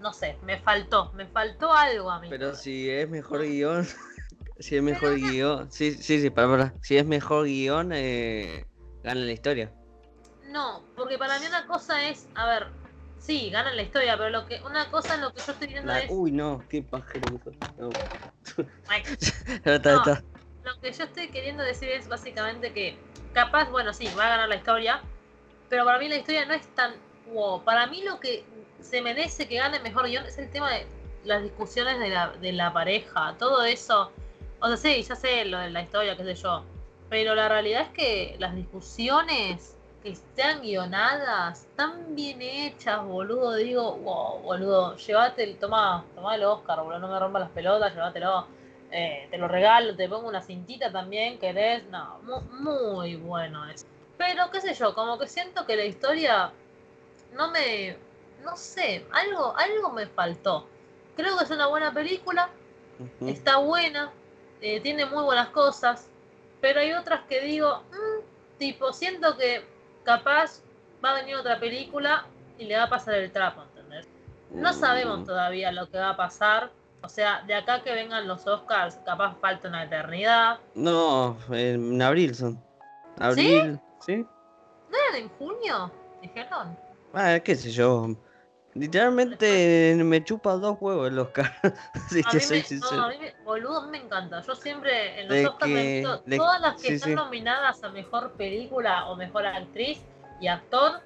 no 0.00 0.12
sé, 0.12 0.36
me 0.42 0.58
faltó, 0.58 1.12
me 1.12 1.26
faltó 1.28 1.72
algo 1.72 2.10
a 2.10 2.18
mí. 2.18 2.26
Pero 2.30 2.56
si 2.56 2.90
es 2.90 3.08
mejor 3.08 3.42
guion, 3.42 3.86
si 4.58 4.76
es 4.76 4.82
mejor 4.82 5.14
guion, 5.14 5.70
sí, 5.70 5.92
sí, 5.92 6.20
sí, 6.20 6.30
para, 6.30 6.48
para, 6.48 6.74
si 6.82 6.98
es 6.98 7.06
mejor 7.06 7.44
guion, 7.44 7.92
eh, 7.92 8.66
gana 9.04 9.20
la 9.20 9.32
historia. 9.32 9.72
No, 10.50 10.82
porque 10.96 11.16
para 11.16 11.38
mí 11.38 11.46
una 11.46 11.64
cosa 11.66 12.08
es, 12.08 12.28
a 12.34 12.46
ver, 12.46 12.81
Sí, 13.22 13.50
ganan 13.50 13.76
la 13.76 13.82
historia, 13.82 14.16
pero 14.16 14.30
lo 14.30 14.46
que 14.46 14.60
una 14.62 14.90
cosa 14.90 15.16
lo 15.16 15.32
que 15.32 15.40
yo 15.46 15.52
estoy 15.52 15.68
viendo 15.68 15.92
es. 15.94 16.06
Uy, 16.08 16.32
no, 16.32 16.64
qué 16.68 16.82
pajero. 16.82 17.40
No. 17.78 17.90
Lo 20.64 20.80
que 20.80 20.92
yo 20.92 21.04
estoy 21.04 21.28
queriendo 21.28 21.64
decir 21.64 21.88
es 21.88 22.08
básicamente 22.08 22.72
que 22.72 22.96
capaz, 23.32 23.68
bueno, 23.70 23.92
sí, 23.92 24.08
va 24.16 24.26
a 24.26 24.28
ganar 24.28 24.48
la 24.48 24.56
historia, 24.56 25.00
pero 25.68 25.84
para 25.84 25.98
mí 25.98 26.08
la 26.08 26.16
historia 26.16 26.44
no 26.46 26.54
es 26.54 26.66
tan 26.74 26.94
wow. 27.32 27.64
Para 27.64 27.88
mí 27.88 28.02
lo 28.04 28.20
que 28.20 28.44
se 28.80 29.02
merece 29.02 29.48
que 29.48 29.56
gane 29.56 29.80
mejor 29.80 30.06
guion 30.06 30.24
es 30.24 30.38
el 30.38 30.50
tema 30.50 30.70
de 30.70 30.86
las 31.24 31.42
discusiones 31.42 31.98
de 31.98 32.10
la, 32.10 32.28
de 32.28 32.52
la 32.52 32.72
pareja, 32.72 33.34
todo 33.38 33.64
eso. 33.64 34.12
O 34.60 34.68
sea, 34.68 34.76
sí, 34.76 35.02
ya 35.02 35.16
sé 35.16 35.44
lo 35.44 35.58
de 35.58 35.70
la 35.70 35.82
historia, 35.82 36.16
qué 36.16 36.22
sé 36.22 36.34
yo. 36.36 36.64
Pero 37.08 37.34
la 37.34 37.48
realidad 37.48 37.82
es 37.82 37.88
que 37.88 38.36
las 38.38 38.54
discusiones 38.54 39.76
que 40.02 40.10
están 40.10 40.62
guionadas, 40.62 41.68
tan 41.76 42.16
bien 42.16 42.42
hechas, 42.42 43.04
boludo, 43.04 43.54
digo, 43.54 43.96
wow, 43.98 44.40
boludo, 44.40 44.96
llévate, 44.96 45.44
el, 45.44 45.56
toma, 45.58 46.04
toma 46.14 46.34
el 46.34 46.42
Oscar, 46.42 46.82
boludo, 46.82 46.98
no 46.98 47.08
me 47.08 47.18
rompas 47.20 47.42
las 47.42 47.50
pelotas, 47.52 47.94
llévatelo, 47.94 48.46
eh, 48.90 49.28
te 49.30 49.38
lo 49.38 49.46
regalo, 49.46 49.94
te 49.94 50.08
pongo 50.08 50.28
una 50.28 50.42
cintita 50.42 50.90
también, 50.90 51.38
querés, 51.38 51.84
no, 51.86 52.18
muy, 52.50 53.14
bueno 53.14 53.68
eso. 53.70 53.86
Pero 54.18 54.50
qué 54.50 54.60
sé 54.60 54.74
yo, 54.74 54.94
como 54.94 55.18
que 55.18 55.28
siento 55.28 55.64
que 55.66 55.76
la 55.76 55.84
historia 55.84 56.52
no 57.34 57.52
me, 57.52 57.96
no 58.42 58.56
sé, 58.56 59.06
algo, 59.12 59.56
algo 59.56 59.92
me 59.92 60.06
faltó. 60.06 60.66
Creo 61.16 61.38
que 61.38 61.44
es 61.44 61.50
una 61.50 61.68
buena 61.68 61.92
película, 61.92 62.50
está 63.20 63.58
buena, 63.58 64.12
eh, 64.60 64.80
tiene 64.80 65.06
muy 65.06 65.22
buenas 65.22 65.48
cosas, 65.48 66.08
pero 66.60 66.80
hay 66.80 66.92
otras 66.92 67.22
que 67.28 67.40
digo, 67.40 67.82
mm, 67.92 68.58
tipo, 68.58 68.92
siento 68.92 69.36
que 69.36 69.71
capaz 70.04 70.62
va 71.04 71.10
a 71.10 71.14
venir 71.14 71.36
otra 71.36 71.58
película 71.58 72.26
y 72.58 72.64
le 72.64 72.76
va 72.76 72.84
a 72.84 72.88
pasar 72.88 73.14
el 73.14 73.30
trapo, 73.30 73.62
¿entendés? 73.62 74.08
No 74.50 74.72
sabemos 74.72 75.20
mm. 75.20 75.24
todavía 75.24 75.72
lo 75.72 75.88
que 75.90 75.98
va 75.98 76.10
a 76.10 76.16
pasar. 76.16 76.70
O 77.02 77.08
sea, 77.08 77.42
de 77.46 77.54
acá 77.54 77.82
que 77.82 77.92
vengan 77.92 78.28
los 78.28 78.46
Oscars, 78.46 78.98
capaz 79.04 79.34
falta 79.40 79.68
una 79.68 79.84
eternidad. 79.84 80.60
No, 80.74 81.36
en 81.50 82.00
abril 82.00 82.34
son. 82.34 82.62
Abril, 83.18 83.80
¿sí? 84.00 84.24
¿No 84.88 84.98
eran 85.08 85.22
en 85.22 85.28
junio? 85.30 85.90
Dijeron. 86.20 86.78
Ah, 87.12 87.40
qué 87.40 87.56
sé 87.56 87.70
yo. 87.70 88.14
Literalmente 88.74 89.94
me 90.02 90.24
chupa 90.24 90.54
dos 90.54 90.78
huevos 90.80 91.08
el 91.08 91.18
Oscar. 91.18 91.52
sí, 92.08 92.22
a, 92.24 92.32
mí 92.32 92.40
me, 92.50 92.78
no, 92.78 93.04
a 93.04 93.08
mí 93.10 93.16
me, 93.20 93.34
boludo, 93.44 93.88
me 93.88 93.98
encanta. 93.98 94.40
Yo 94.40 94.54
siempre 94.54 95.20
en 95.20 95.28
los 95.28 95.52
Oscars 95.52 95.70
me 95.70 96.00
visto 96.00 96.22
todas 96.36 96.60
las 96.60 96.80
que 96.80 96.94
están 96.94 97.14
nominadas 97.14 97.84
a 97.84 97.90
mejor 97.90 98.32
película 98.32 99.10
o 99.10 99.16
mejor 99.16 99.46
actriz 99.46 100.00
y 100.40 100.48
actor. 100.48 101.02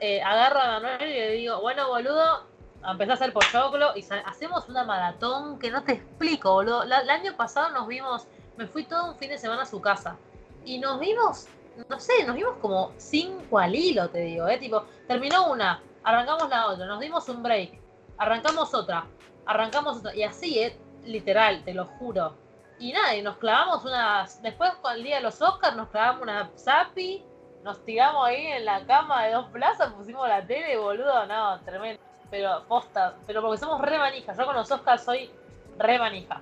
Eh, 0.00 0.20
agarro 0.22 0.60
a 0.60 0.80
Manuel 0.80 1.08
y 1.08 1.14
le 1.14 1.30
digo, 1.32 1.60
bueno, 1.60 1.88
boludo, 1.88 2.46
empezar 2.84 3.12
a 3.12 3.14
hacer 3.14 3.32
pochoclo 3.32 3.92
y 3.96 4.04
hacemos 4.26 4.68
una 4.68 4.84
maratón 4.84 5.58
que 5.60 5.70
no 5.70 5.84
te 5.84 5.92
explico, 5.92 6.52
boludo. 6.52 6.82
el 6.82 6.92
año 6.92 7.36
pasado 7.36 7.70
nos 7.70 7.86
vimos, 7.86 8.26
me 8.56 8.66
fui 8.66 8.84
todo 8.84 9.12
un 9.12 9.16
fin 9.16 9.30
de 9.30 9.38
semana 9.38 9.62
a 9.62 9.66
su 9.66 9.80
casa 9.80 10.16
y 10.64 10.78
nos 10.78 10.98
vimos, 10.98 11.46
no 11.88 12.00
sé, 12.00 12.24
nos 12.26 12.34
vimos 12.34 12.56
como 12.60 12.92
cinco 12.96 13.58
al 13.58 13.74
hilo, 13.74 14.08
te 14.08 14.18
digo, 14.18 14.48
eh. 14.48 14.58
Tipo, 14.58 14.84
terminó 15.06 15.50
una 15.50 15.80
arrancamos 16.04 16.48
la 16.48 16.66
otra, 16.68 16.86
nos 16.86 17.00
dimos 17.00 17.28
un 17.28 17.42
break, 17.42 17.80
arrancamos 18.18 18.72
otra, 18.74 19.06
arrancamos 19.46 19.98
otra, 19.98 20.14
y 20.14 20.22
así, 20.22 20.58
es, 20.60 20.74
literal, 21.04 21.62
te 21.64 21.74
lo 21.74 21.86
juro. 21.86 22.36
Y 22.78 22.92
nada, 22.92 23.16
y 23.16 23.22
nos 23.22 23.36
clavamos 23.38 23.84
unas, 23.84 24.42
después 24.42 24.72
con 24.82 24.94
el 24.94 25.02
día 25.02 25.16
de 25.16 25.22
los 25.22 25.40
Oscars 25.40 25.76
nos 25.76 25.88
clavamos 25.88 26.22
una 26.22 26.50
zapi, 26.58 27.24
nos 27.62 27.82
tiramos 27.84 28.26
ahí 28.26 28.46
en 28.46 28.64
la 28.64 28.84
cama 28.84 29.24
de 29.24 29.32
dos 29.32 29.46
plazas, 29.50 29.92
pusimos 29.92 30.28
la 30.28 30.44
tele, 30.46 30.76
boludo, 30.76 31.26
no, 31.26 31.60
tremendo. 31.60 32.02
Pero 32.30 32.64
posta, 32.66 33.16
pero 33.26 33.42
porque 33.42 33.58
somos 33.58 33.80
re 33.80 33.96
manija, 33.96 34.34
yo 34.36 34.44
con 34.44 34.56
los 34.56 34.70
Oscars 34.70 35.04
soy 35.04 35.30
re 35.78 35.98
manija. 35.98 36.40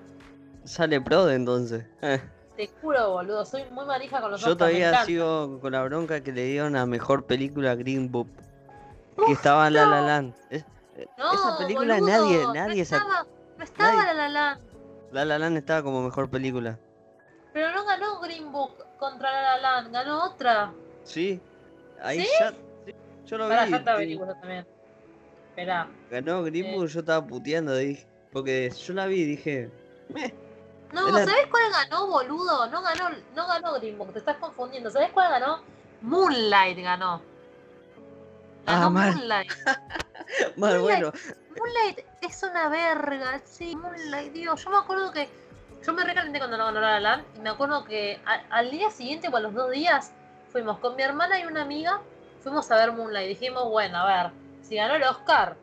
Sale 0.64 1.00
pro 1.00 1.26
de 1.26 1.34
entonces. 1.34 1.84
Te 2.56 2.70
juro, 2.80 3.10
boludo, 3.10 3.44
soy 3.44 3.64
muy 3.70 3.84
manija 3.84 4.20
con 4.20 4.30
los 4.30 4.40
Yo 4.40 4.52
Oscars. 4.52 4.72
Yo 4.72 4.78
todavía 4.80 5.04
sigo 5.04 5.60
con 5.60 5.72
la 5.72 5.82
bronca 5.82 6.22
que 6.22 6.32
le 6.32 6.44
dieron 6.44 6.76
a 6.76 6.86
mejor 6.86 7.26
película 7.26 7.74
Green 7.74 8.10
Book 8.10 8.28
que 9.26 9.32
estaba 9.32 9.68
en 9.68 9.74
La 9.74 9.86
La 9.86 10.00
Land. 10.00 10.34
Eh, 10.50 10.64
esa 11.16 11.58
película 11.58 12.00
nadie, 12.00 12.44
nadie 12.54 12.76
no 12.76 12.82
estaba, 12.82 13.26
no 13.58 13.64
estaba 13.64 14.04
La 14.04 14.14
La 14.14 14.28
Land. 14.28 14.60
La 15.12 15.24
La 15.24 15.38
Land 15.38 15.56
estaba 15.58 15.82
como 15.82 16.02
mejor 16.02 16.30
película. 16.30 16.78
ganó 17.54 18.20
Green 18.20 18.50
Book 18.52 18.84
contra 18.98 19.30
La 19.30 19.42
La 19.42 19.58
Land, 19.60 19.92
ganó 19.92 20.24
otra. 20.24 20.72
Sí, 21.04 21.40
ahí 22.02 22.20
¿Sí? 22.20 22.28
ya. 22.40 22.50
sí, 22.86 22.94
yo 23.26 23.38
lo 23.38 23.48
Para 23.48 23.66
vi. 23.66 23.74
averiguo 23.74 24.26
también. 24.26 24.66
Esperá. 25.50 25.88
Ganó 26.10 26.42
Green 26.44 26.66
Eh. 26.66 26.74
Book, 26.76 26.86
yo 26.88 27.00
estaba 27.00 27.26
puteando, 27.26 27.74
dije. 27.76 28.06
Porque 28.32 28.70
yo 28.70 28.94
la 28.94 29.06
vi 29.06 29.20
y 29.20 29.24
dije. 29.24 29.70
"Meh". 30.08 30.34
No, 30.92 31.08
la- 31.08 31.24
¿sabes 31.24 31.46
cuál 31.50 31.70
ganó, 31.70 32.06
boludo? 32.06 32.66
No 32.68 32.82
ganó, 32.82 33.10
no 33.34 33.46
ganó 33.46 33.72
Green 33.74 33.96
Book, 33.98 34.12
te 34.12 34.18
estás 34.18 34.36
confundiendo. 34.36 34.90
¿Sabes 34.90 35.10
cuál 35.12 35.30
ganó? 35.30 35.60
Moonlight 36.00 36.78
ganó. 36.78 37.20
Ganó 38.66 38.86
Ah, 38.86 38.90
mal. 38.90 39.14
Moonlight. 39.14 39.52
Mal, 40.56 40.80
bueno. 40.80 41.12
Moonlight 41.56 41.98
es 42.22 42.42
una 42.42 42.68
verga, 42.68 43.40
sí, 43.44 43.74
Moonlight, 43.76 44.32
Dios. 44.32 44.64
Yo 44.64 44.70
me 44.70 44.76
acuerdo 44.78 45.12
que. 45.12 45.28
Yo 45.84 45.92
me 45.92 46.04
recalenté 46.04 46.38
cuando 46.38 46.56
no 46.56 46.66
ganó 46.66 46.80
La 46.80 46.92
La 46.92 47.00
Land 47.00 47.24
y 47.36 47.40
me 47.40 47.50
acuerdo 47.50 47.84
que 47.84 48.20
a- 48.24 48.56
al 48.56 48.70
día 48.70 48.88
siguiente 48.90 49.28
o 49.28 49.36
a 49.36 49.40
los 49.40 49.52
dos 49.52 49.70
días 49.72 50.12
fuimos 50.52 50.78
con 50.78 50.94
mi 50.94 51.02
hermana 51.02 51.40
y 51.40 51.44
una 51.44 51.62
amiga, 51.62 52.00
fuimos 52.40 52.70
a 52.70 52.76
ver 52.76 52.92
Moonlight. 52.92 53.28
Dijimos, 53.28 53.68
bueno, 53.68 53.98
a 53.98 54.06
ver, 54.06 54.32
si 54.62 54.76
ganó 54.76 54.94
el 54.94 55.02
Oscar, 55.02 55.56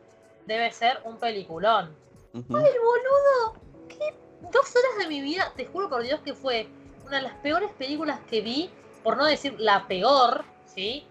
debe 0.44 0.70
ser 0.72 1.00
un 1.04 1.16
peliculón. 1.18 1.96
Ujú. 2.34 2.56
¡Ay, 2.56 2.64
boludo! 2.82 3.60
¿Qué? 3.88 4.14
Dos 4.52 4.76
horas 4.76 4.98
de 4.98 5.06
mi 5.08 5.22
vida, 5.22 5.52
te 5.56 5.64
juro 5.66 5.88
por 5.88 6.02
Dios 6.02 6.20
que 6.20 6.34
fue 6.34 6.68
una 7.06 7.16
de 7.16 7.22
las 7.22 7.34
peores 7.36 7.70
películas 7.72 8.20
que 8.28 8.42
vi, 8.42 8.70
por 9.02 9.16
no 9.16 9.24
decir 9.24 9.54
la 9.58 9.86
peor, 9.88 10.44
¿sí? 10.66 11.06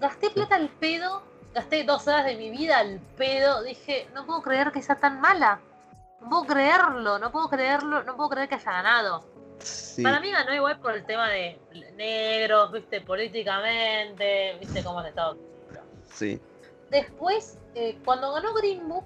Gasté 0.00 0.30
plata 0.30 0.56
al 0.56 0.70
pedo, 0.70 1.22
gasté 1.54 1.84
dos 1.84 2.08
horas 2.08 2.24
de 2.24 2.36
mi 2.36 2.50
vida 2.50 2.78
al 2.78 3.00
pedo, 3.18 3.62
dije, 3.62 4.08
no 4.14 4.24
puedo 4.24 4.40
creer 4.42 4.72
que 4.72 4.82
sea 4.82 4.96
tan 4.96 5.20
mala. 5.20 5.60
No 6.22 6.28
puedo 6.30 6.44
creerlo, 6.46 7.18
no 7.18 7.30
puedo 7.30 7.48
creerlo, 7.48 8.02
no 8.04 8.16
puedo 8.16 8.30
creer 8.30 8.48
que 8.48 8.54
haya 8.54 8.72
ganado. 8.72 9.24
Sí. 9.58 10.02
Para 10.02 10.20
mí 10.20 10.30
ganó 10.30 10.54
igual 10.54 10.80
por 10.80 10.94
el 10.94 11.04
tema 11.04 11.28
de 11.28 11.58
negros, 11.96 12.72
viste, 12.72 13.02
políticamente, 13.02 14.56
viste 14.58 14.82
cómo 14.82 15.02
es 15.02 15.08
Estados 15.08 15.36
Unidos. 15.36 15.84
Sí. 16.14 16.40
Después, 16.90 17.58
eh, 17.74 17.98
cuando 18.04 18.32
ganó 18.32 18.54
Green 18.54 18.88
Book, 18.88 19.04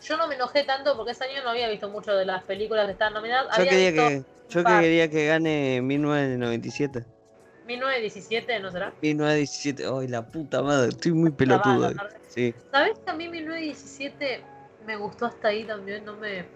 yo 0.00 0.16
no 0.16 0.28
me 0.28 0.34
enojé 0.34 0.64
tanto 0.64 0.96
porque 0.96 1.12
ese 1.12 1.24
año 1.24 1.42
no 1.42 1.50
había 1.50 1.68
visto 1.68 1.88
mucho 1.88 2.14
de 2.14 2.24
las 2.24 2.42
películas 2.44 2.86
que 2.86 2.92
estaban 2.92 3.14
nominadas. 3.14 3.54
Yo 3.56 3.62
había 3.62 3.70
quería 3.70 3.90
visto 3.90 4.08
que. 4.08 4.54
Yo 4.54 4.62
par. 4.62 4.80
quería 4.80 5.10
que 5.10 5.26
gane 5.26 5.80
1997. 5.82 7.15
1917, 7.66 8.60
¿no 8.60 8.70
será? 8.70 8.92
1917. 9.02 9.84
Ay, 9.86 10.08
la 10.08 10.26
puta 10.26 10.62
madre. 10.62 10.90
Estoy 10.90 11.12
muy 11.12 11.30
pelotudo. 11.30 11.90
Sí, 12.28 12.54
¿Sabes 12.70 12.98
que 12.98 13.10
a 13.10 13.14
mí 13.14 13.28
1917 13.28 14.42
me 14.86 14.96
gustó 14.96 15.26
hasta 15.26 15.48
ahí 15.48 15.64
también? 15.64 16.04
No 16.04 16.16
me. 16.16 16.46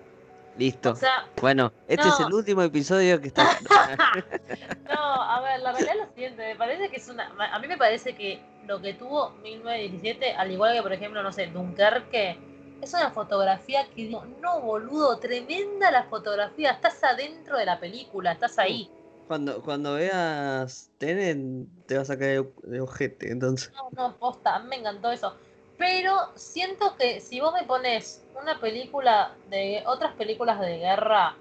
listo. 0.57 0.91
O 0.91 0.97
sea, 0.97 1.27
Bueno, 1.41 1.73
este 1.89 2.09
es 2.09 2.21
el 2.21 2.33
último 2.33 2.63
episodio 2.63 3.21
que 3.21 3.29
está. 3.29 3.45
no, 4.89 5.23
a 5.23 5.41
ver, 5.41 5.61
la 5.61 5.73
realidad 5.73 5.95
es 5.95 6.07
lo 6.07 6.15
siguiente. 6.15 6.43
Me 6.49 6.57
parece 6.57 6.89
que 6.89 6.97
es 6.97 7.09
una. 7.09 7.33
A 7.53 7.59
mí 7.59 7.67
me 7.67 7.77
parece 7.77 8.15
que 8.15 8.41
lo 8.67 8.81
que 8.81 8.95
tuvo 8.95 9.31
1917, 9.43 10.35
al 10.35 10.51
igual 10.51 10.75
que, 10.75 10.83
por 10.83 10.93
ejemplo, 10.93 11.23
no 11.23 11.33
sé, 11.33 11.47
Dunkerque, 11.47 12.39
es 12.83 12.95
una 12.95 13.11
fotografía 13.11 13.87
que 13.89 14.03
digo, 14.03 14.25
no, 14.41 14.61
boludo, 14.61 15.19
tremenda 15.19 15.91
la 15.91 16.05
fotografía. 16.05 16.73
Estás 16.73 17.03
adentro 17.03 17.59
de 17.59 17.65
la 17.65 17.81
película, 17.81 18.33
estás 18.33 18.59
ahí. 18.59 18.91
Cuando, 19.31 19.63
cuando 19.63 19.95
veas 19.95 20.91
Tenet, 20.99 21.39
te 21.87 21.97
vas 21.97 22.11
a 22.11 22.19
caer 22.19 22.53
de 22.65 22.81
ojete, 22.81 23.31
entonces. 23.31 23.71
No, 23.77 23.89
no, 23.93 24.17
posta, 24.17 24.59
me 24.59 24.75
encantó 24.75 25.13
eso. 25.13 25.37
Pero 25.79 26.33
siento 26.35 26.97
que 26.97 27.21
si 27.21 27.39
vos 27.39 27.55
me 27.55 27.63
pones 27.63 28.25
una 28.35 28.59
película 28.59 29.37
de 29.49 29.85
otras 29.87 30.15
películas 30.15 30.59
de 30.59 30.79
guerra, 30.79 31.37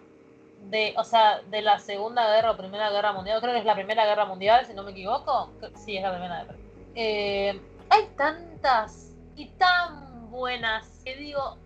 de, 0.70 0.94
o 0.98 1.04
sea, 1.04 1.42
de 1.50 1.64
la 1.64 1.80
Segunda 1.80 2.32
Guerra 2.32 2.52
o 2.52 2.58
Primera 2.58 2.92
Guerra 2.92 3.12
Mundial, 3.12 3.42
creo 3.42 3.54
que 3.54 3.60
es 3.62 3.66
la 3.66 3.74
Primera 3.74 4.06
Guerra 4.06 4.26
Mundial, 4.26 4.68
si 4.68 4.76
no 4.76 4.84
me 4.84 4.92
equivoco. 4.92 5.50
Sí, 5.74 5.98
es 5.98 6.04
la 6.04 6.12
Primera 6.12 6.44
Guerra. 6.44 6.60
Eh, 6.94 7.60
hay 7.90 8.06
tantas 8.16 9.16
y 9.36 9.48
tan 9.58 10.30
buenas 10.30 11.02
que 11.04 11.16
digo, 11.16 11.58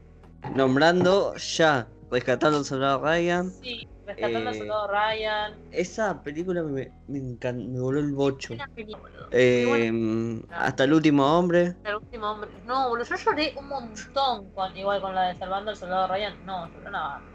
Nombrando 0.56 1.36
ya, 1.36 1.86
rescatando 2.10 2.60
al 2.60 2.64
soldado 2.64 3.00
Ryan. 3.00 3.52
sí, 3.52 3.90
rescatando 4.06 4.50
al 4.50 4.56
Eh, 4.56 4.58
soldado 4.60 4.88
Ryan. 4.88 5.54
Esa 5.72 6.22
película 6.24 6.62
me, 6.64 6.92
me 7.08 7.18
encantó, 7.20 7.64
me 7.68 7.80
voló 7.80 8.00
el 8.00 8.12
bocho. 8.14 8.54
Película. 8.76 9.10
Eh, 9.32 10.42
hasta 10.52 10.84
el 10.84 10.94
último 10.94 11.26
hombre. 11.38 11.76
El 11.84 11.96
último 11.96 12.32
hombre. 12.32 12.50
No, 12.66 12.90
boludo, 12.90 13.06
yo 13.06 13.16
lloré 13.16 13.54
un 13.58 13.68
montón 13.68 14.50
con, 14.52 14.76
igual 14.78 15.02
con 15.02 15.16
la 15.16 15.30
de 15.30 15.36
Salvando 15.40 15.72
al 15.72 15.78
Soldado 15.78 16.08
Ryan. 16.08 16.36
No, 16.46 16.68
lloré 16.74 16.88
una 16.90 17.02
banda. 17.02 17.28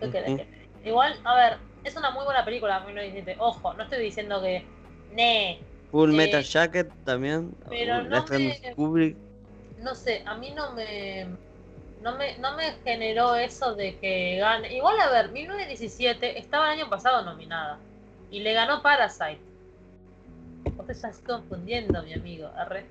¿Qué 0.00 0.10
querés 0.10 0.28
Ujú. 0.30 0.36
que 0.38 0.44
te 0.44 0.50
diga? 0.52 0.88
Igual, 0.88 1.14
a 1.24 1.34
ver, 1.36 1.58
es 1.84 1.96
una 1.96 2.10
muy 2.10 2.24
buena 2.24 2.44
película, 2.44 2.80
1917. 2.80 3.36
Ojo, 3.40 3.74
no 3.74 3.82
estoy 3.84 4.02
diciendo 4.02 4.40
que. 4.42 4.64
Ne, 5.12 5.60
Full 5.90 6.10
Eh, 6.12 6.16
Metal 6.16 6.42
Jacket 6.42 6.92
también. 7.04 7.54
pero 7.68 8.00
uh, 8.00 8.02
no 8.04 8.24
me- 8.30 8.74
Kubrick. 8.76 9.16
no 9.78 9.94
sé, 9.94 10.22
a 10.26 10.34
mí 10.36 10.50
no 10.54 10.72
me. 10.72 11.26
No 12.02 12.16
me, 12.16 12.38
no 12.38 12.56
me 12.56 12.72
generó 12.84 13.34
eso 13.34 13.74
de 13.74 13.98
que 13.98 14.36
gane. 14.38 14.74
Igual, 14.74 15.00
a 15.00 15.10
ver, 15.10 15.30
1917 15.32 16.38
estaba 16.38 16.72
el 16.72 16.80
año 16.80 16.90
pasado 16.90 17.22
nominada. 17.24 17.78
Y 18.30 18.40
le 18.40 18.52
ganó 18.52 18.82
Parasite. 18.82 19.40
Vos 20.76 20.86
te 20.86 20.92
estás 20.92 21.18
confundiendo, 21.26 22.02
mi 22.02 22.12
amigo. 22.14 22.48
Arre. 22.56 22.86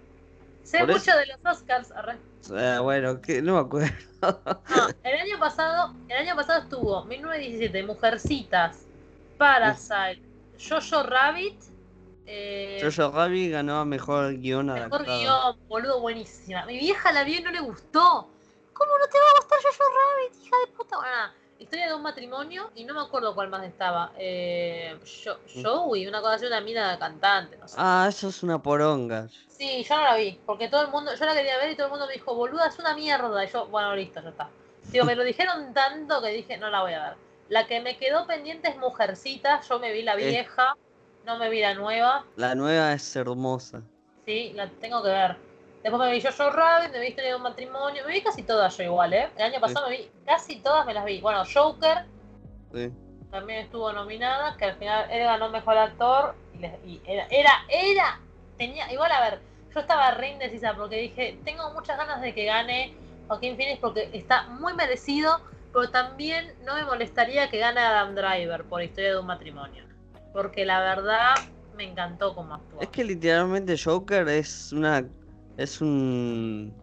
Sé 0.63 0.79
Por 0.79 0.89
eso- 0.91 0.99
mucho 0.99 1.17
de 1.17 1.25
los 1.27 1.39
Oscars, 1.45 1.91
arre. 1.91 2.17
Ah, 2.53 2.79
bueno, 2.81 3.21
que 3.21 3.41
no 3.41 3.53
me 3.53 3.59
acuerdo. 3.59 3.93
No, 4.21 4.87
el 5.03 5.19
año 5.21 5.39
pasado, 5.39 5.93
el 6.09 6.17
año 6.17 6.35
pasado 6.35 6.63
estuvo 6.63 7.05
1917, 7.05 7.83
Mujercitas, 7.83 8.79
Parasite, 9.37 10.21
Jojo 10.59 11.03
Rabbit, 11.03 11.55
eh, 12.25 12.79
Jojo 12.81 13.11
Rabbit 13.11 13.51
ganó 13.51 13.77
a 13.77 13.85
mejor 13.85 14.33
guion 14.39 14.65
mejor 14.65 15.01
adaptado. 15.01 15.19
guion, 15.19 15.67
boludo, 15.69 16.01
buenísima. 16.01 16.65
Mi 16.65 16.77
vieja 16.77 17.11
la 17.11 17.23
vio 17.23 17.39
y 17.39 17.43
no 17.43 17.51
le 17.51 17.59
gustó. 17.61 18.27
¿Cómo 18.77 18.91
no 18.97 19.07
te 19.07 19.17
va 19.19 19.25
a 19.25 19.37
gustar 19.37 19.59
Jojo 19.63 19.83
Rabbit, 19.89 20.45
hija 20.45 20.55
de 20.65 20.71
puta? 20.73 20.97
Bueno, 20.97 21.11
nada, 21.11 21.33
historia 21.59 21.87
de 21.87 21.93
un 21.95 22.01
matrimonio 22.03 22.69
y 22.75 22.83
no 22.83 22.93
me 22.93 23.01
acuerdo 23.01 23.33
cuál 23.33 23.49
más 23.49 23.63
estaba. 23.63 24.11
Eh, 24.17 24.97
Jo- 25.23 25.39
Joey, 25.63 26.07
una 26.07 26.21
cosa 26.21 26.35
así, 26.35 26.45
una 26.45 26.61
mina 26.61 26.91
de 26.91 26.99
cantante, 26.99 27.57
no 27.57 27.67
sé. 27.67 27.75
Ah, 27.79 28.05
eso 28.09 28.29
es 28.29 28.43
una 28.43 28.61
poronga. 28.61 29.27
Sí, 29.47 29.83
yo 29.83 29.95
no 29.97 30.03
la 30.03 30.15
vi, 30.15 30.39
porque 30.45 30.67
todo 30.69 30.83
el 30.83 30.89
mundo, 30.89 31.13
yo 31.15 31.25
la 31.25 31.33
quería 31.33 31.57
ver 31.57 31.71
y 31.71 31.75
todo 31.75 31.87
el 31.87 31.91
mundo 31.91 32.05
me 32.05 32.13
dijo, 32.13 32.35
boluda, 32.35 32.67
es 32.67 32.77
una 32.77 32.93
mierda. 32.93 33.43
Y 33.43 33.47
yo, 33.47 33.65
bueno, 33.67 33.95
listo, 33.95 34.21
ya 34.21 34.29
está. 34.29 34.49
Digo, 34.91 35.03
me 35.05 35.15
lo 35.15 35.23
dijeron 35.23 35.73
tanto 35.73 36.21
que 36.21 36.29
dije, 36.29 36.57
no 36.57 36.69
la 36.69 36.81
voy 36.83 36.93
a 36.93 37.09
ver. 37.09 37.17
La 37.49 37.65
que 37.65 37.79
me 37.81 37.97
quedó 37.97 38.27
pendiente 38.27 38.67
es 38.69 38.77
Mujercita, 38.77 39.61
yo 39.61 39.79
me 39.79 39.91
vi 39.91 40.03
la 40.03 40.13
Eh. 40.13 40.29
vieja, 40.29 40.75
no 41.25 41.37
me 41.39 41.49
vi 41.49 41.61
la 41.61 41.73
nueva, 41.73 42.23
La 42.35 42.53
nueva 42.53 42.93
es 42.93 43.15
hermosa. 43.15 43.81
sí, 44.25 44.51
la 44.53 44.69
tengo 44.69 45.01
que 45.01 45.09
ver. 45.09 45.37
Después 45.87 46.09
me 46.09 46.15
vi 46.15 46.21
Jojo 46.21 46.49
Rabbit, 46.49 46.91
me 46.91 46.99
vi 46.99 47.07
Historia 47.07 47.29
de 47.29 47.35
un 47.37 47.43
matrimonio, 47.43 48.03
me 48.05 48.11
vi 48.11 48.21
casi 48.21 48.43
todas 48.43 48.75
yo 48.75 48.83
igual, 48.83 49.13
¿eh? 49.13 49.29
El 49.37 49.53
año 49.53 49.61
pasado 49.61 49.87
me 49.87 49.95
vi, 49.95 50.11
casi 50.25 50.57
todas 50.57 50.85
me 50.85 50.93
las 50.93 51.05
vi. 51.05 51.21
Bueno, 51.21 51.43
Joker 51.45 51.99
Sí. 52.73 52.91
también 53.31 53.59
estuvo 53.59 53.93
nominada, 53.93 54.57
que 54.57 54.65
al 54.65 54.75
final 54.75 55.09
él 55.09 55.23
ganó 55.23 55.49
Mejor 55.49 55.77
Actor, 55.77 56.35
y 56.85 56.99
era, 57.07 57.25
era, 57.29 57.51
era, 57.69 58.19
tenía, 58.57 58.91
igual 58.91 59.13
a 59.13 59.21
ver, 59.21 59.39
yo 59.73 59.79
estaba 59.79 60.11
re 60.11 60.31
indecisa 60.31 60.73
porque 60.75 60.97
dije, 60.97 61.39
tengo 61.45 61.71
muchas 61.73 61.97
ganas 61.97 62.19
de 62.19 62.33
que 62.33 62.43
gane 62.43 62.93
Joaquín 63.29 63.55
Phoenix 63.55 63.79
porque 63.79 64.09
está 64.11 64.43
muy 64.47 64.73
merecido, 64.73 65.39
pero 65.71 65.89
también 65.89 66.53
no 66.65 66.75
me 66.75 66.83
molestaría 66.83 67.49
que 67.49 67.59
gane 67.59 67.79
Adam 67.79 68.13
Driver 68.13 68.65
por 68.65 68.83
Historia 68.83 69.11
de 69.11 69.19
un 69.19 69.27
matrimonio, 69.27 69.85
porque 70.33 70.65
la 70.65 70.81
verdad 70.81 71.35
me 71.77 71.85
encantó 71.85 72.35
cómo 72.35 72.55
actuó. 72.55 72.81
Es 72.81 72.89
que 72.89 73.05
literalmente 73.05 73.77
Joker 73.81 74.27
es 74.27 74.73
una. 74.73 75.05
Es 75.57 75.81
un. 75.81 76.77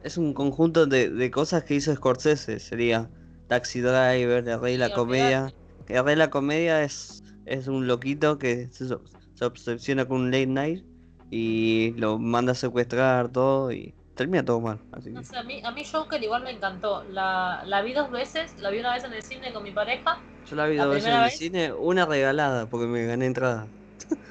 Es 0.00 0.18
un 0.18 0.34
conjunto 0.34 0.86
de, 0.86 1.10
de 1.10 1.30
cosas 1.32 1.64
que 1.64 1.74
hizo 1.76 1.94
Scorsese. 1.94 2.60
Sería 2.60 3.12
Taxi 3.48 3.80
Driver, 3.80 4.48
El 4.48 4.60
Rey 4.60 4.78
la 4.78 4.92
Comedia. 4.92 5.54
El 5.88 6.04
Rey 6.04 6.16
la 6.16 6.30
Comedia 6.30 6.84
es, 6.84 7.24
es 7.46 7.68
un 7.68 7.86
loquito 7.88 8.38
que 8.38 8.70
se, 8.72 8.86
se 9.34 9.44
obsesiona 9.46 10.06
con 10.08 10.22
un 10.22 10.30
late 10.32 10.46
night 10.48 10.86
y 11.30 11.94
lo 11.98 12.18
manda 12.18 12.52
a 12.52 12.54
secuestrar 12.56 13.30
todo 13.32 13.72
y 13.72 13.96
termina 14.14 14.44
todo 14.44 14.60
mal. 14.62 14.84
Así 14.92 15.12
No 15.12 15.22
que, 15.22 15.24
sé, 15.24 15.36
a 15.38 15.42
mí, 15.42 15.60
a 15.64 15.70
mí 15.72 15.84
Joker 15.84 16.22
igual 16.22 16.44
me 16.44 16.50
encantó. 16.50 17.02
La, 17.10 17.62
la 17.64 17.82
vi 17.82 17.92
dos 17.92 18.10
veces, 18.10 18.56
la 18.58 18.70
vi 18.70 18.78
una 18.80 18.94
vez 18.94 19.04
en 19.04 19.12
el 19.14 19.22
cine 19.22 19.52
con 19.52 19.62
mi 19.64 19.72
pareja. 19.72 20.18
yo 20.44 20.56
la 20.56 20.66
vi 20.66 20.76
¿La 20.76 20.86
dos 20.86 20.94
veces 20.94 21.12
en 21.12 21.22
el 21.22 21.30
vez? 21.30 21.32
cine, 21.32 21.72
una 21.74 22.06
regalada 22.06 22.68
porque 22.68 22.86
me 22.86 23.04
gané 23.06 23.26
entrada. 23.26 23.72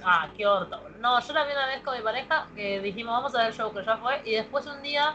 Ah, 0.02 0.32
qué 0.38 0.46
boludo. 0.46 0.80
No, 1.06 1.20
yo 1.20 1.34
la 1.34 1.44
vi 1.46 1.52
una 1.52 1.68
vez 1.68 1.82
con 1.84 1.96
mi 1.96 2.02
pareja 2.04 2.48
que 2.56 2.80
dijimos 2.80 3.14
vamos 3.14 3.36
a 3.36 3.38
ver 3.38 3.48
el 3.50 3.54
show 3.54 3.72
que 3.72 3.86
ya 3.86 3.96
fue. 3.98 4.22
Y 4.26 4.32
después 4.32 4.66
un 4.66 4.82
día 4.82 5.14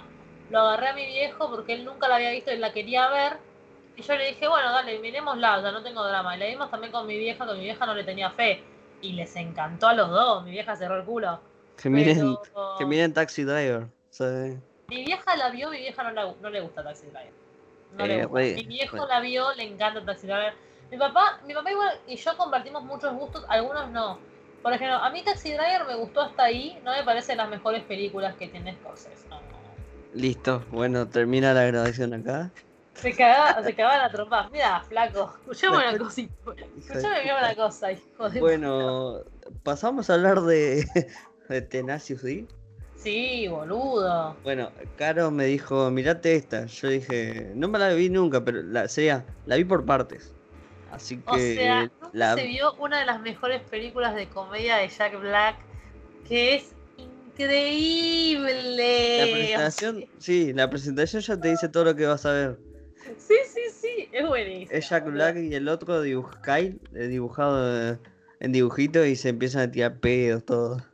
lo 0.49 0.61
agarré 0.61 0.91
a 0.91 0.95
mi 0.95 1.05
viejo 1.05 1.51
porque 1.51 1.73
él 1.73 1.85
nunca 1.85 2.07
la 2.07 2.15
había 2.15 2.31
visto 2.31 2.53
y 2.53 2.59
la 2.59 2.73
quería 2.73 3.09
ver. 3.09 3.39
Y 3.97 4.03
yo 4.03 4.15
le 4.15 4.27
dije, 4.29 4.47
bueno, 4.47 4.71
dale, 4.71 5.01
miremosla, 5.01 5.61
ya 5.61 5.73
no 5.73 5.83
tengo 5.83 6.07
drama. 6.07 6.37
Y 6.37 6.39
la 6.39 6.47
vimos 6.47 6.71
también 6.71 6.93
con 6.93 7.09
mi 7.09 7.19
vieja, 7.19 7.45
que 7.45 7.55
mi 7.55 7.61
vieja 7.65 7.87
no 7.87 7.95
le 7.95 8.05
tenía 8.05 8.31
fe. 8.31 8.63
Y 9.03 9.15
les 9.15 9.35
encantó 9.35 9.89
a 9.89 9.95
los 9.95 10.09
dos. 10.11 10.45
Mi 10.45 10.53
vieja 10.53 10.77
cerró 10.77 10.97
el 10.97 11.05
culo. 11.05 11.41
Que 11.77 11.91
miren, 11.91 12.37
Pero- 12.41 12.77
que 12.79 12.87
miren 12.87 13.13
Taxi 13.13 13.43
Driver. 13.43 13.89
sea, 14.11 14.29
Mi 14.87 15.05
vieja 15.05 15.37
la 15.37 15.51
vio, 15.51 15.71
mi 15.71 15.79
vieja 15.79 16.05
no, 16.05 16.13
la- 16.13 16.35
no 16.41 16.51
le 16.51 16.61
gusta 16.61 16.85
Taxi 16.85 17.07
Driver. 17.07 17.33
No 17.95 18.07
le 18.07 18.21
Eh, 18.21 18.25
gusta. 18.27 18.39
mi 18.39 18.63
viejo 18.65 19.07
la 19.09 19.19
vio, 19.19 19.53
le 19.55 19.65
encanta 19.65 20.05
Taxi 20.05 20.29
Driver. 20.29 20.55
Mi 20.89 20.97
papá, 20.99 21.41
mi 21.45 21.53
papá 21.53 21.73
igual 21.73 21.99
y 22.07 22.15
yo 22.15 22.37
compartimos 22.37 22.85
muchos 22.85 23.13
gustos, 23.15 23.45
algunos 23.49 23.91
no. 23.91 24.30
Por 24.63 24.73
ejemplo, 24.73 24.97
a 24.97 25.11
mí 25.11 25.23
Taxi 25.23 25.53
Driver 25.53 25.87
me 25.87 25.95
gustó 25.97 26.21
hasta 26.21 26.45
ahí, 26.45 26.79
no 26.85 26.93
me 26.93 27.03
parece 27.03 27.35
las 27.35 27.49
mejores 27.49 27.83
películas 27.85 28.35
que 28.37 28.49
tiene 28.49 28.75
Scorsese. 28.77 29.29
No, 29.31 29.41
Listo, 30.13 30.65
bueno, 30.71 31.09
termina 31.09 31.55
la 31.55 31.65
grabación 31.65 32.13
acá. 32.15 32.51
Se 32.95 33.15
cagaba, 33.15 33.63
se 33.63 33.75
cagaba 33.75 33.97
la 33.97 34.11
trompa. 34.11 34.51
Mira, 34.53 34.81
flaco, 34.81 35.35
escuchame 35.41 35.77
una 35.79 35.99
cosita. 36.05 36.35
Escuchame 36.79 37.33
una 37.39 37.55
cosa, 37.55 37.93
hijo 37.93 38.29
de 38.29 38.41
Bueno, 38.41 39.21
pasamos 39.63 40.11
a 40.11 40.15
hablar 40.15 40.43
de, 40.43 40.87
de 41.49 41.63
Tenacious 41.63 42.23
D. 42.23 42.47
Sí, 42.97 43.49
boludo. 43.49 44.37
Bueno, 44.43 44.71
Caro 44.97 45.31
me 45.31 45.47
dijo, 45.47 45.91
mirate 45.91 46.35
esta. 46.35 46.67
Yo 46.67 46.89
dije, 46.89 47.53
no 47.55 47.69
me 47.69 47.79
la 47.79 47.89
vi 47.95 48.11
nunca, 48.11 48.45
pero 48.45 48.63
la 48.63 48.89
sería, 48.89 49.25
la 49.47 49.57
vi 49.57 49.65
por 49.65 49.87
partes. 49.87 50.35
Así 50.91 51.19
que 51.19 51.23
O 51.27 51.39
sea, 51.39 51.91
nunca 52.01 52.35
se 52.35 52.47
vio 52.47 52.75
una 52.75 53.01
de 53.01 53.07
las 53.07 53.21
mejores 53.21 53.63
películas 53.63 54.15
de 54.15 54.29
comedia 54.29 54.77
de 54.77 54.89
Jack 54.89 55.19
Black, 55.21 55.57
que 56.29 56.57
es 56.57 56.75
increíble. 56.97 59.19
la 59.19 59.33
presentación, 59.33 60.05
sí, 60.19 60.53
la 60.53 60.69
presentación 60.69 61.23
ya 61.23 61.41
te 61.41 61.49
dice 61.49 61.69
todo 61.69 61.85
lo 61.85 61.95
que 61.95 62.07
vas 62.07 62.27
a 62.27 62.33
ver. 62.33 62.59
Sí, 63.19 63.37
sí, 63.47 63.61
sí, 63.73 64.09
es 64.13 64.27
buenísimo. 64.27 64.77
Es 64.77 64.89
Jack 64.89 65.05
Black 65.07 65.37
y 65.37 65.55
el 65.55 65.69
otro 65.69 66.03
dibuj 66.03 66.35
Kyle, 66.43 66.81
eh, 66.95 67.07
dibujado 67.07 67.93
eh, 67.93 67.99
en 68.41 68.53
dibujito 68.53 69.05
y 69.05 69.15
se 69.15 69.29
empiezan 69.29 69.63
a 69.63 69.71
tirar 69.71 70.01
pedos, 70.01 70.45
todo. 70.45 70.85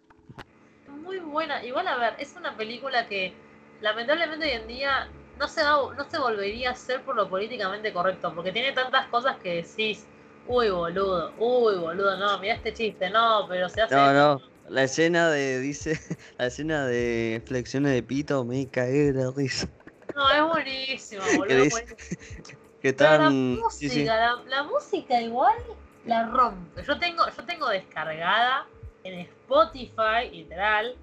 Muy 0.89 1.21
buena. 1.21 1.65
Igual, 1.65 1.89
a 1.89 1.97
ver, 1.97 2.15
es 2.19 2.37
una 2.37 2.55
película 2.57 3.09
que 3.09 3.33
lamentablemente 3.81 4.45
hoy 4.47 4.53
en 4.53 4.69
día 4.69 5.09
no 5.39 5.49
se, 5.49 5.61
da- 5.61 5.95
no 5.97 6.05
se 6.11 6.19
volvería 6.19 6.71
a 6.71 6.73
hacer 6.73 7.03
por 7.03 7.17
lo 7.17 7.29
políticamente 7.29 7.93
correcto, 7.93 8.33
porque 8.35 8.53
tiene 8.53 8.73
tantas 8.73 9.07
cosas 9.09 9.37
que 9.39 9.63
decís, 9.63 10.07
uy, 10.47 10.71
boludo, 10.71 11.35
uy, 11.39 11.77
boludo, 11.77 12.17
no, 12.17 12.39
mira 12.39 12.55
este 12.55 12.73
chiste, 12.73 13.11
no, 13.11 13.47
pero 13.49 13.69
se 13.69 13.83
hace... 13.83 13.95
No, 13.95 14.13
no, 14.13 14.41
la 14.69 14.83
escena 14.85 15.31
de, 15.31 15.61
dice, 15.61 15.99
la 16.39 16.47
escena 16.47 16.87
de 16.87 17.43
flexiones 17.47 17.93
de 17.93 18.03
pito 18.03 18.45
me 18.45 18.69
cae 18.71 19.13
de 19.13 19.31
risa. 19.35 19.69
No, 20.15 20.31
es 20.31 20.43
buenísimo, 20.43 21.23
boludo. 21.37 21.63
dice? 21.63 21.63
es 21.63 21.71
buenísimo. 21.71 22.27
Que 22.81 22.93
Pero 22.93 23.11
la 23.19 23.31
música, 23.31 23.71
sí, 23.71 23.89
sí. 23.89 24.05
La, 24.05 24.37
la 24.49 24.63
música 24.63 25.21
igual 25.21 25.57
la 26.05 26.27
rompe. 26.27 26.85
Yo 26.85 26.99
tengo, 26.99 27.25
yo 27.35 27.45
tengo 27.45 27.69
descargada 27.69 28.67
en 29.03 29.21
Spotify, 29.21 30.31
literal, 30.31 30.95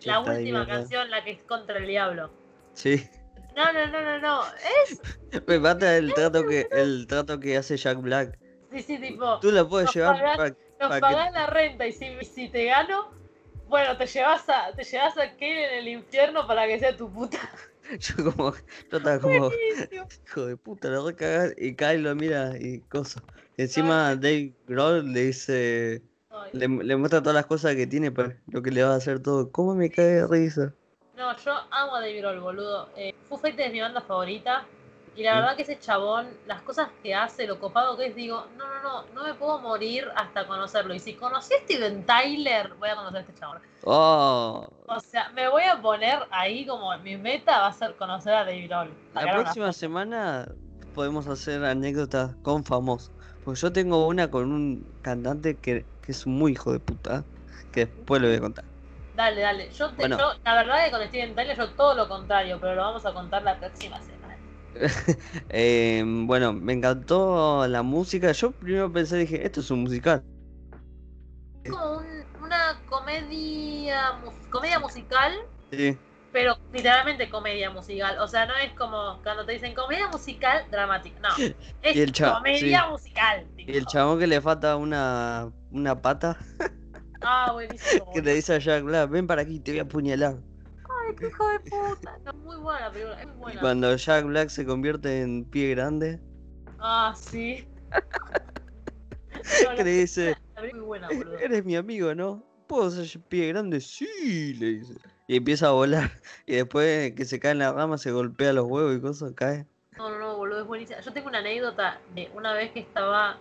Sí, 0.00 0.08
la 0.08 0.20
última 0.20 0.66
canción, 0.66 1.10
la 1.10 1.22
que 1.22 1.30
es 1.32 1.42
contra 1.44 1.78
el 1.78 1.86
diablo. 1.86 2.30
Sí. 2.74 3.08
No, 3.56 3.72
no, 3.72 3.86
no, 3.88 4.00
no, 4.02 4.18
no. 4.20 4.42
Es, 4.86 5.00
Me 5.46 5.58
mata 5.58 5.96
el 5.96 6.12
trato 6.14 6.46
que, 6.46 6.66
el 6.70 7.06
trato 7.06 7.38
que 7.40 7.56
hace 7.56 7.76
Jack 7.76 8.00
Black. 8.00 8.38
sí, 8.70 8.82
sí, 8.82 8.98
tipo, 8.98 9.38
Tú 9.40 9.50
la 9.50 9.66
puedes 9.68 9.92
llevar 9.94 10.16
pagan- 10.16 10.36
para 10.36 10.48
nos 10.80 10.88
pa' 10.88 10.94
que- 10.96 11.00
pagás 11.00 11.32
la 11.32 11.46
renta 11.46 11.86
y 11.86 11.92
si, 11.92 12.06
si 12.24 12.48
te 12.48 12.64
gano, 12.66 13.10
bueno, 13.68 13.96
te 13.96 14.06
llevas 14.06 14.48
a, 14.48 14.72
te 14.74 14.82
llevas 14.84 15.16
a 15.18 15.30
Kane 15.36 15.64
en 15.72 15.78
el 15.80 15.88
infierno 15.88 16.46
para 16.46 16.66
que 16.66 16.78
sea 16.78 16.96
tu 16.96 17.10
puta. 17.12 17.38
Yo 17.98 18.32
como, 18.32 18.52
yo 18.54 18.98
estaba 18.98 19.18
como, 19.20 19.48
Buenísimo. 19.48 20.06
hijo 20.26 20.46
de 20.46 20.56
puta, 20.56 20.88
la 20.90 21.00
voy 21.00 21.12
a 21.12 21.16
cagar. 21.16 21.54
Y 21.58 21.74
Kyle 21.74 22.02
lo 22.02 22.14
mira 22.14 22.52
y 22.58 22.80
cosa. 22.82 23.20
Encima 23.56 24.14
Dave 24.14 24.54
Grohl 24.66 25.12
le 25.12 25.24
dice, 25.26 26.02
le, 26.52 26.68
le 26.68 26.96
muestra 26.96 27.20
todas 27.20 27.34
las 27.34 27.46
cosas 27.46 27.74
que 27.74 27.88
tiene 27.88 28.12
para 28.12 28.36
lo 28.46 28.62
que 28.62 28.70
le 28.70 28.84
va 28.84 28.92
a 28.92 28.96
hacer 28.96 29.20
todo. 29.20 29.50
¿Cómo 29.50 29.74
me 29.74 29.90
cae 29.90 30.06
de 30.06 30.26
risa? 30.28 30.72
No, 31.20 31.36
yo 31.36 31.52
amo 31.70 31.96
a 31.96 32.00
David 32.00 32.20
Grohl, 32.20 32.40
boludo. 32.40 32.88
Eh, 32.96 33.12
Foo 33.28 33.36
Fighters 33.36 33.66
es 33.68 33.72
mi 33.74 33.80
banda 33.82 34.00
favorita. 34.00 34.64
Y 35.14 35.22
la 35.22 35.32
Sí. 35.32 35.36
verdad 35.36 35.56
que 35.56 35.62
ese 35.62 35.78
chabón, 35.78 36.28
las 36.46 36.62
cosas 36.62 36.88
que 37.02 37.14
hace, 37.14 37.46
lo 37.46 37.58
copado 37.60 37.94
que 37.98 38.06
es, 38.06 38.14
digo, 38.16 38.46
no, 38.56 38.64
no, 38.66 38.82
no, 38.82 39.04
no 39.14 39.24
me 39.24 39.34
puedo 39.34 39.58
morir 39.58 40.08
hasta 40.16 40.46
conocerlo. 40.46 40.94
Y 40.94 40.98
si 40.98 41.12
conocí 41.14 41.52
a 41.52 41.58
Steven 41.58 42.06
Tyler, 42.06 42.72
voy 42.78 42.88
a 42.88 42.96
conocer 42.96 43.18
a 43.18 43.20
este 43.20 43.34
chabón. 43.34 43.58
Oh, 43.84 44.66
O 44.86 45.00
sea, 45.00 45.28
me 45.30 45.46
voy 45.50 45.64
a 45.64 45.82
poner 45.82 46.20
ahí 46.30 46.64
como 46.64 46.96
mi 46.98 47.18
meta 47.18 47.58
va 47.60 47.66
a 47.66 47.72
ser 47.74 47.94
conocer 47.96 48.32
a 48.32 48.44
David 48.46 48.68
Grohl. 48.68 48.90
la 49.12 49.22
una 49.24 49.32
próxima 49.34 49.72
semana 49.74 50.48
podemos 50.94 51.26
hacer 51.26 51.62
anécdotas 51.66 52.34
con 52.42 52.64
famosos. 52.64 53.10
Pues 53.44 53.60
yo 53.60 53.70
tengo 53.70 54.06
una 54.06 54.30
con 54.30 54.50
un 54.52 54.86
cantante 55.02 55.54
que, 55.56 55.84
que 56.02 56.12
es 56.12 56.26
muy 56.26 56.52
hijo 56.52 56.72
de 56.72 56.80
puta. 56.80 57.24
Que 57.72 57.86
después 57.86 58.22
le 58.22 58.28
voy 58.28 58.36
a 58.38 58.40
contar. 58.40 58.69
Dale, 59.20 59.40
dale. 59.42 59.70
Yo, 59.72 59.90
te, 59.90 59.96
Bueno. 59.96 60.18
yo, 60.18 60.32
la 60.46 60.54
verdad 60.54 60.84
que 60.86 60.90
con 60.92 61.06
Steven 61.08 61.34
Tyler 61.34 61.54
yo 61.54 61.68
todo 61.72 61.94
lo 61.94 62.08
contrario, 62.08 62.58
pero 62.58 62.74
lo 62.74 62.80
vamos 62.82 63.04
a 63.04 63.12
contar 63.12 63.42
la 63.42 63.58
próxima 63.58 64.00
semana. 64.00 64.34
Eh, 65.50 66.02
bueno, 66.06 66.54
me 66.54 66.72
encantó 66.72 67.66
la 67.66 67.82
música. 67.82 68.32
Yo 68.32 68.52
primero 68.52 68.90
pensé, 68.90 69.18
dije, 69.18 69.44
esto 69.44 69.60
es 69.60 69.70
un 69.70 69.82
musical. 69.82 70.22
Es 71.64 71.70
como 71.70 71.98
un- 71.98 72.24
una 72.42 72.80
comedia, 72.88 74.12
mus- 74.24 74.46
comedia 74.48 74.78
musical, 74.78 75.34
Sí, 75.70 75.98
pero 76.32 76.56
literalmente 76.72 77.28
comedia 77.28 77.68
musical. 77.68 78.18
O 78.20 78.26
sea, 78.26 78.46
no 78.46 78.56
es 78.56 78.72
como 78.72 79.20
cuando 79.22 79.44
te 79.44 79.52
dicen 79.52 79.74
comedia 79.74 80.08
musical 80.08 80.64
dramática. 80.70 81.20
No, 81.20 81.28
es 81.82 81.96
Y 81.96 82.00
el 82.00 82.12
cha- 82.12 82.34
comedia 82.36 82.84
sí. 82.84 82.90
musical. 82.90 83.46
Y 83.58 83.72
el 83.72 83.78
tipo. 83.80 83.90
chabón 83.90 84.18
que 84.18 84.26
le 84.26 84.40
falta 84.40 84.76
una, 84.76 85.52
una 85.70 86.00
pata, 86.00 86.38
Ah, 87.22 87.50
buenísimo. 87.52 88.10
que 88.14 88.22
le 88.22 88.34
dice 88.34 88.54
a 88.54 88.58
Jack 88.58 88.84
Black, 88.84 89.10
ven 89.10 89.26
para 89.26 89.42
aquí, 89.42 89.60
te 89.60 89.72
voy 89.72 89.80
a 89.80 89.82
apuñalar. 89.82 90.36
Ay, 91.08 91.14
qué 91.18 91.28
hijo 91.28 91.48
de 91.48 91.60
puta. 91.60 92.18
No, 92.24 92.32
muy 92.34 92.56
buena 92.56 92.80
la 92.80 92.90
película, 92.92 93.20
es 93.20 93.26
muy 93.26 93.34
Y 93.34 93.40
buena. 93.40 93.60
cuando 93.60 93.96
Jack 93.96 94.24
Black 94.26 94.48
se 94.48 94.64
convierte 94.64 95.22
en 95.22 95.44
pie 95.44 95.70
grande, 95.70 96.20
Ah, 96.78 97.14
sí. 97.16 97.66
No, 99.64 99.76
que 99.76 99.84
le 99.84 99.90
dice, 99.90 100.36
muy 100.72 100.80
buena, 100.80 101.08
eres 101.40 101.64
mi 101.64 101.76
amigo, 101.76 102.14
¿no? 102.14 102.42
¿Puedo 102.66 102.90
ser 102.90 103.20
pie 103.24 103.48
grande? 103.48 103.80
Sí, 103.80 104.54
le 104.54 104.66
dice. 104.66 104.94
Y 105.26 105.36
empieza 105.36 105.68
a 105.68 105.72
volar. 105.72 106.10
Y 106.46 106.56
después 106.56 107.12
que 107.12 107.24
se 107.24 107.38
cae 107.40 107.52
en 107.52 107.58
la 107.58 107.72
rama, 107.72 107.98
se 107.98 108.10
golpea 108.12 108.52
los 108.52 108.66
huevos 108.66 108.96
y 108.96 109.00
cosas, 109.00 109.32
cae. 109.34 109.66
No, 109.96 110.08
no, 110.10 110.18
no, 110.18 110.36
boludo, 110.36 110.60
es 110.62 110.66
buenísima. 110.66 111.00
Yo 111.00 111.12
tengo 111.12 111.28
una 111.28 111.38
anécdota 111.38 112.00
de 112.14 112.30
una 112.34 112.52
vez 112.54 112.70
que 112.72 112.80
estaba 112.80 113.38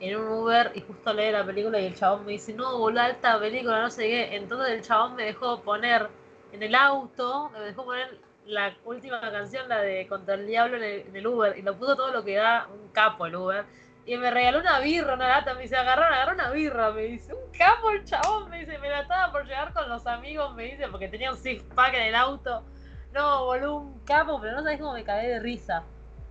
en 0.00 0.16
un 0.16 0.28
Uber 0.28 0.72
y 0.74 0.80
justo 0.80 1.12
leí 1.12 1.30
la 1.32 1.44
película 1.44 1.78
y 1.80 1.86
el 1.86 1.94
chabón 1.94 2.24
me 2.26 2.32
dice, 2.32 2.52
no, 2.52 2.78
boludo, 2.78 3.02
esta 3.04 3.38
película, 3.38 3.80
no 3.82 3.90
sé 3.90 4.02
qué. 4.08 4.36
Entonces 4.36 4.72
el 4.72 4.82
chabón 4.82 5.14
me 5.14 5.24
dejó 5.24 5.60
poner 5.62 6.08
en 6.52 6.62
el 6.62 6.74
auto, 6.74 7.50
me 7.50 7.60
dejó 7.60 7.84
poner 7.84 8.18
la 8.46 8.74
última 8.84 9.20
canción, 9.20 9.68
la 9.68 9.80
de 9.80 10.06
Contra 10.08 10.34
el 10.34 10.46
Diablo 10.46 10.76
en 10.76 10.82
el, 10.82 11.00
en 11.06 11.16
el 11.16 11.26
Uber, 11.26 11.56
y 11.56 11.62
lo 11.62 11.76
puso 11.76 11.96
todo 11.96 12.10
lo 12.12 12.24
que 12.24 12.36
da 12.36 12.66
un 12.68 12.88
capo 12.92 13.26
el 13.26 13.36
Uber. 13.36 13.64
Y 14.04 14.16
me 14.16 14.32
regaló 14.32 14.58
una 14.58 14.80
birra, 14.80 15.14
una 15.14 15.28
lata, 15.28 15.54
me 15.54 15.62
dice, 15.62 15.76
agarraron, 15.76 16.12
agarró 16.12 16.34
una 16.34 16.50
birra, 16.50 16.90
me 16.90 17.02
dice, 17.02 17.32
un 17.34 17.52
capo 17.56 17.90
el 17.90 18.04
chabón, 18.04 18.50
me 18.50 18.58
dice, 18.58 18.78
me 18.78 18.88
la 18.90 19.02
estaba 19.02 19.30
por 19.30 19.46
llevar 19.46 19.72
con 19.72 19.88
los 19.88 20.04
amigos, 20.08 20.54
me 20.56 20.64
dice, 20.64 20.88
porque 20.88 21.08
tenía 21.08 21.30
un 21.30 21.36
six 21.36 21.62
pack 21.74 21.94
en 21.94 22.02
el 22.02 22.14
auto. 22.16 22.64
No, 23.12 23.44
boludo, 23.44 23.76
un 23.76 24.00
capo, 24.00 24.40
pero 24.40 24.56
no 24.56 24.62
sabés 24.62 24.80
cómo 24.80 24.94
me 24.94 25.04
cagué 25.04 25.28
de 25.28 25.40
risa. 25.40 25.84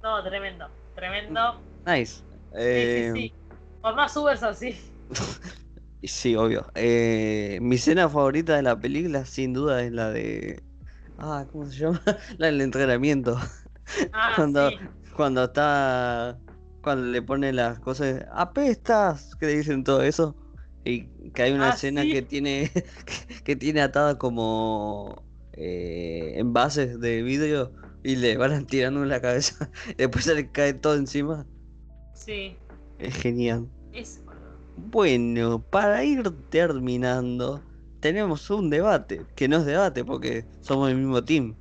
No, 0.04 0.22
tremendo, 0.24 0.68
tremendo. 0.96 1.62
Nice. 1.86 2.16
Sí, 2.16 2.24
Eh, 2.54 3.12
sí, 3.14 3.22
sí. 3.22 3.34
Por 3.34 3.41
más 3.84 4.16
Ubers 4.18 4.44
así. 4.44 4.76
Sí, 6.04 6.36
obvio. 6.36 6.66
Eh, 6.76 7.60
mi 7.62 7.76
escena 7.76 8.10
favorita 8.10 8.56
de 8.56 8.64
la 8.64 8.80
película, 8.80 9.26
sin 9.26 9.54
duda, 9.54 9.84
es 9.84 9.92
la 9.92 10.10
de. 10.10 10.64
Ah, 11.18 11.48
¿cómo 11.52 11.66
se 11.68 11.78
llama? 11.78 12.02
La 12.40 12.48
del 12.48 12.62
entrenamiento. 12.62 13.38
Ah, 14.12 14.32
Cuando, 14.36 14.70
sí. 14.70 14.78
cuando 15.16 15.44
está. 15.46 16.42
Cuando 16.82 17.06
le 17.08 17.22
pone 17.22 17.54
las 17.54 17.80
cosas. 17.80 18.26
¡Apestas! 18.34 19.36
Que 19.36 19.46
le 19.48 19.58
dicen 19.58 19.84
todo 19.84 20.02
eso. 20.02 20.36
Y 20.84 21.32
que 21.34 21.44
hay 21.44 21.52
una 21.52 21.70
Ah, 21.70 21.70
escena 21.70 22.02
sí. 22.02 22.12
que 22.12 22.22
tiene. 22.24 22.72
que 23.44 23.56
tiene 23.56 23.82
atada 23.82 24.18
como. 24.18 25.24
eh, 25.54 26.34
envases 26.38 27.00
de 27.00 27.22
vidrio. 27.24 27.74
Y 28.04 28.16
le 28.16 28.38
van 28.38 28.66
tirando 28.66 29.04
en 29.04 29.10
la 29.10 29.22
cabeza. 29.22 29.70
Y 29.90 29.96
después 29.96 30.26
se 30.26 30.34
le 30.36 30.52
cae 30.52 30.74
todo 30.74 30.96
encima. 30.96 31.46
Sí, 32.14 32.58
Es 33.02 33.16
genial. 33.16 33.68
Bueno, 34.78 35.60
para 35.60 36.04
ir 36.04 36.32
terminando, 36.50 37.62
tenemos 38.00 38.50
un 38.52 38.70
debate, 38.70 39.26
que 39.36 39.48
no 39.48 39.58
es 39.58 39.66
debate 39.66 40.06
porque 40.06 40.46
somos 40.62 40.90
el 40.90 40.98
mismo 40.98 41.24
team. 41.24 41.56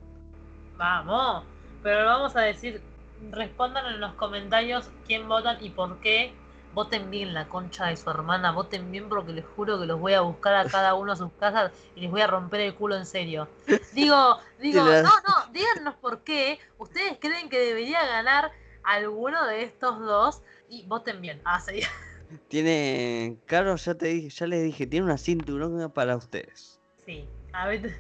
Vamos. 0.77 1.45
Pero 1.83 2.05
vamos 2.05 2.37
a 2.37 2.43
decir. 2.43 2.83
Respondan 3.31 3.87
en 3.87 4.01
los 4.01 4.15
comentarios 4.15 4.91
quién 5.07 5.29
votan 5.29 5.57
y 5.63 5.71
por 5.71 5.99
qué. 6.01 6.33
Voten 6.75 7.11
bien 7.11 7.35
la 7.35 7.49
concha 7.49 7.87
de 7.87 7.97
su 7.97 8.09
hermana. 8.11 8.53
Voten 8.53 8.91
bien 8.93 9.09
porque 9.09 9.33
les 9.33 9.45
juro 9.57 9.81
que 9.81 9.87
los 9.87 9.99
voy 9.99 10.13
a 10.13 10.21
buscar 10.21 10.55
a 10.55 10.65
cada 10.67 10.95
uno 10.95 11.13
a 11.13 11.17
sus 11.17 11.33
casas 11.33 11.73
y 11.97 12.01
les 12.01 12.11
voy 12.11 12.21
a 12.21 12.27
romper 12.27 12.61
el 12.61 12.75
culo 12.75 12.97
en 12.97 13.07
serio. 13.07 13.49
Digo, 13.93 14.39
digo, 14.61 14.85
no, 14.85 15.03
no, 15.03 15.53
díganos 15.53 15.95
por 15.97 16.21
qué 16.21 16.59
ustedes 16.79 17.17
creen 17.19 17.49
que 17.49 17.59
debería 17.59 18.05
ganar 18.07 18.53
alguno 18.83 19.47
de 19.47 19.65
estos 19.65 19.99
dos 20.01 20.43
y 20.69 20.85
voten 20.87 21.21
bien. 21.21 21.41
Ah, 21.45 21.61
sí. 21.61 21.81
Tiene, 22.49 23.37
claro, 23.47 23.75
ya 23.77 23.95
te 23.95 24.07
dije, 24.07 24.31
ya 24.31 24.47
les 24.47 24.63
dije, 24.63 24.87
tiene 24.87 25.07
una 25.07 25.19
cinturón 25.19 25.91
para 25.91 26.17
ustedes. 26.17 26.81
Sí. 27.05 27.27
A 27.53 27.67
ver. 27.67 27.99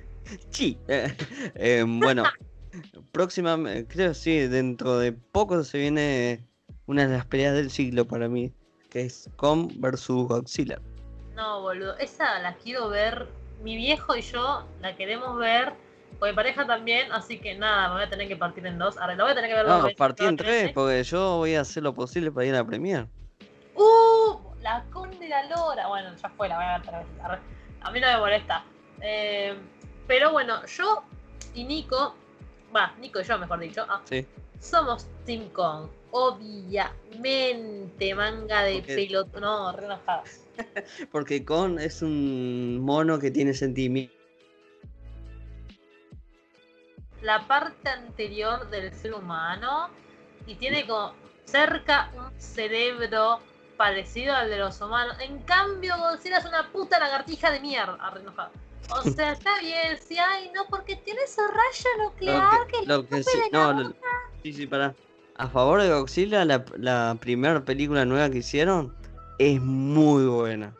Sí. 0.51 0.78
Eh, 0.87 1.85
bueno, 1.87 2.22
próxima, 3.12 3.59
creo 3.89 4.14
sí, 4.14 4.39
dentro 4.47 4.99
de 4.99 5.12
poco 5.12 5.64
se 5.64 5.78
viene 5.78 6.47
una 6.87 7.07
de 7.07 7.16
las 7.16 7.26
peleas 7.26 7.55
del 7.55 7.70
siglo 7.70 8.07
para 8.07 8.28
mí. 8.28 8.53
que 8.91 9.03
es 9.03 9.28
Kong 9.37 9.72
versus 9.76 10.28
Godzilla. 10.28 10.81
No, 11.35 11.62
boludo, 11.62 11.97
esa 11.99 12.39
la 12.41 12.55
quiero 12.57 12.89
ver. 12.89 13.28
Mi 13.62 13.76
viejo 13.76 14.16
y 14.16 14.22
yo 14.22 14.66
la 14.81 14.97
queremos 14.97 15.37
ver. 15.39 15.74
Mi 16.23 16.33
pareja 16.35 16.67
también, 16.67 17.11
así 17.13 17.39
que 17.39 17.55
nada, 17.57 17.89
me 17.89 17.95
voy 17.95 18.03
a 18.05 18.11
tener 18.11 18.29
que 18.29 18.37
partir 18.37 18.67
en 18.67 18.79
dos. 18.79 18.97
Ahora, 18.99 19.15
la 19.17 19.25
voy 19.25 19.33
a 19.33 19.35
tener 19.35 19.49
que 19.51 19.57
ver 19.57 19.67
No, 19.67 19.83
veces, 19.83 19.97
partí 19.97 20.25
en 20.27 20.37
tres, 20.37 20.51
veces. 20.63 20.73
porque 20.75 21.03
yo 21.05 21.37
voy 21.39 21.55
a 21.55 21.63
hacer 21.63 21.83
lo 21.83 21.95
posible 21.95 22.31
para 22.31 22.47
ir 22.47 22.55
a 22.55 22.59
la 22.59 22.67
premier. 22.67 23.07
¡Uh! 23.75 24.37
La 24.61 24.85
con 24.93 25.19
de 25.19 25.29
la 25.29 25.45
lora. 25.49 25.89
Bueno, 25.89 26.15
ya 26.15 26.29
fue, 26.31 26.49
la 26.49 26.57
voy 26.57 26.65
a 26.67 26.79
ver 26.79 26.83
tres 26.87 27.01
veces. 27.07 27.25
Arre. 27.25 27.39
A 27.81 27.91
mí 27.91 28.01
no 28.01 28.07
me 28.09 28.19
molesta. 28.19 28.65
Eh, 29.01 29.55
pero 30.07 30.31
bueno, 30.33 30.65
yo 30.67 31.03
y 31.55 31.65
Nico, 31.65 32.15
va, 32.77 32.93
Nico 33.01 33.21
y 33.21 33.25
yo, 33.25 33.39
mejor 33.39 33.59
dicho, 33.61 33.87
ah, 33.89 34.03
Sí. 34.05 34.27
somos 34.61 35.07
Team 35.25 35.49
Kong. 35.51 35.89
Obviamente, 36.11 38.15
manga 38.15 38.63
de 38.65 38.79
Porque- 38.81 38.95
pelota. 38.95 39.41
No, 39.41 39.73
re. 39.73 39.87
Porque 41.11 41.45
Kong 41.47 41.79
es 41.81 42.03
un 42.03 42.79
mono 42.81 43.19
que 43.19 43.31
tiene 43.31 43.55
sentimientos. 43.55 44.20
La 47.23 47.47
parte 47.47 47.89
anterior 47.89 48.68
del 48.71 48.93
ser 48.95 49.14
humano 49.14 49.89
y 50.47 50.55
tiene 50.55 50.87
como 50.87 51.14
cerca 51.45 52.11
un 52.16 52.41
cerebro 52.41 53.41
parecido 53.77 54.35
al 54.35 54.49
de 54.51 54.59
los 54.59 54.81
humanos. 54.81 55.16
En 55.21 55.39
cambio, 55.41 55.97
Godzilla 55.99 56.39
es 56.39 56.45
una 56.45 56.68
puta 56.71 56.99
lagartija 56.99 57.51
de 57.51 57.61
mierda. 57.61 57.97
Arre, 58.01 58.21
enojada. 58.21 58.51
O 58.91 59.03
sea, 59.11 59.33
está 59.33 59.59
bien, 59.61 59.99
sí, 60.01 60.16
ay, 60.18 60.51
no, 60.55 60.66
porque 60.66 60.97
tiene 60.97 61.21
su 61.27 61.41
rayo 61.47 62.05
nuclear 62.05 62.66
que, 62.66 62.81
que, 62.81 62.87
lo 62.87 63.07
que 63.07 63.23
sí, 63.23 63.39
no, 63.53 63.73
lo- 63.73 63.93
sí, 64.43 64.53
sí, 64.53 64.66
pará. 64.66 64.95
A 65.37 65.49
favor 65.49 65.81
de 65.81 65.89
Godzilla, 65.91 66.45
la, 66.45 66.64
la 66.77 67.16
primera 67.21 67.64
película 67.64 68.05
nueva 68.05 68.29
que 68.31 68.39
hicieron 68.39 68.95
es 69.39 69.61
muy 69.61 70.27
buena. 70.27 70.75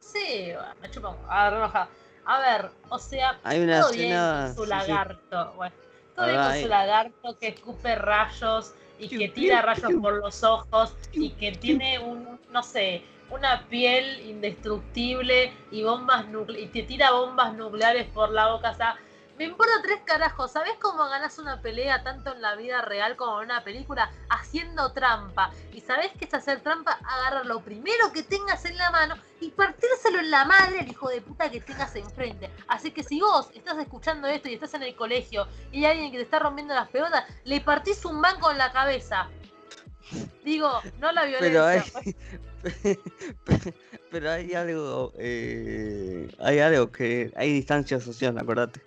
Sí, 0.00 0.52
bueno, 0.54 0.74
me 0.80 0.90
chupa 0.90 1.08
un- 1.10 1.16
ah. 1.28 1.88
A 2.24 2.40
ver, 2.40 2.70
o 2.88 2.98
sea, 2.98 3.38
Hay 3.44 3.60
una 3.60 3.80
todo 3.80 3.92
bien 3.92 4.12
escena. 4.12 4.42
con 4.46 4.54
su 4.54 4.60
sí, 4.62 4.62
sí. 4.64 4.68
lagarto. 4.70 5.52
Bueno, 5.56 5.74
todo 6.14 6.26
bien 6.26 6.42
con 6.42 6.60
su 6.62 6.68
lagarto 6.68 7.38
que 7.38 7.48
escupe 7.48 7.94
rayos 7.94 8.74
y 8.98 9.08
que 9.08 9.28
tira 9.28 9.62
rayos 9.62 9.92
por 10.00 10.14
los 10.14 10.42
ojos 10.44 10.94
y 11.12 11.30
que 11.30 11.52
tiene 11.52 11.98
un, 11.98 12.38
no 12.50 12.62
sé, 12.62 13.02
una 13.30 13.64
piel 13.68 14.20
indestructible 14.28 15.52
y 15.70 15.82
bombas 15.82 16.26
y 16.58 16.66
te 16.66 16.82
tira 16.82 17.12
bombas 17.12 17.54
nucleares 17.54 18.06
por 18.08 18.30
la 18.30 18.52
boca. 18.52 18.70
O 18.70 18.74
sea, 18.74 18.96
me 19.40 19.46
importa 19.46 19.72
tres 19.82 20.00
carajos. 20.04 20.52
¿Sabes 20.52 20.74
cómo 20.78 21.02
ganas 21.08 21.38
una 21.38 21.62
pelea 21.62 22.02
tanto 22.02 22.34
en 22.34 22.42
la 22.42 22.56
vida 22.56 22.82
real 22.82 23.16
como 23.16 23.40
en 23.40 23.46
una 23.46 23.64
película? 23.64 24.10
Haciendo 24.28 24.92
trampa. 24.92 25.50
¿Y 25.72 25.80
sabes 25.80 26.10
qué 26.18 26.26
es 26.26 26.34
hacer 26.34 26.60
trampa? 26.60 26.98
Agarrar 27.02 27.46
lo 27.46 27.62
primero 27.62 28.12
que 28.12 28.22
tengas 28.22 28.66
en 28.66 28.76
la 28.76 28.90
mano 28.90 29.14
y 29.40 29.48
partírselo 29.48 30.18
en 30.18 30.30
la 30.30 30.44
madre 30.44 30.80
al 30.80 30.88
hijo 30.90 31.08
de 31.08 31.22
puta 31.22 31.50
que 31.50 31.62
tengas 31.62 31.96
enfrente. 31.96 32.50
Así 32.68 32.90
que 32.90 33.02
si 33.02 33.18
vos 33.18 33.48
estás 33.54 33.78
escuchando 33.78 34.28
esto 34.28 34.50
y 34.50 34.52
estás 34.52 34.74
en 34.74 34.82
el 34.82 34.94
colegio 34.94 35.48
y 35.72 35.86
hay 35.86 35.92
alguien 35.92 36.12
que 36.12 36.18
te 36.18 36.24
está 36.24 36.38
rompiendo 36.38 36.74
las 36.74 36.90
pelotas, 36.90 37.24
le 37.44 37.62
partís 37.62 38.04
un 38.04 38.20
banco 38.20 38.50
en 38.50 38.58
la 38.58 38.70
cabeza. 38.72 39.30
Digo, 40.44 40.68
no 40.98 41.12
la 41.12 41.22
Pero 41.38 41.64
hay, 41.64 41.80
violencia. 41.80 42.14
pero 44.10 44.32
hay 44.32 44.52
algo, 44.52 45.14
eh, 45.16 46.28
hay 46.40 46.58
algo 46.58 46.92
que 46.92 47.32
hay 47.36 47.54
distancia 47.54 48.00
social, 48.00 48.36
acordate. 48.36 48.82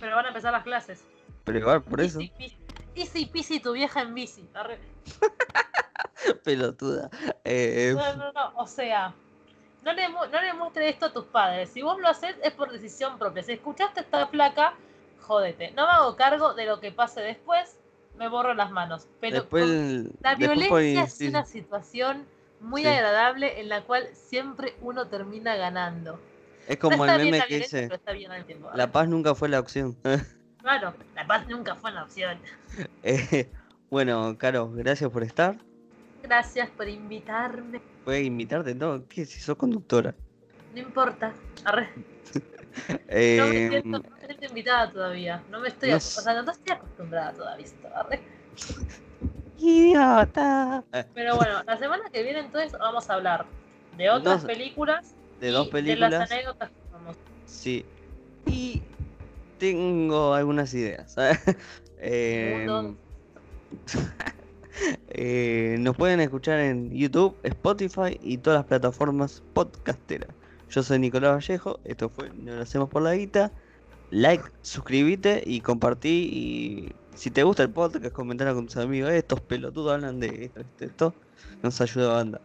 Pero 0.00 0.16
van 0.16 0.26
a 0.26 0.28
empezar 0.28 0.52
las 0.52 0.62
clases. 0.62 1.04
Pero 1.44 1.58
igual 1.58 1.82
por 1.82 2.00
eso, 2.00 2.20
Easy 2.20 2.30
peasy, 2.36 2.56
easy 2.94 3.26
peasy 3.26 3.60
tu 3.60 3.72
vieja 3.72 4.02
en 4.02 4.14
bici. 4.14 4.46
Pelotuda. 6.44 7.10
Eh, 7.44 7.94
No, 7.96 8.16
no, 8.16 8.32
no. 8.32 8.52
O 8.56 8.66
sea, 8.66 9.14
no 9.82 9.92
le, 9.92 10.08
no 10.08 10.26
le 10.26 10.52
muestres 10.54 10.92
esto 10.92 11.06
a 11.06 11.12
tus 11.12 11.24
padres. 11.26 11.70
Si 11.70 11.82
vos 11.82 11.98
lo 12.00 12.08
haces 12.08 12.36
es 12.42 12.52
por 12.52 12.70
decisión 12.70 13.18
propia. 13.18 13.42
Si 13.42 13.52
escuchaste 13.52 14.00
esta 14.00 14.26
flaca, 14.26 14.74
jódete. 15.20 15.70
No 15.72 15.86
me 15.86 15.92
hago 15.92 16.16
cargo 16.16 16.54
de 16.54 16.66
lo 16.66 16.80
que 16.80 16.92
pase 16.92 17.20
después. 17.20 17.78
Me 18.16 18.28
borro 18.28 18.52
las 18.54 18.70
manos. 18.70 19.06
Pero 19.20 19.36
después, 19.40 19.68
la 20.20 20.34
violencia 20.34 21.04
es 21.04 21.14
sí, 21.14 21.28
una 21.28 21.44
situación 21.44 22.26
muy 22.60 22.82
Sí. 22.82 22.88
agradable 22.88 23.60
en 23.60 23.68
la 23.68 23.82
cual 23.84 24.08
siempre 24.14 24.74
uno 24.80 25.06
termina 25.06 25.54
ganando. 25.54 26.20
Es 26.68 26.78
como 26.78 27.04
el 27.04 27.18
meme 27.18 27.38
la 27.38 27.46
que 27.46 27.58
dice, 27.58 27.88
la 28.74 28.92
paz 28.92 29.08
nunca 29.08 29.34
fue 29.34 29.48
la 29.48 29.60
opción. 29.60 29.96
Claro, 30.60 30.92
la 31.14 31.26
paz 31.26 31.48
nunca 31.48 31.76
fue 31.76 31.92
una 31.92 32.02
opción. 32.02 32.36
Eh, 33.02 33.48
bueno, 33.90 34.36
Caro, 34.36 34.70
gracias 34.72 35.08
por 35.08 35.22
estar. 35.22 35.56
Gracias 36.22 36.68
por 36.70 36.88
invitarme. 36.88 37.80
Puedes 38.04 38.24
invitarte, 38.26 38.74
¿no? 38.74 39.06
¿Qué? 39.08 39.24
Si 39.24 39.40
sos 39.40 39.56
conductora. 39.56 40.14
No 40.74 40.80
importa. 40.80 41.32
Arre. 41.64 41.88
Eh, 43.08 43.38
No 43.40 43.46
me 43.46 43.68
siento, 43.70 44.10
no 44.10 44.16
siento 44.18 44.44
invitada 44.46 44.92
todavía. 44.92 45.42
No 45.50 45.58
me 45.58 45.68
estoy, 45.68 45.90
no 45.90 45.96
o 45.96 46.00
sea, 46.00 46.42
no 46.42 46.52
estoy 46.52 46.76
acostumbrada 46.76 47.32
todavía. 47.32 47.66
arre. 47.94 48.20
Idiota. 49.58 50.84
Pero 51.14 51.36
bueno, 51.36 51.62
la 51.64 51.76
semana 51.78 52.04
que 52.12 52.22
viene 52.22 52.40
entonces 52.40 52.72
vamos 52.78 53.08
a 53.08 53.14
hablar 53.14 53.46
de 53.96 54.10
otras 54.10 54.44
películas. 54.44 55.14
De 55.40 55.50
dos 55.50 55.66
De 55.66 55.72
películas. 55.72 56.10
las 56.10 56.30
anécdotas 56.30 56.70
vamos. 56.92 57.16
Sí. 57.46 57.84
Y 58.46 58.82
tengo 59.58 60.34
algunas 60.34 60.72
ideas. 60.74 61.14
Eh, 62.00 62.64
eh, 65.08 65.76
nos 65.80 65.96
pueden 65.96 66.20
escuchar 66.20 66.60
en 66.60 66.94
YouTube, 66.94 67.34
Spotify 67.42 68.18
y 68.22 68.38
todas 68.38 68.60
las 68.60 68.66
plataformas 68.66 69.42
podcasteras. 69.52 70.30
Yo 70.70 70.82
soy 70.84 71.00
Nicolás 71.00 71.32
Vallejo, 71.34 71.80
esto 71.84 72.08
fue 72.08 72.30
No 72.34 72.54
lo 72.54 72.62
hacemos 72.62 72.88
por 72.88 73.02
la 73.02 73.14
guita. 73.14 73.50
Like, 74.10 74.44
suscríbete 74.62 75.42
y 75.44 75.60
compartí. 75.60 76.30
Y 76.32 76.92
si 77.16 77.30
te 77.30 77.42
gusta 77.42 77.64
el 77.64 77.70
podcast, 77.70 78.06
comentar 78.12 78.52
con 78.54 78.66
tus 78.66 78.76
amigos. 78.76 79.10
"Eh, 79.10 79.18
Estos 79.18 79.40
pelotudos 79.40 79.92
hablan 79.94 80.20
de 80.20 80.44
esto, 80.44 80.60
esto, 80.60 80.84
esto. 80.84 81.14
Nos 81.62 81.80
ayuda 81.80 82.12
banda. 82.14 82.40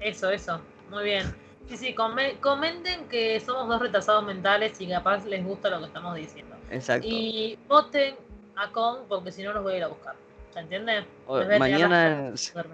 Eso, 0.00 0.30
eso. 0.30 0.60
Muy 0.90 1.04
bien. 1.04 1.24
Sí, 1.68 1.76
sí, 1.78 1.94
come- 1.94 2.38
comenten 2.40 3.08
que 3.08 3.40
somos 3.40 3.68
dos 3.68 3.80
retrasados 3.80 4.24
mentales 4.24 4.78
y 4.80 4.86
capaz 4.88 5.24
les 5.24 5.44
gusta 5.44 5.70
lo 5.70 5.78
que 5.80 5.86
estamos 5.86 6.14
diciendo. 6.14 6.54
Exacto. 6.70 7.06
Y 7.10 7.58
voten 7.68 8.16
a 8.56 8.70
Kong 8.70 9.00
porque 9.08 9.32
si 9.32 9.42
no 9.42 9.52
los 9.52 9.62
voy 9.62 9.74
a 9.74 9.76
ir 9.78 9.84
a 9.84 9.88
buscar. 9.88 10.14
¿Se 10.52 10.60
entiende? 10.60 11.04
O- 11.26 11.38
las 11.40 11.58
mañana, 11.58 12.32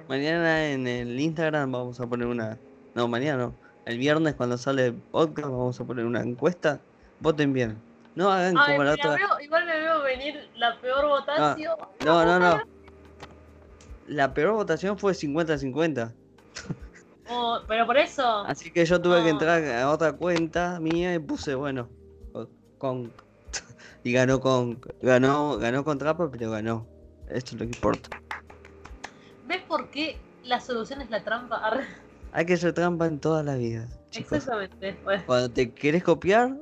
mañana 0.09 0.66
en 0.66 0.86
el 0.86 1.18
Instagram 1.18 1.72
vamos 1.72 2.01
a 2.01 2.07
poner 2.07 2.26
una. 2.26 2.59
No, 2.95 3.07
mañana 3.09 3.45
no. 3.45 3.55
El 3.86 3.97
viernes 3.99 4.34
cuando 4.34 4.59
sale 4.59 4.86
el 4.86 4.95
podcast 4.95 5.49
vamos 5.49 5.80
a 5.80 5.84
poner 5.84 6.05
una 6.05 6.20
encuesta. 6.20 6.80
Voten 7.20 7.53
bien. 7.53 7.80
No 8.14 8.30
hagan 8.30 8.59
Ay, 8.59 8.72
como 8.72 8.84
la 8.84 8.93
otra. 8.95 9.14
veo- 9.14 9.41
igual 9.41 9.64
me 9.66 9.76
veo 9.78 10.03
venir 10.03 10.51
la 10.57 10.76
peor 10.80 11.07
votación. 11.07 11.76
No, 12.05 12.24
no, 12.24 12.38
no. 12.38 12.61
La 14.09 14.34
peor 14.34 14.53
votación 14.55 14.99
fue 14.99 15.12
50-50. 15.14 16.12
Oh, 17.31 17.61
pero 17.68 17.87
por 17.87 17.97
eso. 17.97 18.22
Así 18.45 18.72
que 18.72 18.85
yo 18.85 19.01
tuve 19.01 19.18
que 19.18 19.24
No. 19.24 19.28
entrar 19.31 19.64
a 19.64 19.91
otra 19.91 20.12
cuenta 20.12 20.81
mía 20.81 21.14
y 21.14 21.18
puse, 21.18 21.55
bueno, 21.55 21.89
con. 22.78 23.12
Y 24.05 24.12
ganó 24.12 24.41
con. 24.41 24.81
Ganó, 25.01 25.59
ganó 25.59 25.85
con 25.85 25.99
trampa, 25.99 26.31
pero 26.31 26.51
ganó. 26.51 26.87
Esto 27.28 27.55
es 27.55 27.61
lo 27.61 27.66
que 27.66 27.72
importa. 27.76 28.09
¿Ves 29.47 29.62
por 29.62 29.91
qué 29.91 30.16
la 30.43 30.61
solución 30.61 31.01
es 31.01 31.11
la 31.11 31.22
trampa? 31.22 31.62
Hay 32.33 32.47
que 32.47 32.55
hacer 32.55 32.72
trampa 32.72 33.07
en 33.07 33.20
toda 33.20 33.43
la 33.43 33.57
vida, 33.57 33.89
chicos. 34.11 34.39
Exactamente. 34.39 34.99
Pues, 35.05 35.22
Cuando 35.24 35.51
te 35.53 35.72
querés 35.74 36.03
copiar, 36.03 36.57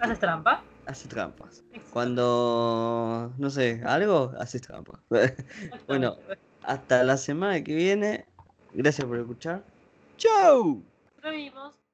¿Haces 0.00 0.18
trampa? 0.20 0.64
haces 0.86 1.08
trampas. 1.08 1.64
Cuando, 1.90 3.32
no 3.38 3.50
sé, 3.50 3.80
algo, 3.84 4.32
haces 4.38 4.62
trampa. 4.62 5.02
bueno. 5.88 6.14
Hasta 6.62 7.02
la 7.04 7.16
semana 7.16 7.62
que 7.62 7.74
viene. 7.74 8.26
Gracias 8.76 9.06
por 9.08 9.16
escuchar. 9.18 9.64
¡Chau! 10.18 10.82
Lo 11.22 11.30
vimos. 11.30 11.85